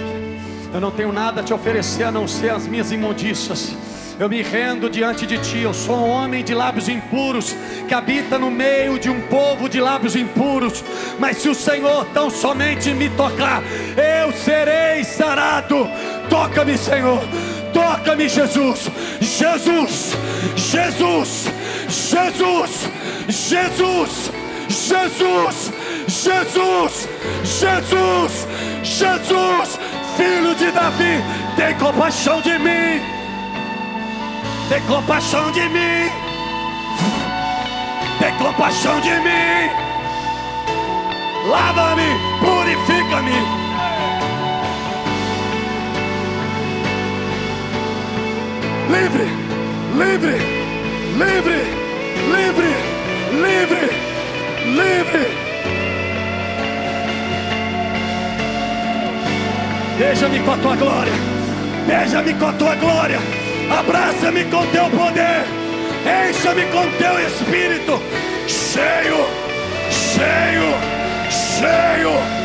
[0.73, 3.75] eu não tenho nada a te oferecer a não ser as minhas imundícias.
[4.17, 5.59] Eu me rendo diante de ti.
[5.59, 7.55] Eu sou um homem de lábios impuros
[7.87, 10.83] que habita no meio de um povo de lábios impuros.
[11.17, 13.61] Mas se o Senhor tão somente me tocar,
[14.23, 15.89] eu serei sarado.
[16.29, 17.21] Toca-me, Senhor.
[17.73, 18.89] Toca-me, Jesus.
[19.19, 20.13] Jesus.
[20.55, 21.47] Jesus.
[21.87, 22.89] Jesus.
[23.27, 24.31] Jesus.
[24.69, 25.71] Jesus.
[26.09, 27.07] Jesus.
[27.43, 28.47] Jesus.
[28.83, 29.79] Jesus.
[30.17, 31.23] Filho de Davi,
[31.55, 33.01] tem compaixão de mim.
[34.67, 36.11] Tem compaixão de mim.
[38.19, 39.69] Tem compaixão de mim.
[41.47, 42.09] Lava-me,
[42.39, 43.59] purifica-me.
[48.89, 49.27] Livre,
[49.95, 50.37] livre,
[51.17, 51.59] livre,
[52.33, 52.75] livre,
[53.31, 53.89] livre,
[54.65, 55.48] livre.
[59.99, 61.11] Beija-me com a tua glória.
[61.85, 63.19] Beija-me com a tua glória.
[63.69, 65.43] Abraça-me com teu poder.
[66.29, 68.01] Encha-me com teu espírito.
[68.47, 69.25] Cheio,
[69.91, 70.73] cheio,
[71.29, 72.38] cheio.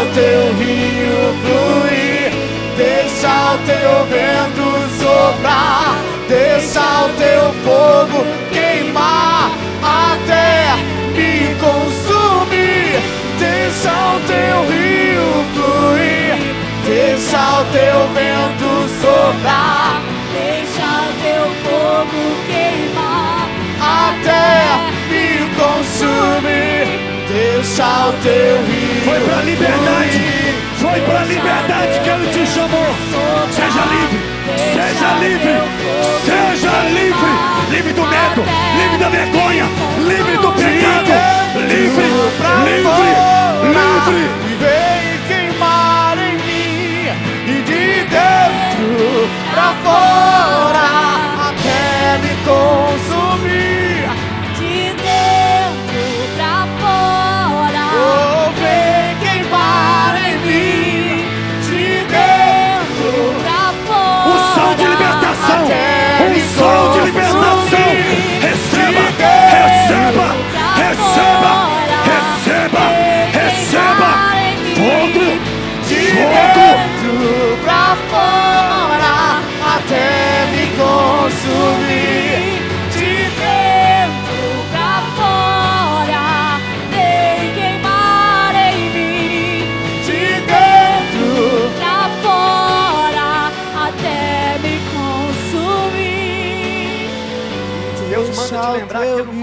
[0.00, 2.32] o teu rio fluir,
[2.76, 4.66] deixa o teu vento
[4.98, 5.96] soprar,
[6.28, 9.50] deixa o teu fogo queimar.
[9.82, 10.76] Até
[11.14, 13.00] me consumir,
[13.38, 16.36] deixa o teu rio fluir,
[16.86, 20.02] deixa o teu vento soprar,
[20.32, 22.43] deixa o teu fogo
[27.74, 30.20] Foi para a liberdade.
[30.78, 32.94] Foi para a liberdade que Ele te chamou.
[33.50, 34.20] Seja livre.
[34.56, 35.54] Seja livre.
[36.24, 37.32] Seja livre.
[37.72, 38.44] Livre do medo.
[38.78, 39.64] Livre da vergonha.
[40.06, 41.10] Livre do pecado.
[41.66, 42.04] Livre.
[42.64, 43.10] Livre.
[43.74, 44.30] Livre.
[44.46, 47.10] E vem queimar em mim
[47.48, 50.93] e de dentro pra fora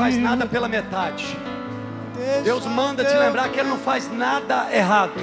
[0.01, 1.37] faz nada pela metade.
[2.43, 5.13] Deus manda te lembrar que Ele não faz nada errado.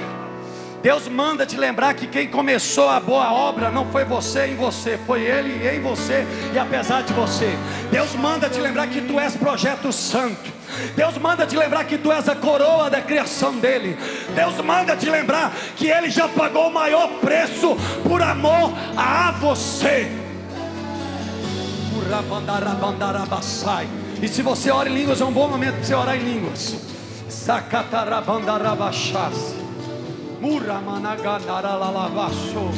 [0.81, 4.97] Deus manda te lembrar que quem começou a boa obra não foi você em você,
[5.05, 7.57] foi Ele em você e apesar de você.
[7.91, 10.49] Deus manda te lembrar que tu és projeto santo.
[10.95, 13.97] Deus manda te lembrar que tu és a coroa da criação dele.
[14.33, 17.75] Deus manda te lembrar que Ele já pagou o maior preço
[18.07, 20.09] por amor a você.
[21.97, 24.08] Urabandarabandarabasai.
[24.21, 26.75] E se você ora em línguas, é um bom momento para você orar em línguas.
[27.29, 29.55] Sakatarabandarabachas.
[30.41, 32.71] Muramanaganaralalabacho.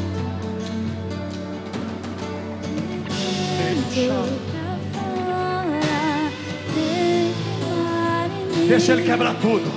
[8.68, 9.72] Deixa ele quebrar tudo.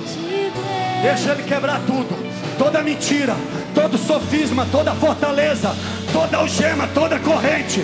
[1.01, 2.25] Deixa ele quebrar tudo.
[2.57, 3.35] Toda mentira,
[3.73, 5.75] todo sofisma, toda fortaleza,
[6.13, 7.83] toda algema, toda corrente.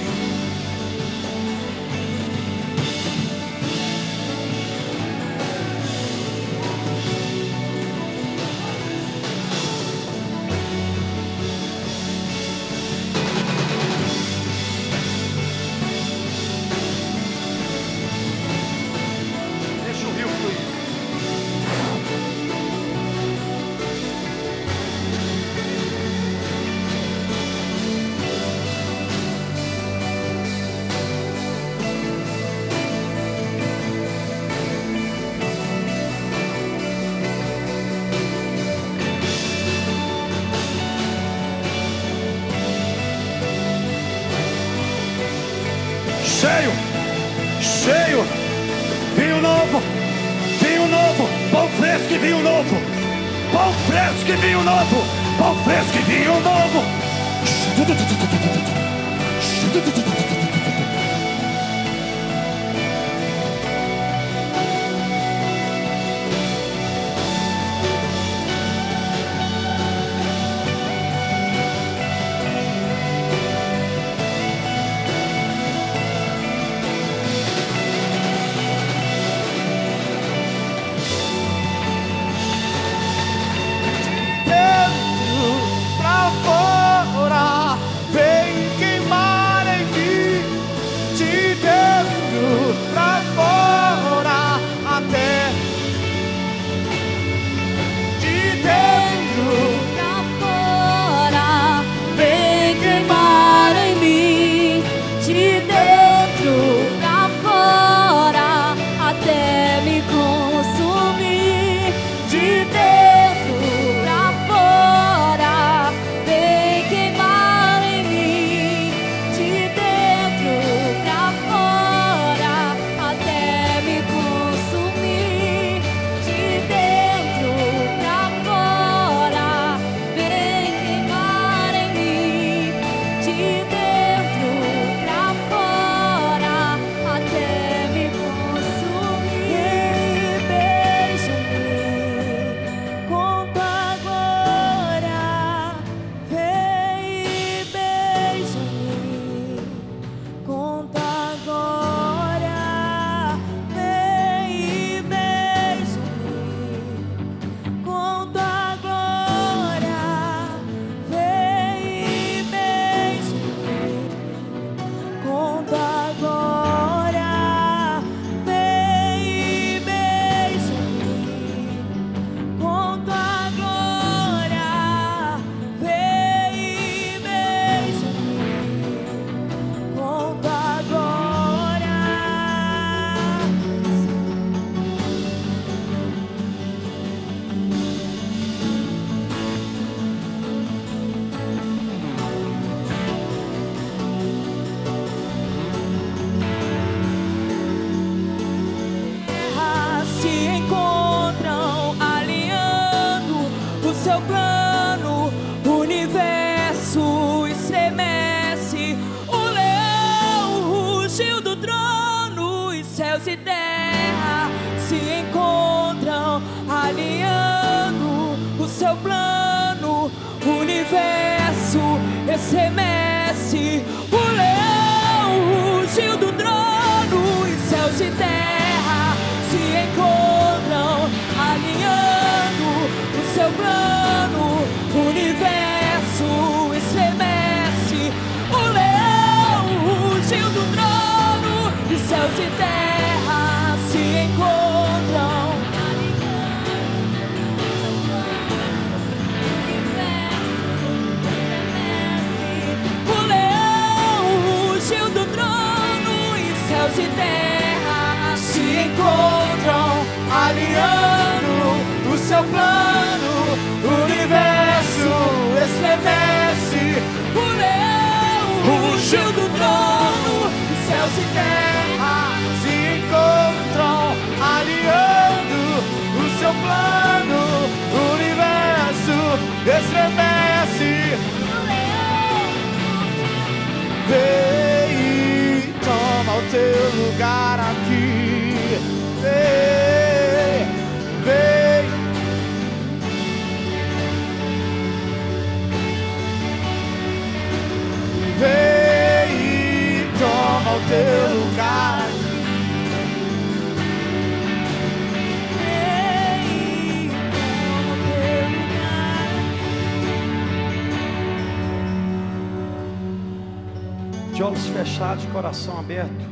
[315.42, 316.30] Coração aberto,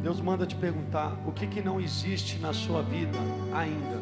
[0.00, 3.18] Deus manda te perguntar: o que, que não existe na sua vida
[3.52, 4.00] ainda?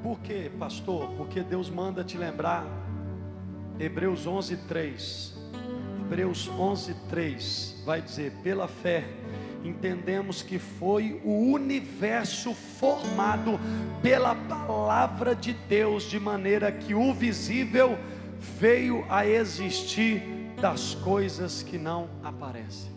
[0.00, 1.08] Por quê, pastor?
[1.16, 2.64] Porque Deus manda te lembrar
[3.76, 5.36] Hebreus 11, 3.
[6.02, 9.04] Hebreus 11, 3 vai dizer: pela fé,
[9.64, 13.58] entendemos que foi o universo formado
[14.00, 17.98] pela palavra de Deus, de maneira que o visível
[18.60, 20.33] veio a existir
[20.64, 22.90] das coisas que não aparecem.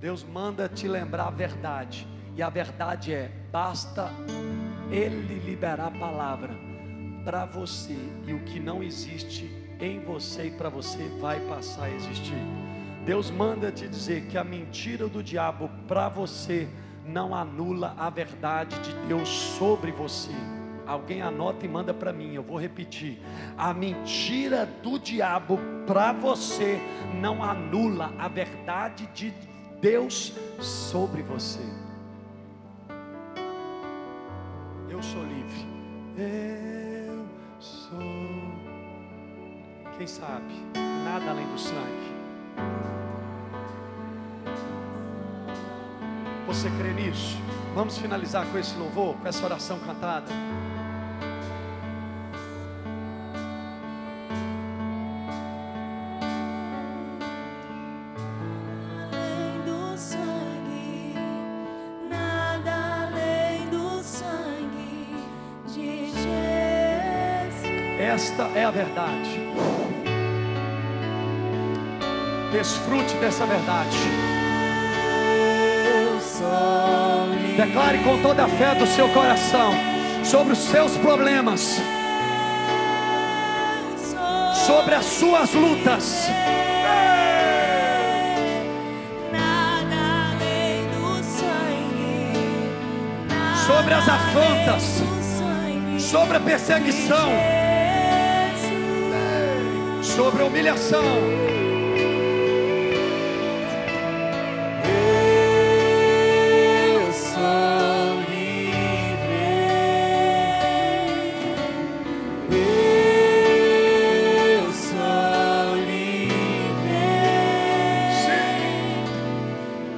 [0.00, 4.10] Deus manda te lembrar a verdade, e a verdade é: basta
[4.90, 6.54] Ele liberar a palavra
[7.22, 7.94] para você,
[8.26, 9.44] e o que não existe
[9.78, 12.42] em você e para você vai passar a existir.
[13.04, 16.66] Deus manda te dizer que a mentira do diabo para você
[17.04, 20.32] não anula a verdade de Deus sobre você.
[20.86, 23.18] Alguém anota e manda para mim, eu vou repetir.
[23.56, 26.78] A mentira do diabo para você
[27.14, 29.32] não anula a verdade de
[29.80, 31.60] Deus sobre você.
[34.88, 35.66] Eu sou livre.
[36.16, 37.26] Eu
[37.58, 37.98] sou.
[39.96, 40.54] Quem sabe?
[41.04, 42.14] Nada além do sangue.
[46.46, 47.36] Você crê nisso?
[47.74, 50.26] Vamos finalizar com esse louvor, com essa oração cantada.
[68.74, 69.40] Verdade.
[72.50, 73.96] Desfrute dessa verdade.
[77.56, 79.72] Declare com toda a fé do seu coração
[80.24, 81.80] sobre os seus problemas,
[84.66, 86.28] sobre as suas lutas.
[93.66, 95.02] Sobre as afrontas,
[95.98, 97.63] sobre a perseguição.
[100.14, 101.04] Sobre a humilhação.
[106.86, 109.44] Eu sou livre.
[114.54, 117.00] Eu sou livre.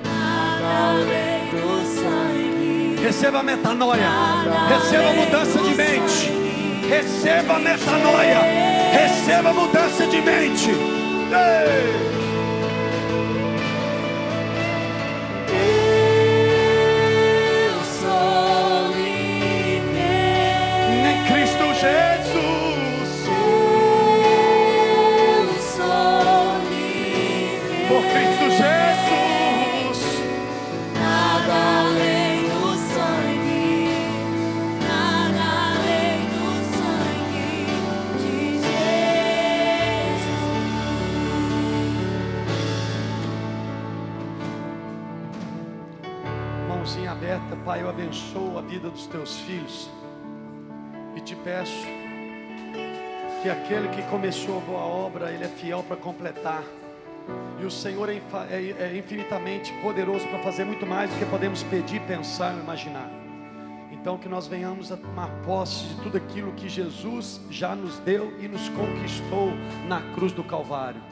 [0.03, 3.05] Nada além do sangue.
[3.05, 4.09] Receba a metanoia,
[4.69, 6.33] receba a mudança de mente,
[6.89, 7.56] receba
[53.67, 56.63] aquele que começou a boa obra, ele é fiel para completar.
[57.61, 61.65] E o Senhor é é é infinitamente poderoso para fazer muito mais do que podemos
[61.65, 63.11] pedir, pensar ou imaginar.
[63.91, 68.33] Então que nós venhamos a tomar posse de tudo aquilo que Jesus já nos deu
[68.41, 69.51] e nos conquistou
[69.89, 71.03] na cruz do Calvário.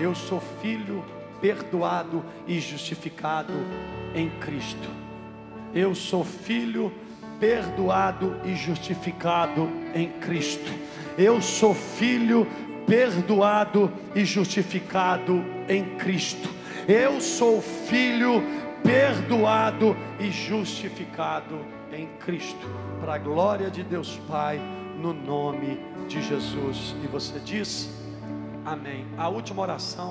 [0.00, 1.04] Eu sou filho
[1.40, 3.52] perdoado e justificado
[4.12, 4.88] em Cristo.
[5.72, 6.92] Eu sou filho
[7.38, 10.72] perdoado e justificado em Cristo.
[11.16, 12.46] Eu sou filho
[12.86, 16.48] perdoado e justificado em Cristo.
[16.86, 18.42] Eu sou filho
[18.82, 21.58] perdoado e justificado
[21.92, 22.68] em Cristo.
[23.00, 24.60] Para a glória de Deus Pai,
[25.00, 26.94] no nome de Jesus.
[27.02, 27.90] E você diz:
[28.64, 29.06] Amém.
[29.16, 30.04] A última oração.